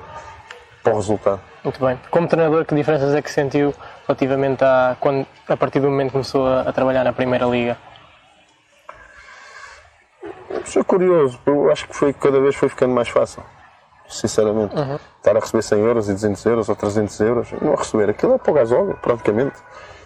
para 0.84 0.94
o 0.94 0.96
resultado. 0.96 1.40
Muito 1.64 1.80
bem. 1.80 2.00
Como 2.10 2.28
treinador, 2.28 2.66
que 2.66 2.76
diferenças 2.76 3.14
é 3.14 3.22
que 3.22 3.32
sentiu 3.32 3.74
relativamente 4.08 4.64
a, 4.64 4.98
quando, 5.00 5.26
a 5.48 5.56
partir 5.56 5.80
do 5.80 5.90
momento 5.90 6.08
que 6.08 6.14
começou 6.14 6.48
a, 6.48 6.62
a 6.62 6.74
trabalhar 6.74 7.04
na 7.04 7.14
Primeira 7.14 7.46
Liga? 7.46 7.78
Isso 10.66 10.80
é 10.80 10.84
curioso, 10.84 11.40
eu 11.46 11.72
acho 11.72 11.88
que 11.88 11.96
foi, 11.96 12.14
cada 12.14 12.40
vez 12.40 12.56
foi 12.56 12.70
ficando 12.70 12.94
mais 12.94 13.10
fácil, 13.10 13.44
sinceramente. 14.08 14.76
Uhum. 14.76 14.98
Estar 15.18 15.36
a 15.36 15.40
receber 15.40 15.62
100 15.62 15.80
euros 15.80 16.10
e 16.10 16.14
200 16.14 16.46
euros 16.46 16.70
ou 16.70 16.76
300 16.76 17.20
euros, 17.20 17.48
não 17.62 17.74
a 17.74 17.78
receber 17.78 18.10
aquilo 18.10 18.34
é 18.34 18.38
para 18.38 18.52
o 18.52 18.54
gasóleo, 18.54 18.98
praticamente. 19.02 19.58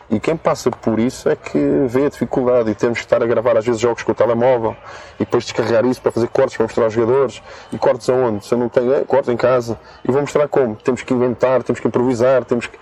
E 0.10 0.22
quem 0.22 0.38
passa 0.38 0.72
por 0.72 1.00
isso 1.00 1.28
é 1.28 1.36
que 1.36 1.60
vê 1.88 2.06
a 2.06 2.10
dificuldade 2.10 2.72
e 2.72 2.76
temos 2.76 3.00
que 3.00 3.06
estar 3.06 3.22
a 3.22 3.26
gravar 3.26 3.58
às 3.58 3.66
vezes 3.66 3.82
jogos 3.82 4.04
com 4.04 4.14
o 4.14 4.16
telemóvel 4.16 4.76
e 5.16 5.26
depois 5.26 5.44
descarregar 5.44 5.86
isso 5.86 6.02
para 6.02 6.14
fazer 6.14 6.30
cortes 6.30 6.56
para 6.56 6.64
mostrar 6.64 6.86
aos 6.86 6.94
jogadores. 6.94 7.44
E 7.74 7.78
cortes 7.78 8.10
aonde? 8.10 8.46
Se 8.46 8.54
eu 8.54 8.58
não 8.58 8.70
tenho, 8.70 8.94
é, 8.94 9.04
cortes 9.04 9.30
em 9.30 9.36
casa. 9.36 9.78
E 10.08 10.12
vou 10.12 10.22
mostrar 10.22 10.48
como. 10.48 10.78
Temos 10.78 11.04
que 11.04 11.14
inventar, 11.14 11.62
temos 11.62 11.82
que 11.82 11.88
improvisar, 11.88 12.46
temos 12.46 12.68
que. 12.68 12.80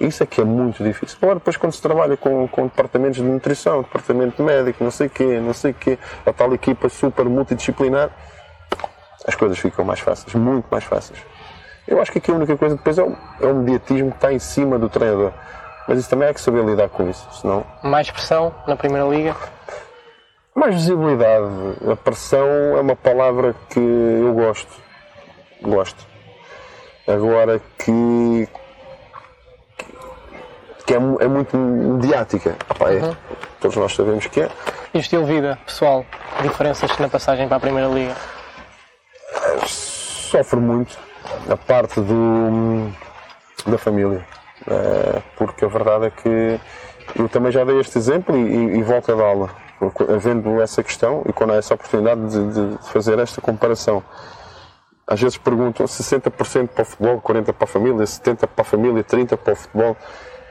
Isso 0.00 0.22
é 0.22 0.26
que 0.26 0.40
é 0.40 0.44
muito 0.44 0.82
difícil. 0.82 1.18
Agora, 1.20 1.38
depois, 1.38 1.58
quando 1.58 1.72
se 1.74 1.82
trabalha 1.82 2.16
com, 2.16 2.48
com 2.48 2.62
departamentos 2.62 3.16
de 3.16 3.22
nutrição, 3.22 3.82
departamento 3.82 4.42
médico, 4.42 4.82
não 4.82 4.90
sei 4.90 5.08
o 5.08 5.10
quê, 5.10 5.38
não 5.38 5.52
sei 5.52 5.72
o 5.72 5.74
quê, 5.74 5.98
a 6.24 6.32
tal 6.32 6.54
equipa 6.54 6.88
super 6.88 7.26
multidisciplinar, 7.26 8.10
as 9.28 9.34
coisas 9.34 9.58
ficam 9.58 9.84
mais 9.84 10.00
fáceis, 10.00 10.34
muito 10.34 10.66
mais 10.70 10.84
fáceis. 10.84 11.18
Eu 11.86 12.00
acho 12.00 12.10
que 12.10 12.18
aqui 12.18 12.30
a 12.30 12.34
única 12.34 12.56
coisa 12.56 12.76
depois 12.76 12.96
é 12.96 13.02
o, 13.02 13.14
é 13.42 13.46
o 13.46 13.54
mediatismo 13.54 14.10
que 14.10 14.16
está 14.16 14.32
em 14.32 14.38
cima 14.38 14.78
do 14.78 14.88
treinador. 14.88 15.32
Mas 15.86 15.98
isso 15.98 16.08
também 16.08 16.28
é 16.28 16.32
que 16.32 16.40
saber 16.40 16.64
lidar 16.64 16.88
com 16.88 17.08
isso, 17.08 17.28
senão... 17.32 17.66
Mais 17.82 18.10
pressão 18.10 18.54
na 18.66 18.76
Primeira 18.76 19.06
Liga? 19.06 19.36
Mais 20.54 20.74
visibilidade. 20.74 21.46
A 21.90 21.96
pressão 21.96 22.46
é 22.46 22.80
uma 22.80 22.96
palavra 22.96 23.54
que 23.68 23.78
eu 23.78 24.32
gosto. 24.32 24.72
Gosto. 25.60 26.06
Agora 27.06 27.60
que 27.78 28.48
que 30.90 30.94
é, 30.94 30.96
é 30.96 31.28
muito 31.28 31.56
mediática. 31.56 32.56
Epá, 32.68 32.90
é, 32.90 32.96
uhum. 32.96 33.16
Todos 33.60 33.76
nós 33.76 33.94
sabemos 33.94 34.26
que 34.26 34.40
é. 34.40 34.50
E 34.92 34.98
o 34.98 35.00
estilo 35.00 35.24
de 35.24 35.34
vida, 35.34 35.56
pessoal? 35.64 36.04
Diferenças 36.42 36.98
na 36.98 37.08
passagem 37.08 37.46
para 37.46 37.58
a 37.58 37.60
Primeira 37.60 37.88
Liga? 37.88 38.16
Sofre 39.66 40.58
muito 40.58 40.98
a 41.48 41.56
parte 41.56 42.00
do, 42.00 42.90
da 43.66 43.78
família. 43.78 44.26
É, 44.68 45.22
porque 45.36 45.64
a 45.64 45.68
verdade 45.68 46.06
é 46.06 46.10
que 46.10 46.60
eu 47.16 47.28
também 47.28 47.52
já 47.52 47.62
dei 47.62 47.78
este 47.78 47.96
exemplo 47.96 48.36
e, 48.36 48.78
e 48.78 48.82
volto 48.82 49.12
a 49.12 49.14
dá-la. 49.14 49.48
Havendo 50.12 50.60
essa 50.60 50.82
questão 50.82 51.22
e 51.28 51.32
quando 51.32 51.52
há 51.52 51.56
essa 51.56 51.72
oportunidade 51.72 52.28
de, 52.28 52.76
de 52.76 52.88
fazer 52.88 53.18
esta 53.20 53.40
comparação 53.40 54.02
às 55.06 55.20
vezes 55.20 55.36
perguntam 55.38 55.86
60% 55.86 56.68
para 56.68 56.82
o 56.82 56.84
futebol, 56.84 57.20
40% 57.20 57.52
para 57.52 57.64
a 57.64 57.66
família, 57.66 58.04
70% 58.04 58.46
para 58.46 58.62
a 58.62 58.64
família, 58.64 59.02
30% 59.02 59.36
para 59.36 59.52
o 59.52 59.56
futebol. 59.56 59.96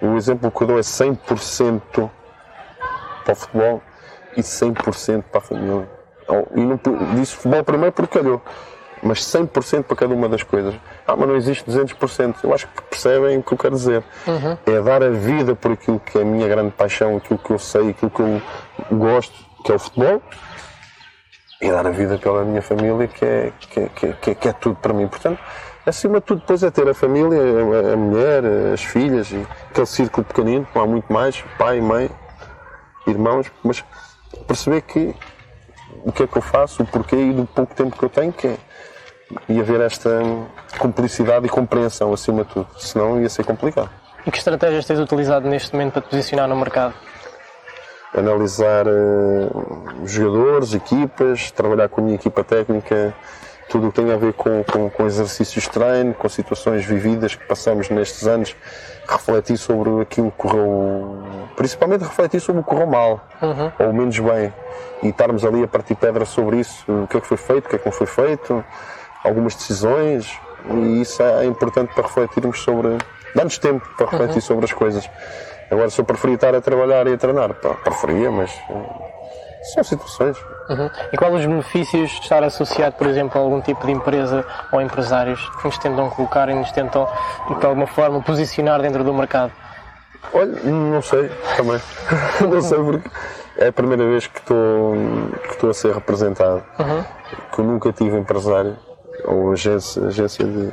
O 0.02 0.16
exemplo 0.16 0.50
que 0.50 0.64
eu 0.64 0.68
dou 0.68 0.78
é 0.78 0.82
100% 0.82 2.10
para 3.24 3.32
o 3.32 3.36
futebol 3.36 3.82
e 4.36 4.41
100% 4.41 5.24
para 5.24 5.39
a 5.39 5.41
família. 5.41 5.89
E 6.56 6.62
não 6.62 6.80
disse 7.16 7.36
futebol 7.36 7.64
primeiro 7.64 7.91
porque 7.91 8.20
calhou, 8.20 8.41
mas 9.02 9.20
100% 9.20 9.84
para 9.84 9.95
cada 9.95 10.14
uma 10.14 10.30
das 10.30 10.43
coisas. 10.43 10.76
Ah, 11.08 11.16
mas 11.16 11.28
não 11.28 11.36
existe 11.36 11.70
200%. 11.70 12.36
Eu 12.43 12.54
acho 12.54 12.68
que 12.68 12.82
percebem 12.84 13.38
o 13.38 13.43
que 13.43 13.54
eu 13.54 13.58
quero 13.58 13.76
dizer. 13.76 14.04
Uhum. 14.28 14.58
É 14.66 14.82
dar 14.82 15.04
a 15.04 15.10
vida 15.10 15.56
por 15.56 15.72
aquilo 15.72 16.00
que 16.00 16.18
é 16.18 16.22
a 16.22 16.26
minha 16.26 16.47
grande 16.47 16.72
paixão, 16.72 17.18
aquilo 17.18 17.39
que 17.39 17.52
eu 17.52 17.60
sei, 17.60 17.89
aquilo 17.89 18.12
que 18.12 18.22
eu 18.22 18.41
gosto, 18.91 19.34
que 19.66 19.72
é 19.72 19.76
o 19.76 19.80
futebol, 19.80 20.22
e 21.62 21.72
dar 21.72 21.86
a 21.86 21.91
vida 21.91 22.18
pela 22.18 22.45
minha 22.45 22.62
família, 22.62 23.08
que 23.08 23.26
é, 23.26 23.52
que 23.60 23.80
é, 23.80 23.89
que 23.89 24.06
é, 24.06 24.36
que 24.36 24.47
é, 24.47 24.52
é 24.52 24.54
tudo 24.54 24.76
para 24.76 24.93
mim. 24.93 25.08
Portanto, 25.08 25.39
acima 25.90 26.20
de 26.20 26.26
tudo, 26.26 26.40
depois 26.42 26.64
é 26.64 26.72
ter 26.72 26.88
a 26.88 26.94
família, 26.94 27.40
a, 27.40 27.94
a 27.94 27.98
mulher, 27.98 28.44
as 28.74 28.84
filhas, 28.84 29.32
e 29.32 29.46
aquele 29.70 29.86
círculo 29.88 30.26
pequenino, 30.26 30.68
não 30.74 30.82
há 30.82 30.88
muito 30.88 31.12
mais, 31.12 31.42
pai, 31.58 31.82
mãe, 31.82 32.10
irmãos, 33.08 33.52
mas 33.64 33.84
perceber 34.48 34.82
que 34.82 35.16
o 36.04 36.12
que 36.12 36.24
é 36.24 36.28
que 36.28 36.38
eu 36.38 36.42
faço, 36.42 36.84
o 36.84 36.86
porquê 36.86 37.16
e 37.16 37.34
do 37.34 37.46
pouco 37.46 37.74
tempo 37.76 37.98
que 37.98 38.04
eu 38.04 38.10
tenho, 38.10 38.32
que 38.32 38.48
é, 38.48 38.58
e 39.48 39.60
haver 39.60 39.82
esta 39.82 40.10
cumplicidade 40.78 41.46
e 41.46 41.50
compreensão 41.50 42.14
acima 42.14 42.44
de 42.44 42.54
tudo, 42.54 42.68
senão 42.78 43.22
ia 43.22 43.30
ser 43.30 43.46
complicado. 43.46 43.90
E 44.26 44.32
que 44.32 44.38
estratégias 44.38 44.86
tens 44.86 45.00
utilizado 45.00 45.48
neste 45.48 45.74
momento 45.74 45.94
para 45.94 46.02
te 46.02 46.10
posicionar 46.10 46.48
no 46.48 46.56
mercado? 46.56 46.94
Analisar 48.16 48.88
uh, 48.88 50.06
jogadores, 50.06 50.74
equipas, 50.74 51.52
trabalhar 51.52 51.90
com 51.90 52.02
a 52.02 52.04
minha 52.04 52.16
equipa 52.16 52.44
técnica, 52.44 53.14
tudo 53.70 53.88
o 53.88 53.91
que 53.91 54.01
tem 54.01 54.11
a 54.11 54.17
ver 54.17 54.34
com, 54.34 54.63
com, 54.63 54.89
com, 54.89 55.05
exercícios 55.05 55.63
de 55.63 55.70
treino, 55.70 56.13
com 56.13 56.28
situações 56.28 56.84
vividas 56.84 57.36
que 57.36 57.45
passamos 57.45 57.89
nestes 57.89 58.28
anos, 58.28 58.55
refletir 59.07 59.57
sobre 59.57 60.01
aquilo 60.01 60.32
que 60.32 60.38
correu, 60.38 61.24
principalmente 61.55 62.01
refletir 62.01 62.39
sobre 62.41 62.61
o 62.61 62.63
que 62.63 62.70
correu 62.70 62.88
mal, 62.88 63.28
uhum. 63.41 63.72
ou 63.80 63.93
menos 63.93 64.17
bem, 64.17 64.53
e 65.03 65.09
estarmos 65.09 65.45
ali 65.45 65.63
a 65.63 65.67
partir 65.67 65.95
pedra 65.95 66.26
sobre 66.26 66.59
isso, 66.59 66.84
o 66.88 67.07
que 67.07 67.17
é 67.17 67.22
que 67.22 67.28
foi 67.28 67.38
feito, 67.38 67.67
o 67.67 67.70
que 67.70 67.76
é 67.76 67.80
que 67.80 67.86
não 67.86 67.93
foi 67.93 68.07
feito, 68.07 68.65
algumas 69.24 69.55
decisões, 69.55 70.39
e 70.72 71.01
isso 71.01 71.22
é 71.22 71.45
importante 71.45 71.93
para 71.93 72.03
refletirmos 72.03 72.61
sobre, 72.61 72.97
dá-nos 73.36 73.57
tempo 73.59 73.88
para 73.95 74.07
refletir 74.07 74.36
uhum. 74.36 74.41
sobre 74.41 74.65
as 74.65 74.74
coisas. 74.74 75.09
Agora, 75.70 75.89
se 75.91 76.01
eu 76.01 76.05
preferia 76.05 76.36
estar 76.36 76.55
a 76.55 76.61
trabalhar 76.61 77.05
e 77.05 77.13
a 77.13 77.17
treinar, 77.17 77.53
pá, 77.53 77.76
preferia, 77.76 78.32
mas 78.32 78.51
são 79.74 79.84
situações. 79.84 80.38
Uhum. 80.70 80.89
E 81.11 81.17
quais 81.17 81.34
os 81.34 81.45
benefícios 81.45 82.11
de 82.11 82.22
estar 82.22 82.43
associado, 82.43 82.95
por 82.95 83.07
exemplo, 83.07 83.39
a 83.39 83.43
algum 83.43 83.59
tipo 83.59 83.86
de 83.88 83.91
empresa 83.91 84.45
ou 84.72 84.80
empresários 84.80 85.49
que 85.57 85.65
nos 85.65 85.78
tentam 85.80 86.09
colocar 86.11 86.47
e 86.49 86.53
nos 86.53 86.72
tentam, 86.72 87.07
de 87.59 87.65
alguma 87.65 87.88
forma, 87.88 88.22
posicionar 88.22 88.80
dentro 88.82 89.03
do 89.03 89.13
mercado? 89.13 89.51
Olha, 90.32 90.61
não 90.63 91.01
sei 91.01 91.30
também. 91.57 91.82
não 92.41 92.61
sei 92.61 92.78
porque 92.78 93.09
é 93.57 93.67
a 93.67 93.74
primeira 93.74 94.05
vez 94.05 94.28
que 94.28 94.38
estou, 94.39 94.93
que 95.43 95.49
estou 95.49 95.70
a 95.72 95.74
ser 95.74 95.93
representado. 95.93 96.63
Uhum. 96.78 97.03
Que 97.51 97.59
eu 97.59 97.65
nunca 97.65 97.91
tive 97.91 98.17
empresário 98.17 98.78
ou 99.26 99.51
agência, 99.51 100.05
agência 100.05 100.45
de. 100.45 100.72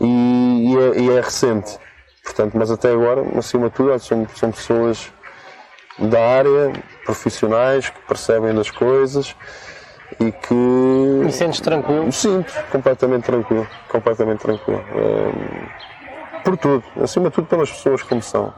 E, 0.00 0.72
e, 0.72 0.76
é, 0.76 1.00
e 1.00 1.10
é 1.10 1.20
recente. 1.20 1.78
Portanto, 2.22 2.52
mas 2.56 2.70
até 2.70 2.92
agora, 2.92 3.22
acima 3.38 3.70
de 3.70 3.74
tudo, 3.74 3.98
são, 3.98 4.26
são 4.34 4.52
pessoas 4.52 5.10
da 5.98 6.20
área, 6.20 6.72
profissionais 7.04 7.90
que 7.90 8.00
percebem 8.02 8.54
das 8.54 8.70
coisas 8.70 9.34
e 10.20 10.32
que. 10.32 11.26
E 11.26 11.32
sentes 11.32 11.60
tranquilo? 11.60 12.10
Sinto, 12.12 12.52
completamente 12.70 13.24
tranquilo. 13.24 13.66
Completamente 13.88 14.40
tranquilo. 14.40 14.84
É, 14.94 16.40
por 16.42 16.56
tudo, 16.56 16.84
acima 17.02 17.28
de 17.28 17.34
tudo 17.34 17.46
pelas 17.46 17.70
pessoas 17.70 18.02
como 18.02 18.22
são. 18.22 18.52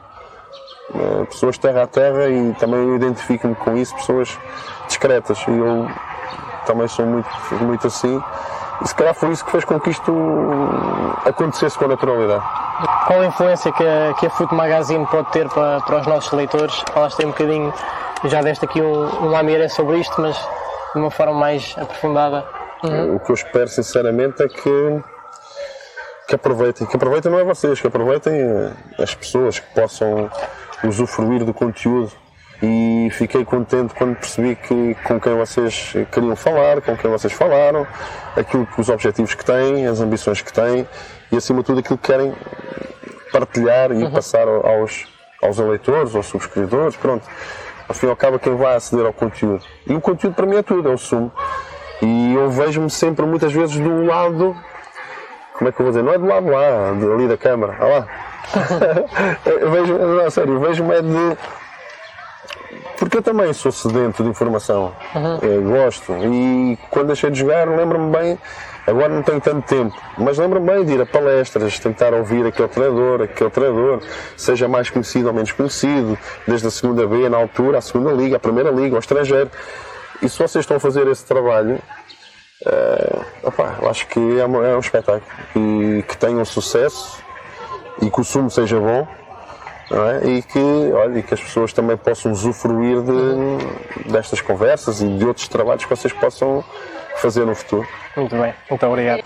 É, 0.93 1.25
pessoas 1.25 1.57
terra 1.57 1.83
a 1.83 1.87
terra 1.87 2.29
e 2.29 2.53
também 2.55 2.95
identifico-me 2.95 3.55
com 3.55 3.77
isso, 3.77 3.95
pessoas 3.95 4.37
discretas. 4.87 5.39
E 5.47 5.51
eu 5.51 5.87
também 6.65 6.87
sou 6.87 7.05
muito, 7.05 7.29
muito 7.61 7.87
assim. 7.87 8.21
E 8.83 8.87
se 8.87 8.95
calhar 8.95 9.13
foi 9.13 9.31
isso 9.31 9.45
que 9.45 9.51
fez 9.51 9.63
com 9.63 9.79
que 9.79 9.91
isto 9.91 10.11
acontecesse 11.25 11.77
com 11.77 11.87
naturalidade. 11.87 12.43
Qual 13.05 13.21
a 13.21 13.25
influência 13.25 13.71
que 13.71 13.83
a, 13.83 14.13
que 14.19 14.25
a 14.25 14.29
Foot 14.29 14.53
Magazine 14.55 15.05
pode 15.05 15.31
ter 15.31 15.47
para, 15.49 15.81
para 15.81 15.99
os 15.99 16.07
nossos 16.07 16.31
leitores? 16.31 16.83
Falaste 16.91 17.19
aí 17.19 17.25
um 17.25 17.31
bocadinho, 17.31 17.73
já 18.25 18.41
deste 18.41 18.65
aqui 18.65 18.81
um, 18.81 19.25
um 19.25 19.29
lamiré 19.29 19.67
sobre 19.69 19.99
isto, 19.99 20.19
mas 20.19 20.35
de 20.93 20.99
uma 20.99 21.11
forma 21.11 21.33
mais 21.33 21.75
aprofundada. 21.77 22.43
Uhum. 22.83 23.15
O 23.15 23.19
que 23.19 23.31
eu 23.31 23.35
espero 23.35 23.67
sinceramente 23.67 24.41
é 24.41 24.47
que, 24.47 25.01
que 26.27 26.35
aproveitem. 26.35 26.87
Que 26.87 26.95
aproveitem 26.95 27.31
não 27.31 27.39
é 27.39 27.43
vocês, 27.43 27.79
que 27.79 27.85
aproveitem 27.85 28.33
eh, 28.33 28.73
as 28.97 29.13
pessoas 29.13 29.59
que 29.59 29.73
possam 29.75 30.29
usufruir 30.83 31.45
do 31.45 31.53
conteúdo 31.53 32.11
e 32.61 33.09
fiquei 33.11 33.43
contente 33.43 33.93
quando 33.95 34.15
percebi 34.15 34.55
que 34.55 34.95
com 35.03 35.19
quem 35.19 35.35
vocês 35.35 35.93
queriam 36.11 36.35
falar, 36.35 36.81
com 36.81 36.95
quem 36.95 37.09
vocês 37.09 37.33
falaram, 37.33 37.87
aquilo 38.35 38.67
que 38.67 38.79
os 38.79 38.89
objetivos 38.89 39.33
que 39.33 39.43
têm, 39.43 39.87
as 39.87 39.99
ambições 39.99 40.41
que 40.41 40.53
têm 40.53 40.87
e 41.31 41.37
acima 41.37 41.59
de 41.59 41.65
tudo 41.65 41.79
aquilo 41.79 41.97
que 41.97 42.07
querem 42.07 42.33
partilhar 43.31 43.91
e 43.91 44.03
uhum. 44.03 44.11
passar 44.11 44.47
aos, 44.47 45.07
aos 45.41 45.57
eleitores, 45.57 46.15
aos 46.15 46.27
subscritores, 46.27 46.95
pronto. 46.95 47.25
Ao 47.87 47.95
fim 47.95 48.05
e 48.05 48.09
ao 48.09 48.15
cabo 48.15 48.37
quem 48.37 48.55
vai 48.55 48.75
aceder 48.75 49.05
ao 49.05 49.13
conteúdo. 49.13 49.63
E 49.87 49.93
o 49.93 50.01
conteúdo 50.01 50.35
para 50.35 50.45
mim 50.45 50.57
é 50.57 50.61
tudo, 50.61 50.89
é 50.89 50.93
o 50.93 50.97
sumo. 50.97 51.31
E 52.01 52.33
eu 52.35 52.49
vejo-me 52.49 52.89
sempre 52.89 53.25
muitas 53.25 53.51
vezes 53.51 53.77
do 53.77 54.05
lado, 54.05 54.55
como 55.57 55.69
é 55.69 55.71
que 55.71 55.81
eu 55.81 55.85
vou 55.85 55.91
dizer, 55.91 56.03
não 56.03 56.13
é 56.13 56.17
do 56.17 56.25
lado 56.25 56.47
lá, 56.47 56.89
ali 56.89 57.27
da 57.27 57.37
câmara, 57.37 57.75
olha 57.79 57.99
lá. 57.99 58.07
eu 59.45 59.71
vejo, 59.71 59.97
não, 59.97 60.29
sério, 60.29 60.59
vejo-me 60.59 60.95
é 60.95 61.01
de 61.01 61.37
Porque 63.01 63.17
eu 63.17 63.23
também 63.23 63.51
sou 63.51 63.71
sedento 63.71 64.23
de 64.23 64.29
informação, 64.29 64.93
uhum. 65.15 65.71
gosto. 65.71 66.13
E 66.23 66.77
quando 66.91 67.07
deixei 67.07 67.31
de 67.31 67.39
jogar, 67.39 67.67
lembro-me 67.67 68.15
bem, 68.15 68.37
agora 68.85 69.09
não 69.09 69.23
tenho 69.23 69.41
tanto 69.41 69.67
tempo, 69.67 69.99
mas 70.19 70.37
lembro-me 70.37 70.67
bem 70.71 70.85
de 70.85 70.93
ir 70.93 71.01
a 71.01 71.05
palestras, 71.07 71.79
tentar 71.79 72.13
ouvir 72.13 72.45
aquele 72.45 72.67
treinador, 72.67 73.23
aquele 73.23 73.49
treinador, 73.49 74.03
seja 74.37 74.67
mais 74.67 74.91
conhecido 74.91 75.29
ou 75.29 75.33
menos 75.33 75.51
conhecido, 75.51 76.15
desde 76.47 76.67
a 76.67 76.69
segunda 76.69 77.07
B 77.07 77.27
na 77.27 77.37
altura, 77.37 77.79
a 77.79 77.81
segunda 77.81 78.11
liga, 78.11 78.35
a 78.35 78.39
primeira 78.39 78.69
liga, 78.69 78.95
ao 78.95 78.99
estrangeiro. 78.99 79.49
E 80.21 80.29
se 80.29 80.37
vocês 80.37 80.61
estão 80.61 80.77
a 80.77 80.79
fazer 80.79 81.07
esse 81.07 81.25
trabalho, 81.25 81.79
uh, 82.67 83.25
opa, 83.41 83.79
acho 83.89 84.05
que 84.09 84.19
é 84.39 84.45
um, 84.45 84.63
é 84.63 84.75
um 84.75 84.79
espetáculo 84.79 85.23
e 85.55 86.03
que 86.07 86.15
tenham 86.17 86.45
sucesso 86.45 87.17
e 87.99 88.11
que 88.11 88.21
o 88.21 88.23
sumo 88.23 88.51
seja 88.51 88.79
bom 88.79 89.07
é? 89.93 90.25
e 90.25 90.41
que, 90.41 90.59
olha, 90.93 91.21
que 91.21 91.33
as 91.33 91.41
pessoas 91.41 91.73
também 91.73 91.97
possam 91.97 92.31
usufruir 92.31 93.01
de, 93.01 94.11
destas 94.11 94.41
conversas 94.41 95.01
e 95.01 95.07
de 95.07 95.25
outros 95.25 95.47
trabalhos 95.47 95.83
que 95.83 95.89
vocês 95.89 96.13
possam 96.13 96.63
fazer 97.17 97.45
no 97.45 97.53
futuro. 97.55 97.87
Muito 98.15 98.35
bem, 98.35 98.53
muito 98.69 98.85
obrigado. 98.85 99.23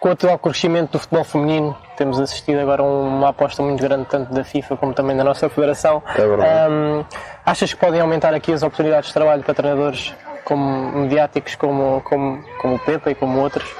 Com 0.00 0.08
o 0.08 0.12
atual 0.12 0.38
crescimento 0.38 0.92
do 0.92 0.98
futebol 0.98 1.24
feminino, 1.24 1.76
temos 1.96 2.20
assistido 2.20 2.58
agora 2.58 2.82
a 2.82 2.84
uma 2.84 3.30
aposta 3.30 3.62
muito 3.62 3.82
grande, 3.82 4.06
tanto 4.06 4.32
da 4.32 4.44
FIFA 4.44 4.76
como 4.76 4.92
também 4.92 5.16
da 5.16 5.24
nossa 5.24 5.48
Federação. 5.48 6.02
É 6.14 6.26
verdade. 6.26 6.72
Um, 6.72 7.04
achas 7.44 7.72
que 7.72 7.80
podem 7.80 8.00
aumentar 8.00 8.34
aqui 8.34 8.52
as 8.52 8.62
oportunidades 8.62 9.08
de 9.08 9.14
trabalho 9.14 9.42
para 9.42 9.54
treinadores 9.54 10.14
como 10.44 10.92
mediáticos, 10.92 11.54
como, 11.54 12.02
como, 12.02 12.44
como 12.60 12.74
o 12.74 12.78
Pepa 12.78 13.10
e 13.10 13.14
como 13.14 13.40
outros? 13.40 13.74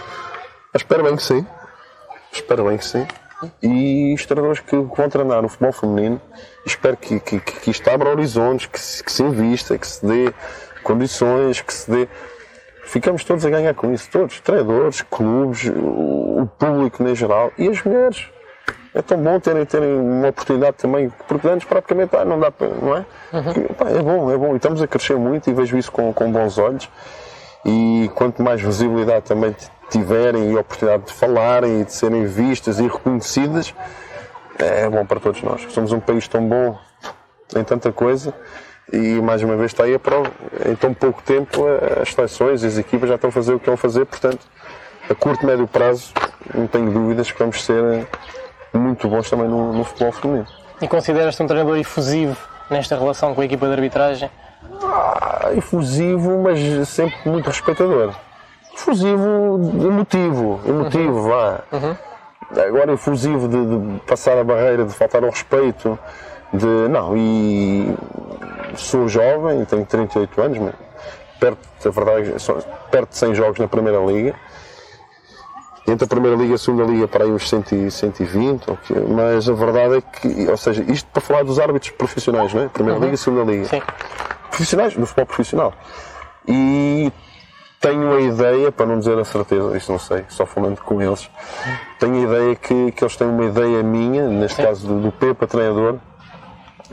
Espero 0.74 1.04
bem 1.04 1.16
que 1.16 1.22
sim. 1.22 1.46
Espero 2.32 2.64
bem 2.64 2.78
que 2.78 2.84
sim 2.86 3.06
e 3.62 4.14
os 4.14 4.24
treinadores 4.26 4.60
que 4.60 4.76
vão 4.76 5.08
treinar 5.08 5.42
no 5.42 5.48
futebol 5.48 5.72
feminino, 5.72 6.20
espero 6.66 6.96
que, 6.96 7.20
que, 7.20 7.40
que 7.40 7.70
isto 7.70 7.88
abra 7.88 8.10
horizontes, 8.10 8.66
que 8.66 8.80
se, 8.80 9.02
que 9.02 9.12
se 9.12 9.22
invista, 9.22 9.78
que 9.78 9.86
se 9.86 10.04
dê 10.04 10.32
condições, 10.82 11.60
que 11.60 11.72
se 11.72 11.90
dê. 11.90 12.08
Ficamos 12.84 13.24
todos 13.24 13.44
a 13.46 13.50
ganhar 13.50 13.74
com 13.74 13.92
isso, 13.92 14.08
todos, 14.10 14.40
treinadores, 14.40 15.02
clubes, 15.02 15.70
o 15.74 16.48
público 16.58 17.02
em 17.02 17.14
geral 17.14 17.50
e 17.56 17.68
as 17.68 17.82
mulheres. 17.82 18.28
É 18.94 19.02
tão 19.02 19.18
bom 19.18 19.40
terem, 19.40 19.64
terem 19.66 19.98
uma 19.98 20.28
oportunidade 20.28 20.76
também, 20.76 21.12
porque 21.26 21.48
antes 21.48 21.66
praticamente 21.66 22.14
ah, 22.16 22.24
não 22.24 22.38
dá 22.38 22.50
para, 22.50 22.68
não 22.68 22.96
é? 22.96 23.04
Uhum. 23.32 23.74
Pá, 23.76 23.90
é 23.90 24.00
bom, 24.00 24.30
é 24.30 24.36
bom. 24.36 24.52
E 24.52 24.56
estamos 24.56 24.80
a 24.80 24.86
crescer 24.86 25.16
muito 25.16 25.50
e 25.50 25.52
vejo 25.52 25.76
isso 25.76 25.90
com, 25.90 26.12
com 26.12 26.30
bons 26.30 26.58
olhos. 26.58 26.88
E 27.64 28.08
quanto 28.14 28.42
mais 28.42 28.60
visibilidade 28.60 29.24
também 29.24 29.56
tiverem 29.94 30.56
a 30.56 30.60
oportunidade 30.60 31.04
de 31.04 31.12
falarem 31.12 31.80
e 31.80 31.84
de 31.84 31.92
serem 31.92 32.26
vistas 32.26 32.80
e 32.80 32.82
reconhecidas, 32.82 33.72
é 34.58 34.88
bom 34.88 35.06
para 35.06 35.20
todos 35.20 35.40
nós. 35.42 35.64
Somos 35.70 35.92
um 35.92 36.00
país 36.00 36.26
tão 36.26 36.44
bom 36.48 36.76
em 37.54 37.62
tanta 37.62 37.92
coisa 37.92 38.34
e 38.92 39.20
mais 39.22 39.40
uma 39.44 39.56
vez 39.56 39.70
está 39.70 39.84
aí 39.84 39.94
a 39.94 39.98
prova. 39.98 40.28
Em 40.68 40.74
tão 40.74 40.92
pouco 40.92 41.22
tempo 41.22 41.64
as 42.02 42.12
seleções 42.12 42.64
e 42.64 42.66
as 42.66 42.76
equipas 42.76 43.08
já 43.08 43.14
estão 43.14 43.28
a 43.28 43.32
fazer 43.32 43.54
o 43.54 43.60
que 43.60 43.66
vão 43.66 43.76
fazer, 43.76 44.04
portanto, 44.04 44.44
a 45.08 45.14
curto 45.14 45.44
e 45.44 45.46
médio 45.46 45.68
prazo, 45.68 46.12
não 46.52 46.66
tenho 46.66 46.90
dúvidas 46.90 47.30
que 47.30 47.38
vamos 47.38 47.64
ser 47.64 48.08
muito 48.72 49.08
bons 49.08 49.30
também 49.30 49.46
no, 49.46 49.72
no 49.72 49.84
futebol 49.84 50.10
feminino. 50.10 50.46
E 50.82 50.88
consideras-te 50.88 51.40
um 51.40 51.46
treinador 51.46 51.78
efusivo 51.78 52.36
nesta 52.68 52.98
relação 52.98 53.32
com 53.32 53.40
a 53.40 53.44
equipa 53.44 53.66
de 53.66 53.72
arbitragem? 53.74 54.28
Ah, 54.82 55.50
efusivo, 55.56 56.42
mas 56.42 56.88
sempre 56.88 57.16
muito 57.30 57.46
respeitador 57.46 58.12
efusivo 58.74 59.60
emotivo, 59.80 60.60
emotivo, 60.66 61.18
uhum. 61.18 61.28
vá. 61.28 61.60
Uhum. 61.72 61.96
Agora 62.66 62.92
efusivo 62.92 63.48
de, 63.48 63.66
de, 63.66 64.00
passar 64.00 64.38
a 64.38 64.44
barreira, 64.44 64.84
de 64.84 64.92
faltar 64.92 65.24
ao 65.24 65.30
respeito, 65.30 65.98
de. 66.52 66.66
Não, 66.88 67.16
e 67.16 67.94
sou 68.76 69.08
jovem, 69.08 69.64
tenho 69.64 69.84
38 69.84 70.42
anos, 70.42 70.58
mas 70.58 70.74
perto, 71.40 71.58
a 71.84 71.90
verdade, 71.90 72.40
sou, 72.40 72.56
perto 72.90 73.10
de 73.10 73.16
100 73.16 73.34
jogos 73.34 73.58
na 73.58 73.68
Primeira 73.68 73.98
Liga. 73.98 74.34
Entre 75.86 76.04
a 76.04 76.08
Primeira 76.08 76.34
Liga 76.34 76.52
e 76.52 76.54
a 76.54 76.58
Segunda 76.58 76.84
Liga 76.84 77.06
para 77.06 77.24
aí 77.24 77.30
uns 77.30 77.46
100, 77.46 77.90
120, 77.90 78.70
okay. 78.70 78.96
mas 79.06 79.46
a 79.46 79.52
verdade 79.52 79.98
é 79.98 80.00
que, 80.00 80.48
ou 80.48 80.56
seja, 80.56 80.82
isto 80.88 81.06
para 81.12 81.20
falar 81.20 81.42
dos 81.42 81.58
árbitros 81.58 81.90
profissionais, 81.90 82.54
não 82.54 82.62
é? 82.62 82.68
Primeira 82.68 82.98
uhum. 82.98 83.04
Liga 83.04 83.14
e 83.14 83.18
Segunda 83.18 83.52
Liga. 83.52 83.66
Sim. 83.66 83.82
Profissionais, 84.48 84.96
no 84.96 85.04
futebol 85.04 85.26
profissional. 85.26 85.74
E 86.48 87.12
tenho 87.84 88.14
a 88.14 88.20
ideia, 88.20 88.72
para 88.72 88.86
não 88.86 88.98
dizer 88.98 89.18
a 89.18 89.24
certeza, 89.26 89.76
isto 89.76 89.92
não 89.92 89.98
sei, 89.98 90.24
só 90.30 90.46
falando 90.46 90.80
com 90.80 91.02
eles, 91.02 91.30
tenho 92.00 92.14
a 92.14 92.18
ideia 92.20 92.56
que, 92.56 92.92
que 92.92 93.04
eles 93.04 93.14
têm 93.14 93.28
uma 93.28 93.44
ideia 93.44 93.82
minha, 93.82 94.26
neste 94.26 94.56
Sim. 94.56 94.62
caso 94.62 94.86
do, 94.86 95.00
do 95.00 95.12
Pepa, 95.12 95.46
treinador, 95.46 95.96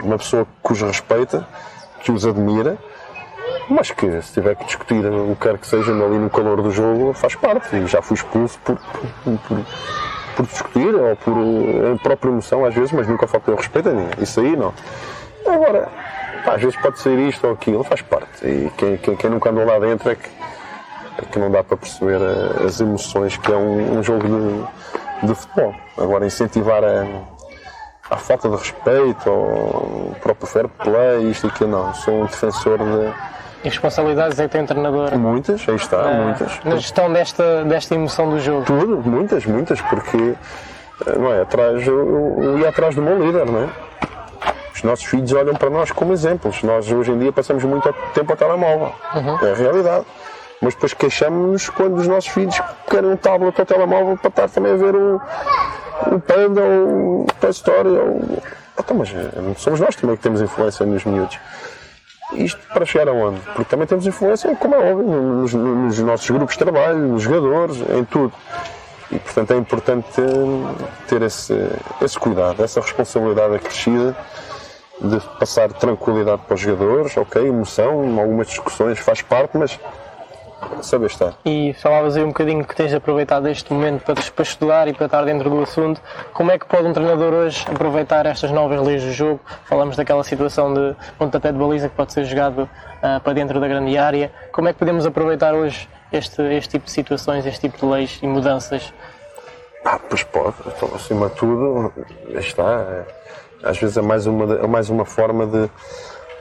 uma 0.02 0.18
pessoa 0.18 0.46
que 0.62 0.72
os 0.72 0.82
respeita, 0.82 1.48
que 2.02 2.12
os 2.12 2.26
admira, 2.26 2.76
mas 3.70 3.90
que 3.90 4.20
se 4.20 4.34
tiver 4.34 4.54
que 4.54 4.66
discutir 4.66 5.02
o 5.06 5.34
que 5.34 5.48
quer 5.48 5.56
que 5.56 5.66
seja 5.66 5.92
ali 5.92 6.18
no 6.18 6.28
calor 6.28 6.60
do 6.60 6.70
jogo, 6.70 7.14
faz 7.14 7.34
parte. 7.36 7.74
E 7.74 7.86
já 7.86 8.02
fui 8.02 8.16
expulso 8.16 8.58
por, 8.62 8.76
por, 8.76 9.38
por, 9.38 9.66
por 10.36 10.46
discutir 10.46 10.94
ou 10.94 11.16
por 11.16 11.34
a 11.94 12.02
própria 12.02 12.30
emoção 12.30 12.66
às 12.66 12.74
vezes, 12.74 12.92
mas 12.92 13.08
nunca 13.08 13.26
faltei 13.26 13.54
o 13.54 13.56
respeito 13.56 13.88
a 13.88 13.92
ninguém. 13.92 14.12
Isso 14.18 14.40
aí 14.40 14.56
não. 14.56 14.74
Agora, 15.46 15.88
pá, 16.44 16.56
às 16.56 16.60
vezes 16.60 16.76
pode 16.76 16.98
ser 17.00 17.18
isto 17.18 17.46
ou 17.46 17.54
aquilo, 17.54 17.82
faz 17.82 18.02
parte. 18.02 18.46
E 18.46 18.70
quem, 18.76 18.96
quem, 18.98 19.16
quem 19.16 19.30
nunca 19.30 19.48
andou 19.48 19.64
lá 19.64 19.78
dentro 19.78 20.10
é 20.10 20.16
que 20.16 20.28
que 21.30 21.38
não 21.38 21.50
dá 21.50 21.62
para 21.62 21.76
perceber 21.76 22.20
eh, 22.20 22.66
as 22.66 22.80
emoções 22.80 23.36
que 23.36 23.52
é 23.52 23.56
um, 23.56 23.98
um 23.98 24.02
jogo 24.02 24.26
de, 24.26 25.26
de, 25.26 25.34
futebol. 25.34 25.74
Agora, 25.98 26.26
incentivar 26.26 26.82
a, 26.84 27.06
a 28.10 28.16
falta 28.16 28.48
de 28.48 28.56
respeito, 28.56 29.30
ao 29.30 30.16
próprio 30.20 30.46
fair 30.46 30.68
play, 30.68 31.30
isto 31.30 31.46
e 31.46 31.50
aquilo, 31.50 31.70
não. 31.70 31.94
Sou 31.94 32.22
um 32.22 32.26
defensor 32.26 32.78
de. 32.78 33.14
E 33.64 33.68
responsabilidades 33.68 34.38
é 34.40 34.44
que 34.44 34.50
tem 34.50 34.64
o 34.64 34.66
treinador? 34.66 35.16
Muitas, 35.16 35.68
aí 35.68 35.76
está, 35.76 36.10
é, 36.10 36.24
muitas. 36.24 36.60
Na 36.64 36.76
gestão 36.76 37.12
desta, 37.12 37.64
desta 37.64 37.94
emoção 37.94 38.28
do 38.28 38.40
jogo? 38.40 38.64
Tudo, 38.64 39.08
muitas, 39.08 39.46
muitas, 39.46 39.80
porque 39.82 40.34
eh, 41.06 41.18
não 41.18 41.32
é, 41.32 41.42
atrás, 41.42 41.86
eu, 41.86 42.42
eu 42.42 42.58
ia 42.58 42.68
atrás 42.68 42.94
do 42.94 43.02
meu 43.02 43.24
líder, 43.24 43.46
não 43.46 43.62
é? 43.62 43.68
Os 44.74 44.82
nossos 44.82 45.04
filhos 45.04 45.32
olham 45.32 45.54
para 45.54 45.70
nós 45.70 45.92
como 45.92 46.12
exemplos. 46.12 46.62
Nós 46.62 46.90
hoje 46.90 47.12
em 47.12 47.18
dia 47.18 47.32
passamos 47.32 47.62
muito 47.62 47.92
tempo 48.14 48.32
ao 48.32 48.36
telemóvel. 48.36 48.92
Uhum. 49.14 49.46
É 49.46 49.52
a 49.52 49.54
realidade. 49.54 50.04
Mas 50.62 50.74
depois 50.74 50.94
queixamos-nos 50.94 51.68
quando 51.70 51.98
os 51.98 52.06
nossos 52.06 52.30
filhos 52.30 52.62
querem 52.88 53.10
um 53.10 53.16
tablet 53.16 53.58
ou 53.58 53.66
telemóvel 53.66 54.16
para 54.16 54.28
estar 54.28 54.48
também 54.48 54.72
a 54.72 54.76
ver 54.76 54.94
o, 54.94 55.20
o 56.06 56.20
Panda 56.20 56.62
ou 56.62 57.26
a 57.42 57.48
Story. 57.48 57.88
Ou... 57.88 58.38
Então, 58.78 58.96
mas 58.96 59.10
eh, 59.10 59.54
somos 59.56 59.80
nós 59.80 59.96
também 59.96 60.16
que 60.16 60.22
temos 60.22 60.40
influência 60.40 60.86
nos 60.86 61.04
miúdos. 61.04 61.36
Isto 62.34 62.60
para 62.72 62.86
chegar 62.86 63.08
aonde? 63.08 63.40
Porque 63.40 63.64
também 63.64 63.88
temos 63.88 64.06
influência, 64.06 64.54
como 64.54 64.76
é 64.76 64.92
óbvio, 64.92 65.04
nos, 65.04 65.52
nos 65.52 65.98
nossos 65.98 66.30
grupos 66.30 66.56
de 66.56 66.60
trabalho, 66.60 66.98
nos 66.98 67.22
jogadores, 67.22 67.76
em 67.78 68.04
tudo. 68.04 68.32
E 69.10 69.18
portanto 69.18 69.50
é 69.50 69.56
importante 69.56 70.08
ter 71.08 71.22
esse, 71.22 71.54
esse 72.00 72.18
cuidado, 72.18 72.62
essa 72.62 72.80
responsabilidade 72.80 73.56
acrescida 73.56 74.16
de 75.00 75.20
passar 75.38 75.72
tranquilidade 75.72 76.42
para 76.46 76.54
os 76.54 76.60
jogadores, 76.60 77.16
ok, 77.16 77.46
emoção, 77.46 78.18
algumas 78.18 78.46
discussões 78.46 78.98
faz 79.00 79.20
parte, 79.20 79.58
mas 79.58 79.78
saber 80.82 81.06
estar. 81.06 81.34
E 81.44 81.74
falavas 81.74 82.16
aí 82.16 82.24
um 82.24 82.28
bocadinho 82.28 82.64
que 82.64 82.74
tens 82.74 82.92
aproveitado 82.92 83.48
este 83.48 83.72
momento 83.72 84.02
para, 84.02 84.14
para 84.14 84.42
estudar 84.42 84.88
e 84.88 84.92
para 84.92 85.06
estar 85.06 85.24
dentro 85.24 85.48
do 85.50 85.62
assunto. 85.62 86.00
Como 86.32 86.50
é 86.50 86.58
que 86.58 86.66
pode 86.66 86.86
um 86.86 86.92
treinador 86.92 87.32
hoje 87.32 87.64
aproveitar 87.68 88.26
estas 88.26 88.50
novas 88.50 88.80
leis 88.80 89.02
do 89.02 89.12
jogo? 89.12 89.40
Falamos 89.64 89.96
daquela 89.96 90.24
situação 90.24 90.72
de 90.72 90.94
pontapé 91.18 91.52
de 91.52 91.58
baliza 91.58 91.88
que 91.88 91.94
pode 91.94 92.12
ser 92.12 92.24
jogado 92.24 92.62
uh, 92.62 93.20
para 93.20 93.32
dentro 93.32 93.60
da 93.60 93.68
grande 93.68 93.96
área. 93.96 94.32
Como 94.52 94.68
é 94.68 94.72
que 94.72 94.78
podemos 94.78 95.06
aproveitar 95.06 95.54
hoje 95.54 95.88
este, 96.12 96.42
este 96.54 96.70
tipo 96.70 96.86
de 96.86 96.92
situações, 96.92 97.46
este 97.46 97.68
tipo 97.68 97.78
de 97.78 97.92
leis 97.92 98.18
e 98.22 98.26
mudanças? 98.26 98.92
Ah, 99.84 99.98
pois 99.98 100.22
pode. 100.22 100.54
Então, 100.66 100.90
acima 100.94 101.28
de 101.28 101.34
tudo, 101.34 101.92
está. 102.28 102.80
É, 102.80 103.04
às 103.64 103.78
vezes 103.78 103.96
é 103.96 104.02
mais 104.02 104.26
uma, 104.26 104.54
é 104.54 104.66
mais 104.66 104.90
uma 104.90 105.04
forma 105.04 105.46
de, 105.46 105.70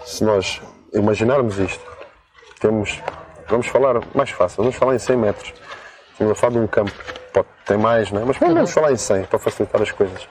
se 0.05 0.23
nós 0.23 0.61
imaginarmos 0.93 1.57
isto, 1.57 1.83
temos 2.59 3.01
Vamos 3.47 3.67
falar 3.67 4.01
mais 4.13 4.29
fácil, 4.29 4.63
vamos 4.63 4.75
falar 4.75 4.95
em 4.95 4.99
100 4.99 5.17
metros. 5.17 5.53
Estamos 6.11 6.31
a 6.31 6.35
falar 6.35 6.53
de 6.53 6.59
um 6.59 6.67
campo, 6.67 6.91
pode 7.33 7.47
ter 7.65 7.77
mais, 7.77 8.11
não 8.11 8.21
é? 8.21 8.25
mas 8.25 8.37
vamos 8.37 8.71
falar 8.71 8.91
em 8.91 8.97
100 8.97 9.23
para 9.23 9.39
facilitar 9.39 9.81
as 9.81 9.91
coisas. 9.91 10.27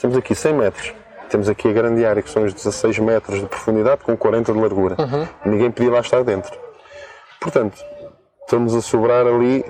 Temos 0.00 0.16
aqui 0.16 0.34
100 0.34 0.54
metros, 0.54 0.94
temos 1.28 1.48
aqui 1.48 1.68
a 1.68 1.72
grande 1.72 2.04
área 2.04 2.22
que 2.22 2.30
são 2.30 2.42
os 2.44 2.54
16 2.54 2.98
metros 2.98 3.40
de 3.40 3.46
profundidade 3.46 4.02
com 4.02 4.16
40 4.16 4.52
de 4.52 4.58
largura. 4.58 4.96
Uhum. 4.98 5.28
Ninguém 5.44 5.70
podia 5.70 5.92
lá 5.92 6.00
estar 6.00 6.24
dentro. 6.24 6.58
Portanto, 7.40 7.78
estamos 8.42 8.74
a 8.74 8.80
sobrar 8.80 9.26
ali, 9.26 9.64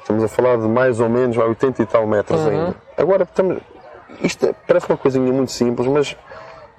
estamos 0.00 0.24
a 0.24 0.28
falar 0.28 0.56
de 0.56 0.66
mais 0.66 1.00
ou 1.00 1.08
menos 1.08 1.36
80 1.36 1.82
e 1.82 1.86
tal 1.86 2.06
metros 2.06 2.40
uhum. 2.40 2.48
ainda. 2.48 2.74
Agora, 2.96 3.22
estamos, 3.22 3.58
isto 4.20 4.54
parece 4.66 4.88
uma 4.88 4.96
coisinha 4.96 5.32
muito 5.32 5.52
simples, 5.52 5.86
mas 5.86 6.16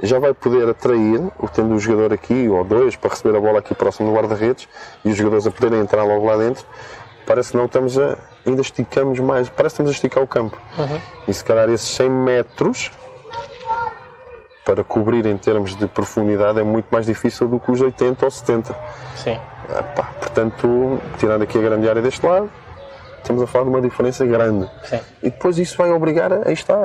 já 0.01 0.19
vai 0.19 0.33
poder 0.33 0.69
atrair, 0.69 1.21
tendo 1.53 1.73
um 1.73 1.79
jogador 1.79 2.13
aqui 2.13 2.47
ou 2.47 2.63
dois 2.63 2.95
para 2.95 3.09
receber 3.09 3.37
a 3.37 3.41
bola 3.41 3.59
aqui 3.59 3.73
próximo 3.73 4.09
do 4.09 4.15
guarda-redes 4.15 4.67
e 5.03 5.09
os 5.09 5.15
jogadores 5.15 5.47
a 5.47 5.51
poderem 5.51 5.79
entrar 5.79 6.03
logo 6.03 6.25
lá 6.25 6.37
dentro, 6.37 6.65
parece 7.25 7.51
que 7.51 7.57
não 7.57 7.65
estamos 7.65 7.97
a. 7.97 8.17
ainda 8.45 8.61
esticamos 8.61 9.19
mais, 9.19 9.49
parece 9.49 9.75
que 9.75 9.81
estamos 9.81 9.91
a 9.91 9.93
esticar 9.93 10.23
o 10.23 10.27
campo. 10.27 10.57
Uhum. 10.77 10.99
E 11.27 11.33
se 11.33 11.43
calhar 11.43 11.69
esses 11.69 11.87
100 11.89 12.09
metros 12.09 12.91
para 14.63 14.83
cobrir 14.83 15.25
em 15.25 15.37
termos 15.37 15.75
de 15.75 15.87
profundidade 15.87 16.59
é 16.59 16.63
muito 16.63 16.87
mais 16.91 17.05
difícil 17.05 17.47
do 17.47 17.57
que 17.57 17.71
os 17.71 17.79
80 17.79 18.25
ou 18.25 18.29
70. 18.29 18.75
Sim. 19.15 19.39
Epá, 19.69 20.11
portanto, 20.19 20.99
tirando 21.17 21.41
aqui 21.41 21.57
a 21.57 21.61
grande 21.61 21.89
área 21.89 22.01
deste 22.01 22.25
lado, 22.25 22.49
estamos 23.17 23.41
a 23.41 23.47
falar 23.47 23.63
de 23.63 23.69
uma 23.69 23.81
diferença 23.81 24.25
grande. 24.25 24.69
Sim. 24.83 24.99
E 25.23 25.29
depois 25.29 25.57
isso 25.57 25.77
vai 25.77 25.91
obrigar 25.91 26.31
a. 26.33 26.47
Aí 26.47 26.53
está. 26.53 26.75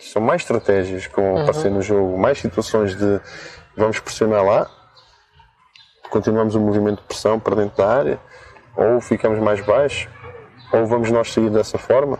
São 0.00 0.22
mais 0.22 0.42
estratégias 0.42 1.06
que 1.06 1.16
vão 1.20 1.42
aparecer 1.42 1.70
no 1.70 1.82
jogo, 1.82 2.18
mais 2.18 2.38
situações 2.38 2.96
de 2.96 3.20
vamos 3.76 4.00
pressionar 4.00 4.44
lá, 4.44 4.68
continuamos 6.10 6.54
o 6.54 6.60
movimento 6.60 7.00
de 7.00 7.06
pressão 7.06 7.38
para 7.38 7.54
dentro 7.54 7.76
da 7.76 7.88
área, 7.88 8.20
ou 8.76 9.00
ficamos 9.00 9.38
mais 9.38 9.60
baixos, 9.60 10.08
ou 10.72 10.86
vamos 10.86 11.10
nós 11.10 11.32
sair 11.32 11.50
dessa 11.50 11.78
forma. 11.78 12.18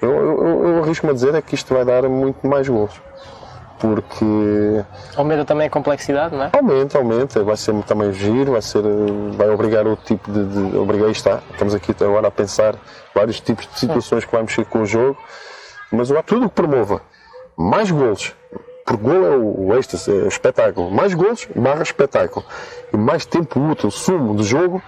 Eu, 0.00 0.10
eu, 0.10 0.66
eu 0.66 0.82
arrisco-me 0.82 1.12
a 1.12 1.14
dizer 1.14 1.34
é 1.34 1.42
que 1.42 1.54
isto 1.54 1.74
vai 1.74 1.84
dar 1.84 2.08
muito 2.08 2.46
mais 2.46 2.68
gols. 2.68 3.00
Porque 3.78 4.84
Aumenta 5.16 5.44
também 5.44 5.66
a 5.66 5.70
complexidade, 5.70 6.36
não 6.36 6.44
é? 6.44 6.50
Aumenta, 6.52 6.98
aumenta, 6.98 7.42
vai 7.42 7.56
ser 7.56 7.74
também 7.84 8.12
giro, 8.12 8.52
vai 8.52 8.60
ser, 8.60 8.82
vai 9.32 9.48
obrigar 9.48 9.86
outro 9.86 10.04
tipo 10.04 10.30
de, 10.30 10.44
de 10.44 10.76
obrigar 10.76 11.08
está. 11.08 11.40
Estamos 11.50 11.74
aqui 11.74 11.94
agora 11.98 12.28
a 12.28 12.30
pensar 12.30 12.74
vários 13.14 13.40
tipos 13.40 13.66
de 13.66 13.78
situações 13.78 14.26
que 14.26 14.32
vai 14.32 14.42
mexer 14.42 14.66
com 14.66 14.82
o 14.82 14.86
jogo, 14.86 15.18
mas 15.92 16.10
há 16.10 16.22
tudo 16.22 16.46
o 16.46 16.48
que 16.48 16.54
promova 16.54 17.02
mais 17.56 17.90
golos, 17.90 18.34
porque 18.86 19.02
gol 19.02 19.24
é 19.26 19.36
o, 19.36 19.66
o 19.68 19.76
êxtase, 19.76 20.10
é 20.10 20.24
o 20.24 20.28
espetáculo, 20.28 20.90
mais 20.90 21.12
golos 21.12 21.46
barra 21.54 21.82
espetáculo. 21.82 22.44
E 22.92 22.96
mais 22.96 23.26
tempo 23.26 23.60
útil, 23.60 23.90
sumo 23.90 24.34
do 24.34 24.42
jogo, 24.42 24.82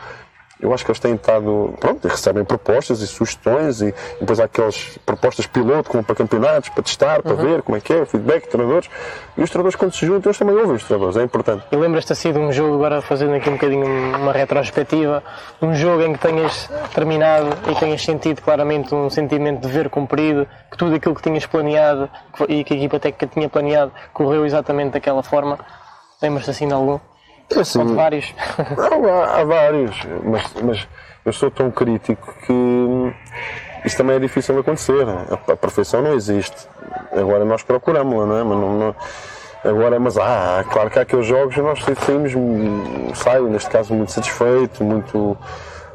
eu 0.62 0.72
acho 0.72 0.84
que 0.84 0.92
eles 0.92 1.00
têm 1.00 1.14
estado, 1.14 1.74
pronto, 1.80 2.06
recebem 2.06 2.44
propostas 2.44 3.02
e 3.02 3.06
sugestões 3.08 3.82
e, 3.82 3.92
depois 4.20 4.38
há 4.38 4.44
aquelas 4.44 4.96
propostas 5.04 5.44
piloto 5.44 5.90
como 5.90 6.04
para 6.04 6.14
campeonatos, 6.14 6.68
para 6.68 6.82
testar, 6.84 7.20
para 7.20 7.34
ver 7.34 7.62
como 7.62 7.76
é 7.76 7.80
que 7.80 7.92
é, 7.92 8.02
o 8.02 8.06
feedback, 8.06 8.48
treinadores. 8.48 8.88
E 9.36 9.42
os 9.42 9.50
treinadores 9.50 9.74
quando 9.74 9.92
se 9.92 10.06
juntam, 10.06 10.30
eles 10.30 10.38
também 10.38 10.54
ouvem 10.54 10.76
os 10.76 10.84
treinadores, 10.84 11.16
é 11.16 11.24
importante. 11.24 11.64
E 11.72 11.76
lembras-te 11.76 12.12
assim 12.12 12.32
de 12.32 12.38
um 12.38 12.52
jogo, 12.52 12.76
agora 12.76 13.02
fazendo 13.02 13.34
aqui 13.34 13.50
um 13.50 13.54
bocadinho 13.54 13.86
uma 14.16 14.32
retrospectiva, 14.32 15.22
um 15.60 15.74
jogo 15.74 16.02
em 16.02 16.12
que 16.12 16.20
tenhas 16.20 16.70
terminado 16.94 17.48
e 17.68 17.74
tenhas 17.74 18.02
sentido 18.02 18.40
claramente 18.40 18.94
um 18.94 19.10
sentimento 19.10 19.66
de 19.66 19.68
ver 19.68 19.90
cumprido, 19.90 20.46
que 20.70 20.76
tudo 20.76 20.94
aquilo 20.94 21.14
que 21.16 21.22
tinhas 21.22 21.44
planeado 21.44 22.08
que 22.36 22.44
e 22.52 22.64
que 22.64 22.74
a 22.74 22.76
equipa 22.76 23.00
técnica 23.00 23.26
tinha 23.26 23.48
planeado 23.48 23.90
correu 24.12 24.46
exatamente 24.46 24.92
daquela 24.92 25.24
forma. 25.24 25.58
Lembras-te 26.20 26.50
assim 26.50 26.68
de 26.68 26.74
algum? 26.74 27.00
É 27.54 27.60
assim, 27.60 27.78
Ou 27.80 27.86
de 27.86 27.94
vários? 27.94 28.34
Não, 28.76 29.06
há, 29.06 29.40
há 29.40 29.44
vários, 29.44 29.96
mas, 30.24 30.54
mas 30.62 30.88
eu 31.24 31.32
sou 31.32 31.50
tão 31.50 31.70
crítico 31.70 32.34
que 32.46 33.12
isso 33.84 33.96
também 33.96 34.16
é 34.16 34.18
difícil 34.18 34.54
de 34.54 34.60
acontecer. 34.60 35.06
A, 35.08 35.52
a 35.52 35.56
perfeição 35.56 36.02
não 36.02 36.14
existe. 36.14 36.68
Agora 37.12 37.44
nós 37.44 37.62
procuramos-la, 37.62 38.26
não 38.26 38.38
é? 38.38 38.42
Mas, 38.44 38.58
não, 38.58 38.78
não- 38.78 38.96
agora, 39.64 40.00
mas 40.00 40.16
há, 40.18 40.64
claro 40.70 40.90
que 40.90 40.98
há 40.98 41.02
aqueles 41.02 41.26
jogos 41.26 41.56
nós 41.58 41.80
saímos, 42.04 42.32
saio 43.16 43.48
neste 43.48 43.70
caso 43.70 43.94
muito 43.94 44.10
satisfeito, 44.12 44.82
muito 44.82 45.36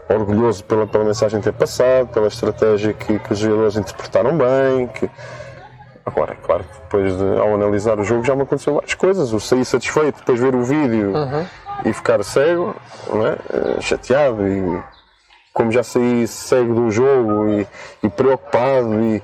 orgulhoso 0.10 0.64
pela, 0.64 0.88
pela 0.88 1.04
mensagem 1.04 1.42
ter 1.42 1.52
passado, 1.54 2.08
pela 2.08 2.28
estratégia 2.28 2.94
que, 2.94 3.20
que 3.20 3.34
os 3.34 3.40
jogadores 3.40 3.76
interpretaram 3.76 4.38
bem, 4.38 4.88
que, 4.88 5.10
Agora, 6.08 6.32
é 6.32 6.36
claro 6.36 6.64
que 6.64 6.80
depois 6.80 7.18
de, 7.18 7.38
ao 7.38 7.54
analisar 7.54 8.00
o 8.00 8.04
jogo 8.04 8.24
já 8.24 8.34
me 8.34 8.44
aconteceu 8.44 8.76
várias 8.76 8.94
coisas. 8.94 9.34
Eu 9.34 9.42
saí 9.42 9.66
satisfeito 9.66 10.20
depois 10.20 10.40
de 10.40 10.46
ver 10.46 10.56
o 10.56 10.64
vídeo 10.64 11.12
e 11.84 11.92
ficar 11.92 12.24
cego, 12.24 12.74
é? 13.10 13.78
Eh, 13.78 13.82
chateado 13.82 14.48
e 14.48 14.82
como 15.54 15.70
já 15.70 15.84
saí 15.84 16.26
cego 16.26 16.74
do 16.74 16.90
jogo 16.90 17.50
e, 17.50 17.68
e 18.02 18.10
preocupado 18.10 18.94
e, 19.02 19.18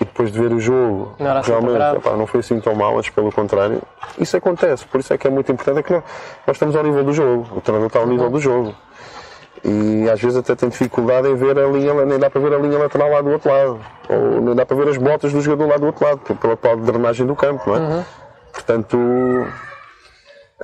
e 0.00 0.04
depois 0.04 0.30
de 0.30 0.38
ver 0.38 0.52
o 0.52 0.60
jogo 0.60 1.14
Não 1.18 1.38
assim 1.38 1.50
realmente 1.50 1.96
epá, 1.96 2.10
não 2.14 2.26
foi 2.26 2.40
assim 2.40 2.60
tão 2.60 2.74
mal, 2.74 2.94
mas 2.94 3.08
pelo 3.08 3.32
contrário, 3.32 3.80
isso 4.18 4.36
acontece. 4.36 4.84
Por 4.84 5.00
isso 5.00 5.14
é 5.14 5.18
que 5.18 5.26
é 5.26 5.30
muito 5.30 5.50
importante 5.50 5.78
é 5.78 5.82
que 5.82 5.92
nós, 5.94 6.02
nós 6.46 6.56
estamos 6.56 6.76
ao 6.76 6.82
nível 6.82 7.04
do 7.04 7.14
jogo, 7.14 7.56
o 7.56 7.60
treinador 7.62 7.86
está 7.86 8.00
ao 8.00 8.06
nível 8.06 8.28
do 8.28 8.38
jogo. 8.38 8.74
E 9.64 10.10
às 10.10 10.20
vezes 10.20 10.36
até 10.36 10.56
tem 10.56 10.68
dificuldade 10.68 11.28
em 11.28 11.36
ver 11.36 11.56
a 11.58 11.66
linha, 11.68 11.94
nem 12.04 12.18
dá 12.18 12.28
para 12.28 12.40
ver 12.40 12.52
a 12.52 12.58
linha 12.58 12.78
lateral 12.78 13.10
lá 13.10 13.20
do 13.20 13.30
outro 13.30 13.48
lado. 13.50 13.80
Ou 14.08 14.40
nem 14.40 14.54
dá 14.56 14.66
para 14.66 14.76
ver 14.76 14.88
as 14.88 14.96
botas 14.96 15.32
do 15.32 15.40
jogador 15.40 15.68
lá 15.68 15.76
do 15.76 15.86
outro 15.86 16.04
lado, 16.04 16.18
pela 16.36 16.56
pela 16.56 16.76
drenagem 16.76 17.26
do 17.26 17.36
campo, 17.36 17.62
não 17.70 17.76
é? 17.76 18.04
Portanto, 18.52 18.98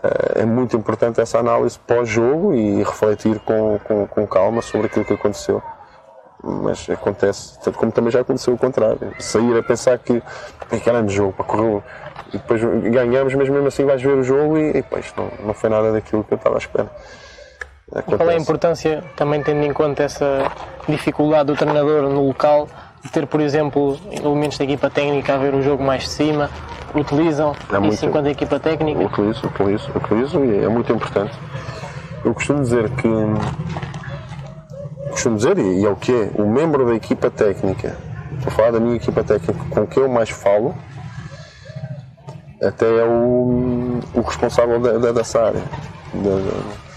eh, 0.03 0.42
é 0.42 0.44
muito 0.44 0.76
importante 0.76 1.20
essa 1.20 1.38
análise 1.38 1.78
pós-jogo 1.78 2.55
e 2.55 2.78
refletir 2.82 3.38
com, 3.40 3.78
com, 3.84 4.07
com 4.07 4.26
calma 4.26 4.62
sobre 4.62 4.88
aquilo 4.88 5.05
que 5.05 5.14
aconteceu. 5.14 5.62
Mas 6.42 6.88
acontece, 6.88 7.59
tanto 7.61 7.76
como 7.78 7.90
também 7.90 8.11
já 8.12 8.20
aconteceu 8.20 8.55
o 8.55 8.59
contrário. 8.59 8.99
Sair 9.18 9.59
a 9.59 9.62
pensar 9.62 9.99
que 9.99 10.22
"Ei, 10.70 10.80
grande 10.80 11.12
jogo, 11.12 11.32
pá, 11.32 11.44
correu 11.44 11.82
e 12.32 12.38
depois 12.38 12.61
ganhamos, 12.62 13.34
mas 13.34 13.49
mesmo 13.49 13.66
assim 13.66 13.84
vais 13.84 14.01
ver 14.03 14.16
o 14.16 14.22
jogo 14.22 14.57
e, 14.59 14.78
e 14.78 14.82
pá, 14.82 14.99
isto 14.99 15.20
não, 15.20 15.46
não 15.46 15.55
foi 15.55 15.68
nada 15.70 15.92
daquilo 15.92 16.22
que 16.22 16.34
eu 16.34 16.36
estava 16.36 16.57
à 16.57 16.59
espera. 16.59 16.88
Qual 17.91 18.01
é 18.01 18.03
a 18.03 18.14
Acontece. 18.14 18.43
importância, 18.43 19.05
também 19.16 19.43
tendo 19.43 19.64
em 19.64 19.72
conta 19.72 20.03
essa 20.03 20.51
dificuldade 20.89 21.47
do 21.47 21.57
treinador 21.57 22.03
no 22.03 22.26
local, 22.26 22.68
de 23.03 23.11
ter, 23.11 23.26
por 23.26 23.41
exemplo, 23.41 23.99
elementos 24.11 24.59
da 24.59 24.64
equipa 24.64 24.91
técnica 24.91 25.34
a 25.34 25.39
ver 25.39 25.55
o 25.55 25.62
jogo 25.62 25.82
mais 25.82 26.03
de 26.03 26.09
cima, 26.11 26.51
utilizam 26.95 27.55
É 27.72 27.78
muito- 27.78 27.95
isso 27.95 28.07
enquanto 28.07 28.26
equipa 28.26 28.61
técnica? 28.61 29.01
Utilizo, 29.05 29.47
utilizo, 29.47 29.91
utilizo 29.95 30.45
e 30.45 30.64
é 30.64 30.68
muito 30.68 30.93
importante. 30.93 31.32
Eu 32.24 32.34
costumo 32.34 32.61
dizer 32.61 32.91
que. 32.91 33.09
Costumo 35.11 35.36
dizer, 35.36 35.57
e 35.59 35.84
é 35.84 35.89
o 35.89 35.97
que 35.97 36.12
é, 36.12 36.30
o 36.41 36.47
membro 36.47 36.84
da 36.84 36.95
equipa 36.95 37.30
técnica, 37.30 37.97
estou 38.34 38.49
a 38.49 38.51
falar 38.51 38.70
da 38.72 38.80
minha 38.80 38.97
equipa 38.97 39.24
técnica 39.24 39.59
com 39.70 39.86
quem 39.86 40.03
eu 40.03 40.09
mais 40.09 40.28
falo, 40.28 40.74
até 42.62 42.84
é 42.86 43.05
o, 43.05 44.01
o 44.14 44.20
responsável 44.20 44.78
da, 44.80 44.93
da- 44.99 45.12
dessa 45.12 45.41
área. 45.43 45.62
Da, 46.12 46.88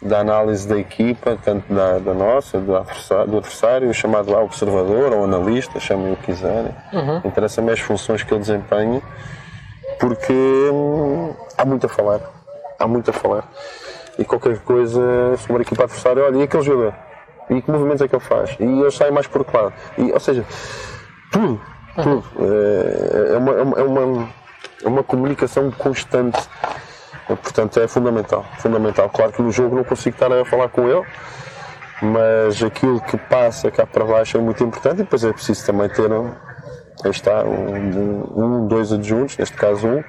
da 0.00 0.20
análise 0.20 0.66
da 0.68 0.78
equipa, 0.78 1.36
tanto 1.44 1.72
da, 1.72 1.98
da 1.98 2.14
nossa, 2.14 2.58
do 2.58 2.76
adversário, 2.76 3.26
do 3.30 3.38
adversário, 3.38 3.92
chamado 3.94 4.30
lá 4.30 4.40
observador 4.42 5.12
ou 5.12 5.24
analista, 5.24 5.80
chamem 5.80 6.12
o 6.12 6.16
que 6.16 6.26
quiserem. 6.26 6.72
Interessa-me 7.24 7.72
as 7.72 7.80
funções 7.80 8.22
que 8.22 8.32
ele 8.32 8.40
desempenha 8.40 9.02
porque 9.98 10.32
hum, 10.72 11.34
há 11.56 11.64
muito 11.64 11.86
a 11.86 11.88
falar. 11.88 12.20
Há 12.78 12.86
muito 12.86 13.10
a 13.10 13.12
falar. 13.12 13.44
E 14.18 14.24
qualquer 14.24 14.58
coisa 14.60 15.00
sobre 15.38 15.58
a 15.58 15.62
equipa 15.62 15.82
adversária, 15.84 16.22
olha, 16.24 16.36
e 16.38 16.42
aquele 16.42 16.62
jogador? 16.62 16.94
E 17.50 17.60
que 17.62 17.70
movimentos 17.70 18.02
é 18.02 18.08
que 18.08 18.14
ele 18.14 18.22
faz? 18.24 18.56
E 18.60 18.64
ele 18.64 18.90
sai 18.90 19.10
mais 19.10 19.26
por 19.26 19.44
que 19.44 19.56
lado? 19.56 19.72
E, 19.96 20.12
ou 20.12 20.20
seja, 20.20 20.44
tudo, 21.32 21.60
tudo. 21.96 22.24
É, 22.40 23.30
é 23.30 23.34
é 23.34 23.38
uma- 23.38 23.52
é 23.54 23.82
uma, 23.82 24.28
é 24.84 24.88
uma 24.88 25.02
comunicação 25.02 25.70
constante. 25.72 26.38
Portanto, 27.36 27.78
é 27.80 27.86
fundamental. 27.86 28.44
Fundamental. 28.58 29.08
Claro 29.10 29.32
que 29.32 29.42
no 29.42 29.50
jogo 29.52 29.76
não 29.76 29.84
consigo 29.84 30.16
estar 30.16 30.32
a 30.32 30.44
falar 30.44 30.68
com 30.68 30.88
ele, 30.88 31.04
mas 32.00 32.62
aquilo 32.62 33.00
que 33.00 33.16
passa 33.16 33.70
cá 33.70 33.86
para 33.86 34.04
baixo 34.04 34.36
é 34.36 34.40
muito 34.40 34.62
importante 34.64 35.00
e 35.00 35.02
depois 35.02 35.24
é 35.24 35.32
preciso 35.32 35.66
também 35.66 35.88
ter 35.88 36.10
um, 36.10 36.30
aí 37.04 37.10
está, 37.10 37.44
um, 37.44 38.32
um, 38.36 38.66
dois 38.66 38.92
adjuntos, 38.92 39.36
neste 39.36 39.56
caso 39.56 39.86
um, 39.86 40.02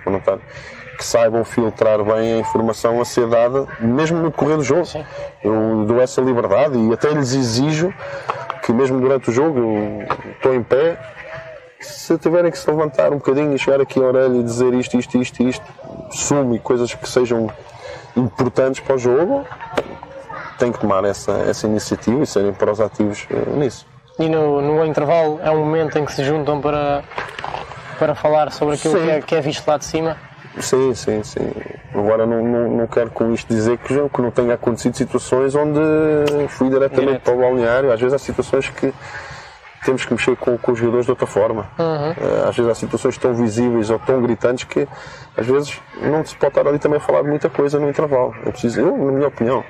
que 0.97 1.05
saibam 1.05 1.45
filtrar 1.45 2.03
bem 2.03 2.34
a 2.34 2.38
informação 2.39 2.99
a 2.99 3.05
ser 3.05 3.28
dada, 3.28 3.65
mesmo 3.80 4.17
no 4.17 4.30
decorrer 4.30 4.57
do 4.57 4.63
jogo. 4.63 4.86
Sim. 4.86 5.05
Eu 5.43 5.86
dou 5.86 6.01
essa 6.01 6.22
liberdade 6.22 6.78
e 6.78 6.93
até 6.93 7.09
lhes 7.09 7.34
exijo 7.34 7.93
que 8.63 8.74
mesmo 8.74 8.99
durante 8.99 9.30
o 9.30 9.34
jogo 9.34 9.59
eu 9.59 10.32
estou 10.32 10.53
em 10.53 10.61
pé, 10.61 10.99
se 11.80 12.17
tiverem 12.17 12.51
que 12.51 12.57
se 12.57 12.69
levantar 12.69 13.11
um 13.11 13.17
bocadinho 13.17 13.53
e 13.55 13.59
chegar 13.59 13.80
aqui 13.82 13.99
a 13.99 14.03
orelha 14.03 14.36
e 14.38 14.43
dizer 14.43 14.73
isto, 14.73 14.97
isto, 14.97 15.17
isto, 15.17 15.43
isto, 15.43 15.65
sumo 16.11 16.55
e 16.55 16.59
coisas 16.59 16.93
que 16.93 17.07
sejam 17.07 17.49
importantes 18.17 18.80
para 18.82 18.95
o 18.95 18.97
jogo, 18.97 19.45
têm 20.57 20.71
que 20.71 20.80
tomar 20.80 21.03
essa, 21.05 21.32
essa 21.47 21.67
iniciativa 21.67 22.21
e 22.21 22.27
serem 22.27 22.53
proativos 22.53 23.25
eh, 23.32 23.49
nisso. 23.57 23.86
E 24.17 24.27
no, 24.27 24.61
no 24.61 24.86
intervalo 24.86 25.39
é 25.41 25.49
um 25.49 25.59
momento 25.59 25.97
em 25.97 26.03
que 26.03 26.11
se 26.11 26.23
juntam 26.25 26.59
para, 26.59 27.03
para 27.97 28.13
falar 28.15 28.51
sobre 28.51 28.75
aquilo 28.75 28.95
que 28.95 29.09
é, 29.09 29.21
que 29.21 29.36
é 29.36 29.41
visto 29.41 29.65
lá 29.65 29.77
de 29.77 29.86
cima. 29.86 30.17
Sim, 30.59 30.93
sim, 30.93 31.23
sim. 31.23 31.51
Agora 31.93 32.25
não, 32.25 32.43
não, 32.43 32.69
não 32.71 32.88
quero 32.88 33.09
com 33.11 33.32
isto 33.34 33.47
dizer 33.53 33.77
que, 33.77 33.93
já- 33.93 34.09
que 34.09 34.21
não 34.21 34.32
tenha 34.32 34.55
acontecido 34.55 34.97
situações 34.97 35.55
onde 35.55 35.80
fui 36.49 36.67
diretamente 36.69 37.05
Direto. 37.05 37.23
para 37.23 37.34
o 37.36 37.38
balneário. 37.39 37.93
Às 37.93 37.99
vezes 38.01 38.13
há 38.13 38.19
situações 38.19 38.67
que 38.69 38.93
temos 39.86 40.03
que 40.05 40.13
mexer 40.13 40.36
com, 40.36 40.57
com 40.57 40.71
os 40.71 40.77
jogadores 40.80 41.05
de 41.05 41.11
outra 41.11 41.25
forma. 41.27 41.67
Eh, 42.17 42.45
Às 42.49 42.55
vezes 42.55 42.71
há 42.71 42.75
situações 42.75 43.17
tão 43.17 43.34
visíveis 43.34 43.89
ou 43.89 43.99
tão 43.99 44.21
gritantes 44.21 44.65
que 44.65 44.88
às 45.38 45.45
vezes 45.47 45.80
não 46.01 46.25
se 46.25 46.36
pode 46.36 46.51
estar 46.57 46.67
ali 46.67 46.80
também 46.80 46.97
a 46.97 47.01
falar 47.01 47.21
de 47.23 47.30
muita 47.30 47.49
coisa 47.49 47.80
no 47.80 47.89
intervalo. 47.89 48.36
É 48.45 48.51
preciso, 48.51 48.82
eu, 48.82 48.97
na 48.97 49.11
minha 49.11 49.27
opinião, 49.27 49.63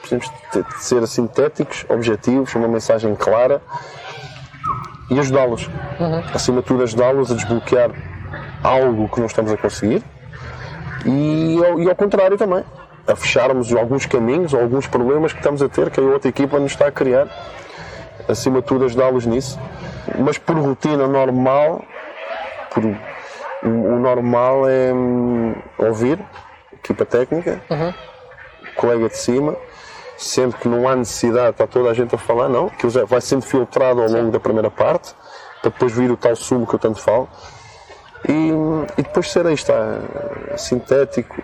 precisamos 0.00 0.30
de 0.52 0.62
de 0.62 0.82
ser 0.82 1.06
sintéticos, 1.06 1.84
objetivos, 1.88 2.54
uma 2.54 2.68
mensagem 2.68 3.14
clara 3.14 3.60
e 5.10 5.18
ajudá-los. 5.18 5.68
Acima 6.34 6.60
de 6.60 6.66
tudo, 6.66 6.82
ajudá-los 6.82 7.30
a 7.30 7.34
desbloquear 7.34 7.90
algo 8.62 9.08
que 9.08 9.18
não 9.20 9.26
estamos 9.26 9.52
a 9.52 9.56
conseguir 9.56 10.02
e 11.06 11.58
ao, 11.64 11.80
e 11.80 11.88
ao 11.88 11.94
contrário 11.94 12.36
também, 12.36 12.64
a 13.06 13.16
fecharmos 13.16 13.72
alguns 13.72 14.04
caminhos 14.04 14.52
ou 14.52 14.60
alguns 14.60 14.86
problemas 14.86 15.32
que 15.32 15.38
estamos 15.38 15.62
a 15.62 15.68
ter 15.68 15.90
que 15.90 16.00
a 16.00 16.02
outra 16.02 16.28
equipa 16.28 16.58
nos 16.58 16.72
está 16.72 16.86
a 16.88 16.92
criar. 16.92 17.26
Acima 18.28 18.60
de 18.60 18.66
tudo, 18.66 18.84
ajudá-los 18.84 19.24
nisso, 19.24 19.58
mas 20.18 20.36
por 20.36 20.56
rotina 20.56 21.08
normal, 21.08 21.82
por 22.70 22.84
o, 23.62 23.98
normal 23.98 24.68
é 24.68 24.92
hum, 24.92 25.54
ouvir, 25.78 26.18
equipa 26.72 27.04
técnica, 27.04 27.60
colega 28.76 29.08
de 29.08 29.16
cima, 29.16 29.56
sendo 30.16 30.56
que 30.56 30.68
não 30.68 30.86
há 30.86 30.94
necessidade, 30.94 31.50
está 31.50 31.66
toda 31.66 31.90
a 31.90 31.94
gente 31.94 32.14
a 32.14 32.18
falar, 32.18 32.48
não, 32.48 32.68
que 32.68 32.86
vai 32.86 33.20
sendo 33.20 33.42
filtrado 33.42 34.02
ao 34.02 34.08
longo 34.08 34.30
da 34.30 34.38
primeira 34.38 34.70
parte, 34.70 35.14
para 35.62 35.70
depois 35.70 35.92
vir 35.92 36.10
o 36.10 36.16
tal 36.16 36.36
sumo 36.36 36.66
que 36.66 36.74
eu 36.74 36.78
tanto 36.78 37.00
falo. 37.00 37.28
E, 38.28 38.50
e 38.98 39.02
depois 39.02 39.30
ser 39.30 39.46
aí 39.46 39.54
está 39.54 40.00
sintético, 40.56 41.40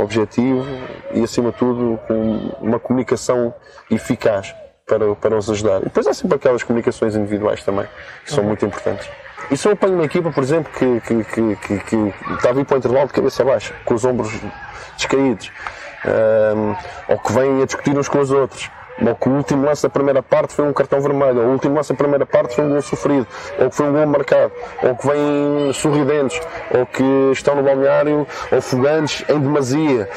objetivo 0.00 0.64
e 1.12 1.22
acima 1.22 1.50
de 1.50 1.58
tudo 1.58 1.98
com 2.06 2.54
uma 2.60 2.78
comunicação 2.78 3.52
eficaz 3.90 4.54
para, 4.86 5.14
para 5.14 5.36
os 5.36 5.50
ajudar. 5.50 5.80
E 5.80 5.84
depois 5.84 6.06
há 6.06 6.14
sempre 6.14 6.36
aquelas 6.36 6.62
comunicações 6.62 7.14
individuais 7.14 7.62
também, 7.62 7.86
que 8.24 8.32
são 8.32 8.44
muito 8.44 8.64
importantes. 8.64 9.08
E 9.50 9.56
se 9.56 9.68
eu 9.68 9.72
apanho 9.72 9.94
uma 9.94 10.04
equipa, 10.04 10.30
por 10.30 10.42
exemplo, 10.42 10.72
que, 10.72 11.00
que, 11.00 11.24
que, 11.24 11.56
que, 11.56 11.78
que 11.80 12.14
está 12.34 12.50
a 12.50 12.52
vir 12.52 12.64
para 12.64 12.76
o 12.76 12.78
intervalo 12.78 13.06
de 13.06 13.12
cabeça 13.12 13.44
baixa, 13.44 13.74
com 13.84 13.94
os 13.94 14.04
ombros 14.04 14.32
descaídos, 14.96 15.50
um, 16.04 16.74
ou 17.12 17.18
que 17.18 17.32
vêm 17.32 17.62
a 17.62 17.66
discutir 17.66 17.96
uns 17.96 18.08
com 18.08 18.18
os 18.20 18.30
outros, 18.30 18.70
ou 19.00 19.14
que 19.14 19.28
o 19.28 19.32
último 19.32 19.64
lance 19.64 19.82
da 19.82 19.90
primeira 19.90 20.22
parte 20.22 20.54
foi 20.54 20.66
um 20.66 20.72
cartão 20.72 21.00
vermelho, 21.00 21.40
ou 21.40 21.46
o 21.48 21.52
último 21.52 21.74
lance 21.74 21.90
da 21.90 21.96
primeira 21.96 22.24
parte 22.24 22.54
foi 22.54 22.64
um 22.64 22.70
gol 22.70 22.82
sofrido, 22.82 23.26
ou 23.58 23.70
que 23.70 23.76
foi 23.76 23.88
um 23.88 23.92
gol 23.92 24.06
marcado, 24.06 24.52
ou 24.82 24.96
que 24.96 25.06
vêm 25.06 25.72
sorridentes, 25.72 26.40
ou 26.70 26.86
que 26.86 27.30
estão 27.32 27.56
no 27.56 27.62
balneário 27.62 28.26
afogantes 28.56 29.24
em 29.28 29.38
demasia. 29.40 30.08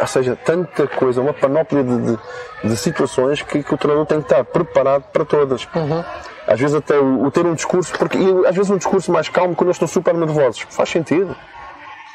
Ou 0.00 0.06
seja, 0.06 0.34
tanta 0.34 0.86
coisa, 0.86 1.20
uma 1.20 1.34
panóplia 1.34 1.84
de, 1.84 1.98
de, 1.98 2.18
de 2.64 2.76
situações 2.76 3.42
que, 3.42 3.62
que, 3.62 3.74
o 3.74 3.76
treinador 3.76 4.06
tem 4.06 4.18
que 4.18 4.24
estar 4.24 4.42
preparado 4.44 5.04
para 5.12 5.24
todas. 5.24 5.68
Uhum. 5.74 6.02
Às 6.46 6.58
vezes 6.58 6.74
até 6.74 6.98
o, 6.98 7.24
o, 7.24 7.30
ter 7.30 7.44
um 7.44 7.54
discurso, 7.54 7.92
porque 7.98 8.16
e, 8.16 8.46
às 8.46 8.56
vezes 8.56 8.70
um 8.70 8.78
discurso 8.78 9.12
mais 9.12 9.28
calmo 9.28 9.54
quando 9.54 9.68
eles 9.68 9.76
estão 9.76 9.86
super 9.86 10.14
nervosos. 10.14 10.66
Faz 10.70 10.88
sentido. 10.88 11.36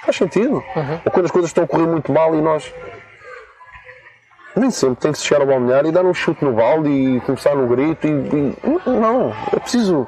Faz 0.03 0.17
sentido. 0.17 0.63
Uhum. 0.75 0.99
Ou 1.05 1.11
quando 1.11 1.25
as 1.25 1.31
coisas 1.31 1.49
estão 1.49 1.63
a 1.63 1.67
correr 1.67 1.85
muito 1.85 2.11
mal 2.11 2.33
e 2.33 2.41
nós 2.41 2.73
nem 4.55 4.71
sempre 4.71 4.95
tem 4.95 5.11
que 5.11 5.19
se 5.19 5.25
chegar 5.25 5.41
ao 5.41 5.47
balneário 5.47 5.89
e 5.89 5.91
dar 5.91 6.05
um 6.05 6.13
chute 6.13 6.43
no 6.43 6.53
balde 6.53 6.89
e 6.89 7.19
começar 7.21 7.55
no 7.55 7.67
grito 7.67 8.07
e, 8.07 8.09
e 8.09 8.89
não, 8.89 9.33
é 9.51 9.59
preciso 9.59 10.07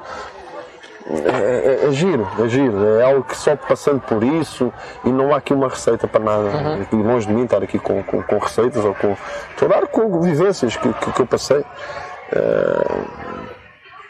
é, 1.10 1.84
é, 1.84 1.88
é, 1.88 1.90
giro, 1.92 2.28
é 2.38 2.48
giro, 2.48 2.98
é 2.98 3.02
algo 3.02 3.24
que 3.24 3.36
só 3.36 3.56
passando 3.56 4.00
por 4.00 4.22
isso 4.22 4.72
e 5.04 5.08
não 5.08 5.32
há 5.32 5.38
aqui 5.38 5.54
uma 5.54 5.68
receita 5.68 6.06
para 6.06 6.20
nada. 6.20 6.42
Uhum. 6.42 6.86
E 6.92 7.02
longe 7.02 7.26
de 7.26 7.32
mim 7.32 7.44
estar 7.44 7.62
aqui 7.62 7.78
com, 7.78 8.02
com, 8.02 8.22
com 8.22 8.38
receitas 8.38 8.84
ou 8.84 8.94
com. 8.94 9.16
Estou 9.50 9.68
a 9.68 9.80
dar 9.80 9.86
com 9.86 10.20
vivências 10.20 10.76
que, 10.76 10.92
que, 10.92 11.12
que 11.12 11.20
eu 11.20 11.26
passei. 11.26 11.60
Uh, 11.60 13.08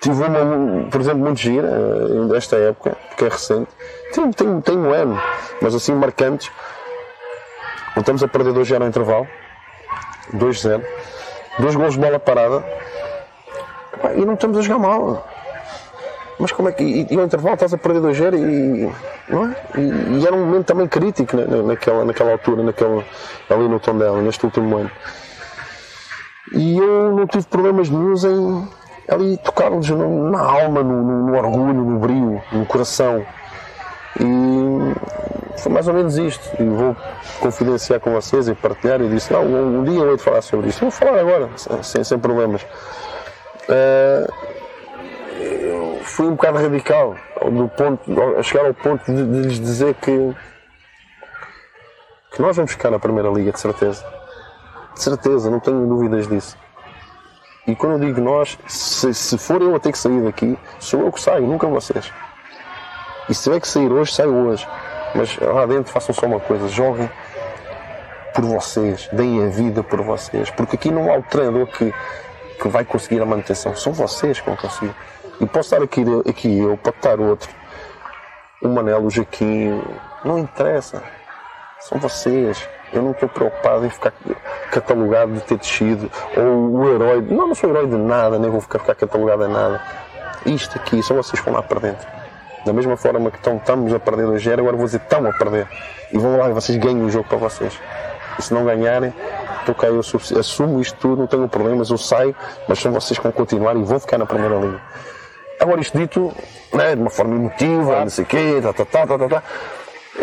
tive 0.01 0.25
uma, 0.25 0.89
por 0.91 1.01
exemplo, 1.01 1.21
muito 1.21 1.39
gira 1.39 1.69
uh, 1.69 2.29
desta 2.29 2.57
época, 2.57 2.97
porque 3.09 3.25
é 3.27 3.29
recente. 3.29 3.71
Tenho, 4.13 4.35
tenho, 4.35 4.61
tenho 4.61 4.81
um 4.81 4.93
ano, 4.93 5.21
mas 5.63 5.75
assim 5.77 5.95
marcantes. 5.95 6.51
Estamos 7.97 8.23
a 8.23 8.29
perder 8.29 8.53
2-0 8.55 8.79
no 8.81 8.87
intervalo. 8.87 9.29
2-0. 10.35 10.83
Dois 11.61 11.77
gols 11.77 11.95
de 11.95 12.01
bola 12.01 12.19
parada. 12.19 12.65
E 14.17 14.25
não 14.25 14.35
estamos 14.35 14.59
a 14.59 14.63
jogar 14.63 14.79
mal. 14.79 15.27
Mas 16.39 16.53
como 16.53 16.69
é 16.69 16.73
que. 16.73 16.83
E, 16.83 17.07
e 17.11 17.19
ao 17.19 17.25
intervalo 17.25 17.55
estás 17.55 17.75
a 17.75 17.79
perder 17.79 18.01
2-0 18.01 18.35
e. 18.39 19.33
Não 19.33 19.47
é? 19.47 19.57
E, 19.77 20.21
e, 20.21 20.27
era 20.27 20.35
um 20.35 20.47
momento 20.47 20.67
também 20.67 20.87
crítico 20.87 21.37
na, 21.37 21.63
naquela, 21.63 22.05
naquela 22.05 22.33
altura, 22.33 22.63
naquele, 22.63 23.05
ali 23.51 23.69
no 23.69 23.81
Tondela, 23.81 24.21
neste 24.23 24.45
último 24.45 24.77
ano. 24.77 24.91
E 26.53 26.79
eu 26.79 27.13
não 27.13 27.27
tive 27.27 27.47
problemas 27.47 27.91
nenhums 27.91 28.25
em 28.25 28.69
ali 29.09 29.37
tocar-lhes 29.39 29.89
na 29.89 30.41
alma, 30.41 30.83
no, 30.83 31.03
no, 31.03 31.27
no, 31.27 31.37
orgulho, 31.37 31.83
no 31.83 31.99
brilho, 31.99 32.43
no 32.53 32.67
coração. 32.67 33.25
E 34.21 35.59
foi 35.59 35.73
mais 35.73 35.89
ou 35.89 35.95
menos 35.95 36.17
isto. 36.17 36.51
E 36.61 36.65
vou 36.65 36.97
confidenciar 37.41 38.01
com 38.01 38.13
vocês 38.13 38.49
e 38.49 38.55
partilhar. 38.55 39.01
E 39.01 39.09
disse: 39.09 39.33
Não, 39.33 39.45
um, 39.45 39.81
um 39.81 39.85
dia 39.85 39.99
eu 39.99 40.09
vou 40.09 40.19
falar 40.19 40.43
sobre 40.43 40.69
isto. 40.69 40.81
Vou 40.81 40.91
falar 40.91 41.19
agora, 41.19 41.49
sem, 41.83 42.05
sem 42.05 42.19
problemas. 42.19 42.63
Uh, 43.69 44.58
fui 46.09 46.27
um 46.27 46.33
bocado 46.33 46.59
radical, 46.59 47.17
do 47.51 47.69
ponto, 47.69 48.37
a 48.39 48.43
chegar 48.43 48.67
ao 48.67 48.75
ponto 48.75 49.05
de, 49.13 49.25
de 49.25 49.49
lhes 49.49 49.61
dizer 49.61 49.95
que, 49.95 50.35
que 52.33 52.43
nós 52.43 52.57
vamos 52.57 52.73
ficar 52.73 52.91
na 52.91 52.99
Primeira 52.99 53.29
Liga, 53.29 53.53
de 53.53 53.61
certeza. 53.61 54.05
De 54.95 55.03
certeza, 55.03 55.51
não 55.51 55.61
tenho 55.61 55.87
dúvidas 55.87 56.27
disso. 56.27 56.57
E 57.67 57.77
quando 57.77 57.93
eu 57.93 57.99
digo 57.99 58.21
nós, 58.21 58.59
se, 58.67 59.13
se 59.13 59.37
for 59.37 59.61
eu 59.61 59.75
a 59.77 59.79
ter 59.79 59.93
que 59.93 59.99
sair 59.99 60.23
daqui, 60.23 60.59
sou 60.81 61.03
eu 61.03 61.13
que 61.13 61.21
saio, 61.21 61.47
nunca 61.47 61.67
vocês. 61.67 62.11
E 63.29 63.35
se 63.35 63.43
tiver 63.43 63.61
que 63.61 63.69
sair 63.69 63.93
hoje, 63.93 64.13
saio 64.13 64.35
hoje. 64.35 64.67
Mas 65.15 65.37
lá 65.39 65.67
dentro 65.67 65.93
façam 65.93 66.15
só 66.15 66.27
uma 66.27 66.41
coisa, 66.41 66.67
joguem 66.69 67.09
por 68.35 68.45
vocês, 68.45 69.09
deem 69.13 69.45
a 69.45 69.49
vida 69.49 69.83
por 69.83 70.01
vocês. 70.03 70.51
Porque 70.51 70.77
aqui 70.77 70.91
não 70.91 71.13
há 71.13 71.19
o 71.19 71.23
treinador 71.23 71.67
que, 71.67 71.93
que 72.61 72.69
vai 72.69 72.85
conseguir 72.85 73.21
a 73.21 73.27
manutenção, 73.27 73.77
são 73.77 73.93
vocês 73.93 74.41
que 74.41 74.47
vão 74.47 74.57
conseguir. 74.57 74.95
E 75.41 75.47
posso 75.47 75.75
estar 75.75 75.83
aqui, 75.83 76.05
aqui 76.29 76.59
eu, 76.59 76.77
para 76.77 76.91
estar 76.91 77.21
outro. 77.21 77.49
O 78.61 78.69
Manel, 78.69 79.05
o 79.05 79.11
Jaquim, 79.11 79.83
não 80.25 80.39
interessa. 80.39 81.03
São 81.81 81.99
vocês. 81.99 82.69
Eu 82.93 83.03
não 83.03 83.13
estou 83.13 83.29
preocupado 83.29 83.87
em 83.87 83.91
ficar 83.91 84.13
catalogado 84.73 85.35
de 85.35 85.41
ter 85.43 85.59
descido. 85.59 86.11
Ou 86.37 86.73
o 86.73 86.89
herói. 86.89 87.21
Não, 87.23 87.49
não 87.49 87.55
sou 87.55 87.71
herói 87.71 87.87
de 87.87 87.97
nada, 87.97 88.39
nem 88.39 88.51
vou 88.51 88.61
ficar, 88.61 88.81
ficar 88.81 88.95
catalogado 88.95 89.45
em 89.45 89.53
nada. 89.53 89.81
Isto 90.45 90.77
aqui, 90.79 91.03
são 91.03 91.17
vocês 91.17 91.39
que 91.39 91.45
vão 91.45 91.55
lá 91.55 91.63
para 91.63 91.81
dentro. 91.81 92.07
Da 92.65 92.73
mesma 92.73 92.97
forma 92.97 93.31
que 93.31 93.37
estão, 93.37 93.57
estamos 93.57 93.95
a 93.95 93.99
perder 93.99 94.27
2 94.27 94.47
agora 94.49 94.77
vou 94.77 94.87
dizer 94.87 95.01
estão 95.01 95.25
a 95.27 95.33
perder. 95.33 95.69
E 96.13 96.19
vão 96.19 96.37
lá, 96.37 96.49
vocês 96.49 96.77
ganhem 96.79 97.03
o 97.05 97.11
jogo 97.11 97.29
para 97.29 97.39
vocês. 97.39 97.79
E 98.39 98.43
se 98.43 98.53
não 98.53 98.65
ganharem, 98.65 99.13
estou 99.61 99.75
cá, 99.75 99.87
eu 99.87 100.01
assumo 100.01 100.81
isto 100.81 100.99
tudo, 100.99 101.21
não 101.21 101.27
tenho 101.27 101.49
problemas, 101.49 101.91
eu 101.91 101.99
saio, 101.99 102.35
mas 102.69 102.79
são 102.79 102.93
vocês 102.93 103.19
que 103.19 103.23
vão 103.23 103.33
continuar 103.33 103.77
e 103.77 103.83
vão 103.83 103.99
ficar 104.01 104.19
na 104.19 104.27
primeira 104.27 104.57
linha. 104.57 104.81
Agora, 105.61 105.81
isto 105.81 105.99
dito 105.99 106.33
né, 106.73 106.95
de 106.95 107.01
uma 107.01 107.11
forma 107.11 107.35
emotiva, 107.35 108.01
não 108.01 108.11
sei 108.11 108.25
o 108.25 108.27
quê, 108.27 108.61
tá, 108.63 108.73
tá, 108.73 108.85
tá, 108.85 109.07
tá, 109.07 109.19
tá, 109.19 109.29
tá. 109.29 109.43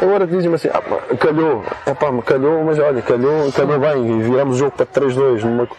Agora 0.01 0.27
dizem-me 0.27 0.55
assim, 0.55 0.69
ah, 0.73 1.15
calhou, 1.15 1.63
é 1.85 1.93
pá, 1.93 2.07
calhou, 2.25 2.63
mas 2.63 2.77
olha, 2.79 3.01
calhou, 3.01 3.51
calhou 3.51 3.79
bem, 3.79 4.19
e 4.19 4.23
viramos 4.23 4.55
o 4.55 4.59
jogo 4.59 4.71
para 4.71 4.85
3-2, 4.85 5.69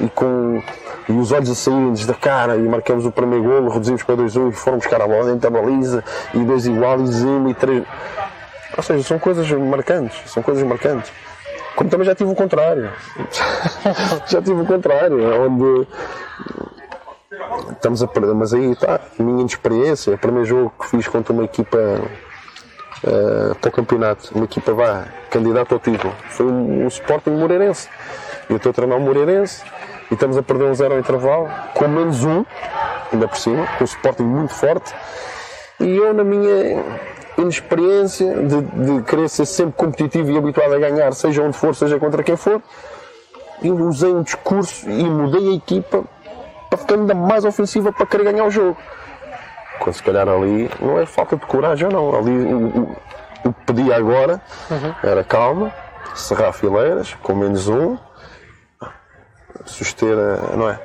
e 0.00 0.08
com 0.10 0.62
e 1.08 1.12
os 1.12 1.30
olhos 1.30 1.50
a 1.50 1.54
saírem-nos 1.54 2.04
da 2.04 2.14
cara, 2.14 2.56
e 2.56 2.62
marcamos 2.62 3.06
o 3.06 3.12
primeiro 3.12 3.44
golo, 3.44 3.68
reduzimos 3.68 4.02
para 4.02 4.16
2-1 4.16 4.50
e 4.50 4.52
fomos 4.52 4.80
buscar 4.80 5.00
a 5.00 5.06
bola 5.06 5.26
dentro 5.26 5.40
da 5.40 5.50
baliza, 5.50 6.02
e 6.34 6.38
dois 6.38 6.66
iguais, 6.66 7.22
e 7.22 7.26
um 7.26 7.48
e 7.48 7.54
três. 7.54 7.84
Ou 8.76 8.82
seja, 8.82 9.02
são 9.04 9.18
coisas 9.18 9.48
marcantes, 9.52 10.30
são 10.30 10.42
coisas 10.42 10.64
marcantes. 10.64 11.12
Como 11.76 11.88
também 11.88 12.06
já 12.06 12.14
tive 12.14 12.30
o 12.30 12.34
contrário. 12.34 12.90
já 14.26 14.42
tive 14.42 14.60
o 14.60 14.66
contrário, 14.66 15.18
onde 15.42 15.86
estamos 17.72 18.02
a 18.02 18.06
perder, 18.06 18.34
mas 18.34 18.52
aí 18.52 18.72
está, 18.72 19.00
minha 19.18 19.40
inexperiência, 19.40 20.14
o 20.14 20.18
primeiro 20.18 20.46
jogo 20.46 20.72
que 20.78 20.88
fiz 20.88 21.06
contra 21.08 21.32
uma 21.32 21.44
equipa 21.44 21.78
uh, 21.78 23.54
para 23.54 23.68
o 23.68 23.72
campeonato, 23.72 24.30
uma 24.34 24.44
equipa 24.44 24.72
vá, 24.72 25.06
candidata 25.30 25.74
ao 25.74 25.80
título, 25.80 26.12
foi 26.30 26.46
um, 26.46 26.84
um 26.84 26.88
Sporting 26.88 27.30
Moreirense. 27.30 27.88
Eu 28.48 28.56
estou 28.56 28.70
a 28.70 28.72
treinar 28.72 28.98
o 28.98 29.00
Moreirense 29.00 29.64
e 30.10 30.14
estamos 30.14 30.36
a 30.36 30.42
perder 30.42 30.64
um 30.64 30.74
zero 30.74 30.94
ao 30.94 31.00
intervalo, 31.00 31.48
com 31.74 31.88
menos 31.88 32.24
um, 32.24 32.44
ainda 33.12 33.28
por 33.28 33.38
cima, 33.38 33.66
com 33.78 33.84
o 33.84 33.86
Sporting 33.86 34.22
muito 34.22 34.54
forte, 34.54 34.94
e 35.80 35.96
eu 35.96 36.14
na 36.14 36.24
minha 36.24 36.84
inexperiência 37.36 38.34
de, 38.34 38.62
de 38.62 39.02
querer 39.02 39.28
ser 39.28 39.44
sempre 39.44 39.74
competitivo 39.74 40.30
e 40.30 40.38
habituado 40.38 40.74
a 40.74 40.78
ganhar, 40.78 41.12
seja 41.12 41.42
onde 41.42 41.56
for, 41.56 41.74
seja 41.74 41.98
contra 41.98 42.22
quem 42.22 42.36
for, 42.36 42.62
eu 43.62 43.74
usei 43.74 44.12
um 44.12 44.22
discurso 44.22 44.88
e 44.88 45.04
mudei 45.04 45.50
a 45.50 45.54
equipa 45.54 46.04
para 46.68 46.78
ficar 46.78 46.94
ainda 46.94 47.14
mais 47.14 47.44
ofensiva 47.44 47.92
para 47.92 48.06
querer 48.06 48.24
ganhar 48.24 48.44
o 48.44 48.50
jogo. 48.50 48.76
Quando 49.78 49.94
se 49.94 50.02
calhar 50.02 50.28
ali 50.28 50.70
não 50.80 50.98
é 50.98 51.06
falta 51.06 51.36
de 51.36 51.46
coragem 51.46 51.86
ou 51.86 51.92
não. 51.92 52.18
Ali 52.18 52.30
o, 52.30 52.96
o, 53.44 53.52
que 53.52 53.64
pedia 53.66 53.96
agora 53.96 54.40
uhum. 54.70 54.94
era 55.02 55.22
calma, 55.22 55.72
cerrar 56.14 56.52
fileiras, 56.52 57.14
com 57.22 57.34
menos 57.34 57.68
um, 57.68 57.96
suster 59.64 60.16
a, 60.16 60.56
não 60.56 60.68
é, 60.68 60.80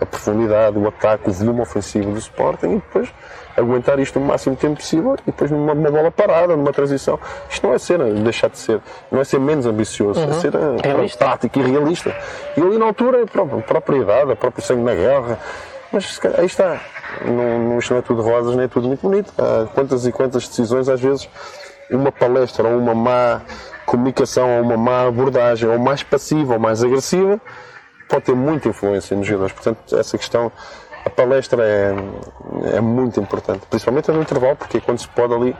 a 0.00 0.06
profundidade, 0.06 0.78
o 0.78 0.88
ataque, 0.88 1.28
o 1.28 1.32
volume 1.32 1.60
ofensivo 1.60 2.12
do 2.12 2.18
Sporting 2.18 2.66
e 2.66 2.74
depois 2.76 3.12
aguentar 3.56 3.98
isto 3.98 4.18
o 4.18 4.22
máximo 4.22 4.54
tempo 4.56 4.76
possível 4.76 5.14
e 5.22 5.26
depois 5.26 5.50
numa, 5.50 5.74
numa 5.74 5.90
bola 5.90 6.10
parada, 6.10 6.56
numa 6.56 6.72
transição. 6.72 7.18
Isto 7.48 7.66
não 7.66 7.74
é 7.74 7.78
ser, 7.78 7.98
deixar 8.14 8.50
de 8.50 8.58
ser, 8.58 8.80
não 9.10 9.20
é 9.20 9.24
ser 9.24 9.40
menos 9.40 9.66
ambicioso, 9.66 10.20
é 10.20 10.24
uhum. 10.24 10.30
é 10.30 10.34
ser 10.34 10.52
realista. 10.84 11.24
prático 11.24 11.58
e 11.58 11.62
realista. 11.62 12.14
E 12.56 12.60
ali 12.60 12.78
na 12.78 12.86
altura, 12.86 13.22
a 13.22 13.62
própria 13.62 13.96
idade, 13.96 14.32
a 14.32 14.36
próprio 14.36 14.64
sangue 14.64 14.82
na 14.82 14.94
guerra, 14.94 15.38
mas 15.92 16.20
aí 16.38 16.46
está. 16.46 16.80
Não, 17.24 17.58
não, 17.58 17.78
isto 17.78 17.92
não 17.92 18.00
é 18.00 18.02
tudo 18.02 18.22
rosas, 18.22 18.54
nem 18.56 18.64
é 18.64 18.68
tudo 18.68 18.88
muito 18.88 19.00
bonito. 19.00 19.32
Há 19.38 19.66
quantas 19.74 20.06
e 20.06 20.12
quantas 20.12 20.46
decisões, 20.46 20.88
às 20.88 21.00
vezes, 21.00 21.28
uma 21.90 22.12
palestra 22.12 22.68
ou 22.68 22.78
uma 22.78 22.94
má 22.94 23.40
comunicação 23.86 24.58
ou 24.58 24.62
uma 24.62 24.76
má 24.76 25.06
abordagem 25.06 25.68
ou 25.68 25.78
mais 25.78 26.02
passiva 26.02 26.54
ou 26.54 26.58
mais 26.58 26.82
agressiva 26.82 27.40
pode 28.08 28.24
ter 28.24 28.34
muita 28.34 28.68
influência 28.68 29.16
nos 29.16 29.26
jogadores. 29.26 29.52
Portanto, 29.52 29.96
essa 29.96 30.18
questão 30.18 30.50
a 31.06 31.10
palestra 31.10 31.62
é, 31.62 31.94
é 32.76 32.80
muito 32.80 33.20
importante, 33.20 33.64
principalmente 33.70 34.10
no 34.10 34.20
intervalo, 34.20 34.56
porque 34.56 34.78
é 34.78 34.80
quando 34.80 34.98
se 34.98 35.06
pode 35.08 35.32
ali 35.32 35.56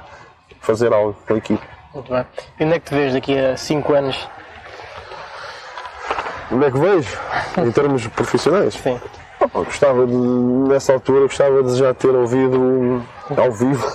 fazer 0.61 0.92
algo 0.92 1.14
pela 1.24 1.38
equipe. 1.38 1.64
Muito 1.94 2.12
bem. 2.12 2.26
E 2.59 2.64
onde 2.64 2.74
é 2.74 2.80
que 2.80 2.86
te 2.86 2.94
vês 2.94 3.12
daqui 3.12 3.38
a 3.38 3.57
5 3.57 3.94
anos? 3.94 4.28
Onde 6.51 6.66
é 6.66 6.70
que 6.70 6.78
vejo? 6.78 7.18
em 7.64 7.70
termos 7.70 8.07
profissionais? 8.09 8.74
Sim. 8.74 9.01
Gostava 9.53 10.07
de, 10.07 10.14
nessa 10.14 10.95
altura, 10.95 11.20
gostava 11.22 11.62
de 11.62 11.76
já 11.76 11.93
ter 11.95 12.09
ouvido 12.09 13.03
ao 13.37 13.53
vivo 13.53 13.87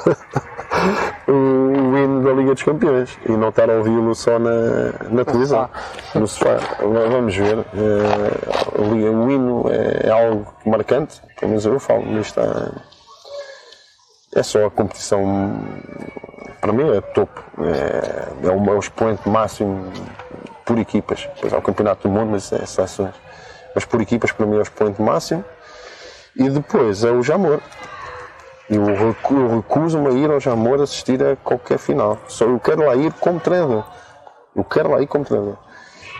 o 1.27 1.31
hino 1.97 2.23
da 2.23 2.31
Liga 2.31 2.53
dos 2.53 2.63
Campeões 2.63 3.17
e 3.27 3.31
não 3.31 3.49
estar 3.49 3.69
a 3.69 3.73
ouvi-lo 3.73 4.13
só 4.15 4.37
na, 4.39 5.09
na 5.09 5.25
televisão, 5.25 5.69
no 6.15 6.27
sofá. 6.27 6.57
Vamos 6.79 7.35
ver. 7.35 7.59
É, 7.59 8.81
o 8.81 9.29
hino 9.29 9.65
é, 9.69 10.07
é 10.07 10.11
algo 10.11 10.53
marcante, 10.65 11.21
pelo 11.39 11.49
menos 11.49 11.65
eu 11.65 11.79
falo 11.79 12.05
nisto. 12.05 12.39
É 14.33 14.43
só 14.43 14.65
a 14.65 14.71
competição, 14.71 15.59
para 16.61 16.71
mim 16.71 16.89
é 16.89 17.01
topo. 17.01 17.43
É, 17.59 18.47
é, 18.47 18.51
o, 18.51 18.69
é 18.69 18.73
o 18.73 18.79
expoente 18.79 19.27
máximo 19.27 19.91
por 20.65 20.77
equipas. 20.77 21.27
Depois 21.35 21.53
há 21.53 21.57
o 21.57 21.61
Campeonato 21.61 22.07
do 22.07 22.13
Mundo, 22.13 22.31
mas 22.31 22.51
é 22.53 22.65
seleções. 22.65 23.13
Mas 23.73 23.85
por 23.85 24.01
equipas, 24.01 24.31
para 24.31 24.45
mim, 24.45 24.55
é 24.55 24.59
o 24.59 24.61
expoente 24.61 25.01
máximo. 25.01 25.43
E 26.35 26.49
depois 26.49 27.03
é 27.03 27.11
o 27.11 27.21
Jamor. 27.21 27.59
E 28.69 28.75
eu, 28.75 29.55
recuso-me 29.55 30.07
a 30.07 30.11
ir 30.11 30.31
ao 30.31 30.39
Jamor 30.39 30.81
assistir 30.81 31.21
a 31.21 31.35
qualquer 31.35 31.77
final. 31.77 32.17
Só 32.27 32.45
eu 32.45 32.59
quero 32.59 32.85
lá 32.85 32.95
ir 32.95 33.11
como 33.13 33.39
treinador. 33.39 33.83
Eu 34.55 34.63
quero 34.63 34.91
lá 34.91 35.01
ir 35.01 35.07
como 35.07 35.25
treinador. 35.25 35.57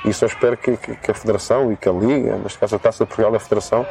E 0.04 0.12
só 0.12 0.26
espero 0.26 0.58
que, 0.58 0.76
que, 0.78 0.96
que, 0.96 1.12
a 1.12 1.14
Federação 1.14 1.72
e 1.72 1.78
que 1.78 1.88
a 1.88 1.92
Liga, 1.92 2.36
neste 2.38 2.58
caso 2.58 2.76
a 2.76 2.80
Taça 2.80 3.04
de 3.04 3.08
Portugal 3.08 3.32
da 3.32 3.40
Federação, 3.40 3.86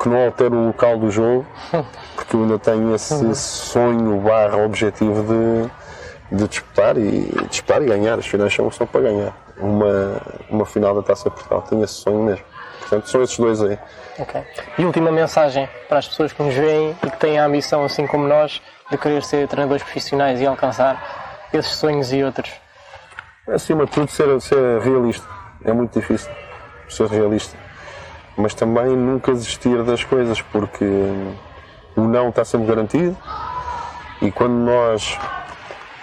que 0.00 0.08
não 0.08 0.24
altere 0.24 0.54
o 0.54 0.66
local 0.68 0.98
do 0.98 1.10
jogo, 1.10 1.46
porque 2.16 2.34
eu 2.34 2.42
ainda 2.42 2.58
tenho 2.58 2.94
esse 2.94 3.34
sonho 3.34 4.20
barra 4.20 4.56
objetivo 4.56 5.22
de, 5.22 6.36
de 6.36 6.48
disputar 6.48 6.96
e 6.96 7.30
disputar 7.48 7.82
e 7.82 7.86
ganhar. 7.86 8.18
As 8.18 8.26
finais 8.26 8.52
são 8.52 8.70
só 8.70 8.86
para 8.86 9.02
ganhar. 9.02 9.36
Uma, 9.58 10.20
uma 10.48 10.64
final 10.64 10.94
da 10.94 11.02
Taça 11.02 11.28
de 11.28 11.36
Portugal. 11.36 11.62
Tenho 11.62 11.84
esse 11.84 11.94
sonho 11.94 12.24
mesmo. 12.24 12.44
Portanto, 12.90 13.08
são 13.08 13.22
esses 13.22 13.38
dois 13.38 13.62
aí. 13.62 13.78
Ok. 14.18 14.42
E 14.76 14.84
última 14.84 15.12
mensagem 15.12 15.68
para 15.88 15.98
as 15.98 16.08
pessoas 16.08 16.32
que 16.32 16.42
nos 16.42 16.52
veem 16.52 16.96
e 17.04 17.10
que 17.10 17.16
têm 17.18 17.38
a 17.38 17.44
ambição, 17.44 17.84
assim 17.84 18.04
como 18.04 18.26
nós, 18.26 18.60
de 18.90 18.98
querer 18.98 19.22
ser 19.22 19.46
treinadores 19.46 19.84
profissionais 19.84 20.40
e 20.40 20.46
alcançar 20.46 21.48
esses 21.52 21.76
sonhos 21.76 22.12
e 22.12 22.24
outros? 22.24 22.50
Acima 23.48 23.84
de 23.86 23.92
tudo, 23.92 24.10
ser, 24.10 24.40
ser 24.40 24.80
realista. 24.80 25.24
É 25.64 25.72
muito 25.72 26.00
difícil 26.00 26.28
ser 26.88 27.06
realista. 27.06 27.56
Mas 28.36 28.54
também 28.54 28.96
nunca 28.96 29.32
desistir 29.32 29.84
das 29.84 30.02
coisas, 30.02 30.42
porque 30.42 30.84
o 31.94 32.00
não 32.00 32.30
está 32.30 32.44
sempre 32.44 32.66
garantido 32.66 33.16
e 34.20 34.32
quando 34.32 34.54
nós 34.54 35.16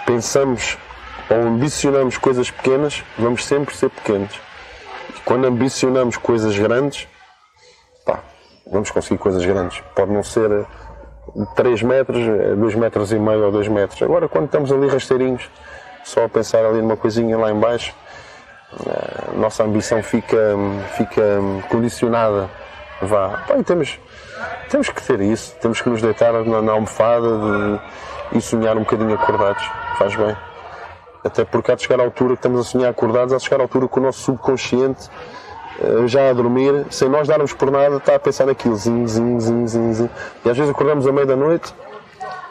pensamos 0.05 0.77
ou 1.29 1.47
ambicionamos 1.47 2.17
coisas 2.17 2.49
pequenas, 2.49 3.03
vamos 3.17 3.45
sempre 3.45 3.75
ser 3.75 3.89
pequenos. 3.89 4.46
Quando 5.27 5.45
ambicionamos 5.45 6.15
coisas 6.15 6.57
grandes, 6.57 7.05
pá, 8.05 8.21
vamos 8.65 8.89
conseguir 8.91 9.17
coisas 9.17 9.43
grandes. 9.43 9.83
Pode 9.93 10.09
não 10.09 10.23
ser 10.23 10.65
3 11.53 11.83
metros, 11.83 12.23
2 12.57 12.75
metros 12.75 13.11
e 13.11 13.19
meio 13.19 13.43
ou 13.43 13.51
2 13.51 13.67
metros. 13.67 14.01
Agora, 14.01 14.29
quando 14.29 14.45
estamos 14.45 14.71
ali 14.71 14.87
rasteirinhos, 14.87 15.51
só 16.05 16.23
a 16.23 16.29
pensar 16.29 16.63
ali 16.63 16.81
numa 16.81 16.95
coisinha 16.95 17.37
lá 17.37 17.51
embaixo, 17.51 17.93
a 18.71 19.33
eh, 19.33 19.37
nossa 19.37 19.65
ambição 19.65 20.01
fica, 20.01 20.55
fica 20.95 21.21
condicionada. 21.67 22.49
Vá. 23.01 23.43
Temos, 23.65 23.99
temos 24.69 24.87
que 24.87 25.03
ter 25.03 25.19
isso, 25.19 25.57
temos 25.59 25.81
que 25.81 25.89
nos 25.89 26.01
deitar 26.01 26.31
na, 26.31 26.61
na 26.61 26.71
almofada 26.71 27.27
de, 28.31 28.37
e 28.37 28.41
sonhar 28.41 28.77
um 28.77 28.83
bocadinho 28.83 29.13
acordados. 29.13 29.69
Faz 29.97 30.15
bem. 30.15 30.46
Até 31.23 31.43
porque 31.45 31.71
há 31.71 31.75
de 31.75 31.83
chegar 31.83 31.99
à 31.99 32.03
altura 32.03 32.33
que 32.33 32.39
estamos 32.39 32.59
a 32.59 32.63
sonhar 32.63 32.89
acordados, 32.89 33.33
há 33.33 33.37
de 33.37 33.43
chegar 33.43 33.59
à 33.59 33.63
altura 33.63 33.87
que 33.87 33.99
o 33.99 34.01
nosso 34.01 34.19
subconsciente, 34.21 35.09
eh, 35.81 36.07
já 36.07 36.29
a 36.29 36.33
dormir, 36.33 36.85
sem 36.89 37.09
nós 37.09 37.27
darmos 37.27 37.53
por 37.53 37.71
nada, 37.71 37.97
está 37.97 38.15
a 38.15 38.19
pensar 38.19 38.45
naquilo, 38.45 38.75
zin, 38.75 39.07
zin, 39.07 39.39
zin, 39.39 39.67
zin, 39.67 39.93
zin. 39.93 40.09
E 40.45 40.49
às 40.49 40.57
vezes 40.57 40.71
acordamos 40.71 41.05
à 41.07 41.11
meia 41.11 41.25
da 41.25 41.35
noite 41.35 41.73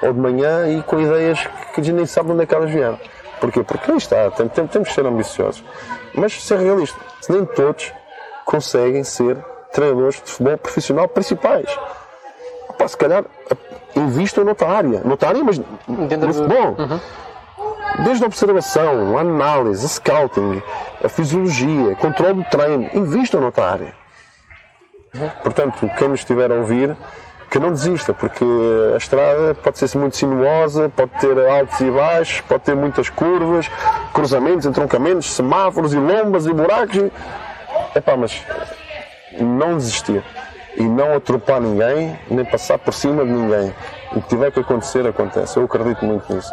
ou 0.03 0.13
de 0.13 0.19
manhã 0.19 0.69
e 0.69 0.83
com 0.83 1.01
ideias 1.01 1.47
que 1.75 1.81
a 1.81 1.85
gente 1.85 1.97
nem 1.97 2.07
sabe 2.07 2.33
onde 2.33 2.43
é 2.43 2.47
que 2.47 2.55
elas 2.55 2.71
vieram. 2.71 2.99
Porquê? 3.41 3.63
Porque 3.63 3.91
aí 3.91 3.97
está, 3.97 4.31
tem, 4.31 4.49
tem, 4.49 4.67
temos 4.67 4.89
que 4.89 4.95
ser 4.95 5.07
ambiciosos. 5.07 5.63
Mas 6.15 6.43
ser 6.43 6.59
realista, 6.59 6.99
nem 7.29 7.45
todos 7.45 7.93
conseguem 8.45 9.05
ser 9.05 9.37
treinadores 9.73 10.23
de 10.23 10.31
futebol 10.31 10.59
profissional 10.59 11.09
principais. 11.09 11.69
Opa, 12.69 12.89
se 12.89 12.97
calhar 12.97 13.25
invistam 13.95 14.45
noutra 14.45 14.69
área, 14.69 15.01
noutra 15.05 15.29
área, 15.29 15.45
mas 15.45 15.59
no 15.59 16.33
futebol. 16.33 16.77
Uhum. 16.79 17.01
Desde 18.05 18.25
a 18.25 18.27
observação, 18.27 19.17
análise, 19.17 19.89
scouting, 19.89 20.63
a 21.03 21.09
fisiologia, 21.09 21.95
controle 21.97 22.35
do 22.35 22.45
treino, 22.45 22.91
invistam 22.93 23.41
noutra 23.41 23.71
área. 23.71 23.95
Portanto, 25.43 25.91
quem 25.97 26.09
nos 26.09 26.21
estiver 26.21 26.51
a 26.51 26.57
ouvir, 26.57 26.95
que 27.51 27.59
não 27.59 27.71
desista, 27.71 28.13
porque 28.13 28.45
a 28.93 28.99
estrada 28.99 29.55
pode 29.55 29.79
ser 29.79 29.97
muito 29.99 30.17
sinuosa, 30.17 30.91
pode 30.95 31.11
ter 31.21 31.39
altos 31.49 31.81
e 31.81 31.91
baixos, 31.91 32.41
pode 32.43 32.65
ter 32.65 32.77
muitas 32.77 33.09
curvas, 33.09 33.71
cruzamentos, 34.13 34.67
entroncamentos, 34.67 35.33
semáforos 35.33 35.95
e 35.95 35.97
lombas 35.97 36.45
e 36.45 36.53
buracos. 36.53 37.11
Epá, 37.95 38.15
mas 38.15 38.45
não 39.41 39.77
desistir 39.79 40.23
e 40.77 40.83
não 40.83 41.15
atropar 41.15 41.61
ninguém, 41.61 42.19
nem 42.31 42.45
passar 42.45 42.79
por 42.79 42.93
cima 42.93 43.25
de 43.25 43.31
ninguém. 43.31 43.75
O 44.13 44.21
que 44.21 44.29
tiver 44.29 44.53
que 44.53 44.61
acontecer, 44.61 45.07
acontece. 45.07 45.57
Eu 45.57 45.65
acredito 45.65 46.05
muito 46.05 46.31
nisso. 46.35 46.53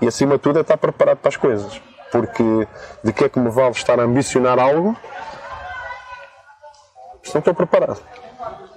E 0.00 0.06
acima 0.06 0.34
de 0.34 0.40
tudo 0.40 0.58
é 0.58 0.62
estar 0.62 0.76
preparado 0.76 1.18
para 1.18 1.28
as 1.28 1.36
coisas. 1.36 1.80
Porque 2.10 2.66
de 3.04 3.12
que 3.12 3.24
é 3.24 3.28
que 3.28 3.38
me 3.38 3.50
vale 3.50 3.72
estar 3.72 3.98
a 3.98 4.02
ambicionar 4.02 4.58
algo 4.58 4.96
se 7.22 7.34
não 7.34 7.40
estou 7.40 7.54
preparado? 7.54 8.00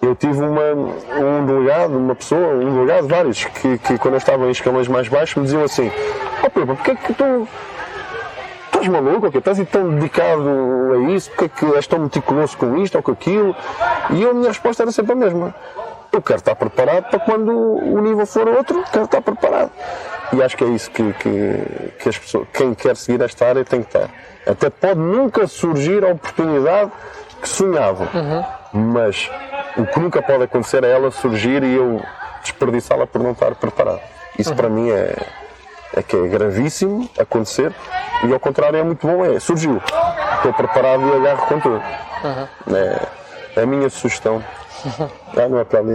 Eu 0.01 0.15
tive 0.15 0.41
uma, 0.41 0.73
um 0.73 1.45
delegado, 1.45 1.97
uma 1.97 2.15
pessoa, 2.15 2.55
um 2.55 2.73
delegado, 2.73 3.07
vários, 3.07 3.45
que, 3.45 3.77
que 3.77 3.97
quando 3.99 4.15
eu 4.15 4.17
estava 4.17 4.45
em 4.47 4.51
escalões 4.51 4.87
mais 4.87 5.07
baixos 5.07 5.35
me 5.35 5.43
diziam 5.43 5.63
assim: 5.63 5.89
Ó 6.43 6.47
oh, 6.47 6.49
Pepa, 6.49 6.75
porque 6.75 6.91
é 6.91 6.95
que 6.95 7.13
tu 7.13 7.47
estás 8.65 8.87
maluco? 8.87 9.27
Okay? 9.27 9.39
Estás 9.39 9.69
tão 9.69 9.89
dedicado 9.95 10.49
a 10.93 11.11
isso? 11.11 11.29
Porque 11.29 11.45
é 11.45 11.49
que 11.49 11.75
és 11.75 11.87
tão 11.87 11.99
meticuloso 11.99 12.57
com 12.57 12.77
isto 12.77 12.95
ou 12.95 13.03
com 13.03 13.11
aquilo? 13.11 13.55
E 14.09 14.25
a 14.25 14.33
minha 14.33 14.47
resposta 14.47 14.83
era 14.83 14.91
sempre 14.91 15.13
a 15.13 15.15
mesma. 15.15 15.53
Eu 16.11 16.21
quero 16.21 16.39
estar 16.39 16.55
preparado 16.55 17.09
para 17.09 17.19
quando 17.19 17.51
o 17.51 18.01
nível 18.01 18.25
for 18.25 18.47
outro, 18.47 18.83
quero 18.91 19.05
estar 19.05 19.21
preparado. 19.21 19.71
E 20.33 20.41
acho 20.41 20.55
que 20.55 20.63
é 20.63 20.67
isso 20.67 20.89
que, 20.91 21.13
que, 21.13 21.91
que 21.99 22.09
as 22.09 22.17
pessoas, 22.17 22.47
quem 22.53 22.73
quer 22.73 22.95
seguir 22.95 23.21
esta 23.21 23.45
área 23.45 23.65
tem 23.65 23.81
que 23.81 23.87
estar. 23.87 24.09
Até 24.45 24.69
pode 24.69 24.99
nunca 24.99 25.45
surgir 25.45 26.03
a 26.03 26.09
oportunidade 26.09 26.91
que 27.41 27.49
sonhavam, 27.49 28.07
uhum. 28.13 28.43
mas 28.93 29.29
o 29.77 29.85
que 29.85 29.99
nunca 29.99 30.21
pode 30.21 30.43
acontecer 30.43 30.83
é 30.83 30.91
ela 30.91 31.11
surgir 31.11 31.63
e 31.63 31.75
eu 31.75 32.01
desperdiçá-la 32.41 33.05
por 33.05 33.21
não 33.21 33.31
estar 33.31 33.53
preparado. 33.55 34.01
Isso 34.37 34.51
uhum. 34.51 34.55
para 34.55 34.69
mim 34.69 34.89
é, 34.89 35.15
é 35.95 36.01
que 36.01 36.15
é 36.15 36.27
gravíssimo 36.27 37.09
acontecer 37.19 37.73
e 38.23 38.33
ao 38.33 38.39
contrário 38.39 38.77
é 38.79 38.83
muito 38.83 39.05
bom, 39.05 39.25
é 39.25 39.39
surgiu, 39.39 39.81
estou 40.35 40.53
preparado 40.53 41.07
e 41.07 41.15
agarro 41.17 41.47
com 41.47 41.59
tudo. 41.59 41.83
Uhum. 42.23 42.75
É, 42.75 43.07
é 43.57 43.63
a 43.63 43.65
minha 43.65 43.89
sugestão. 43.89 44.43
Ah, 45.37 45.47
não 45.47 45.59
é 45.59 45.63
para 45.63 45.79
ali. 45.79 45.91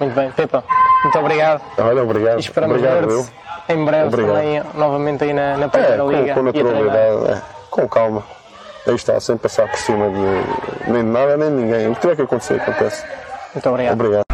Muito 0.00 0.14
bem, 0.14 0.30
Pepa, 0.32 0.64
muito 1.02 1.18
obrigado. 1.18 1.62
Olha, 1.78 2.02
obrigado. 2.02 2.36
E 2.36 2.40
esperamos 2.40 2.80
ver 2.80 3.04
em 3.68 3.84
breve 3.84 4.08
obrigado. 4.08 4.34
também, 4.34 4.62
novamente 4.74 5.24
aí 5.24 5.32
na, 5.32 5.56
na 5.56 5.68
Primeira 5.68 6.02
é, 6.02 6.06
Liga. 6.06 6.34
Com, 6.34 6.40
com 6.40 6.42
naturalidade, 6.42 7.30
é, 7.30 7.42
com 7.70 7.88
calma. 7.88 8.22
Aí 8.86 8.94
está, 8.94 9.18
sem 9.18 9.36
passar 9.38 9.68
por 9.68 9.78
cima 9.78 10.10
de 10.10 10.90
nem 10.90 11.02
de 11.02 11.10
nada 11.10 11.36
nem 11.36 11.48
de 11.48 11.56
ninguém. 11.56 11.88
O 11.88 11.94
que 11.94 12.02
tiver 12.02 12.16
que 12.16 12.22
acontecer, 12.22 12.60
acontece. 12.60 13.02
Muito 13.54 13.68
obrigado. 13.70 13.94
Obrigado. 13.94 14.33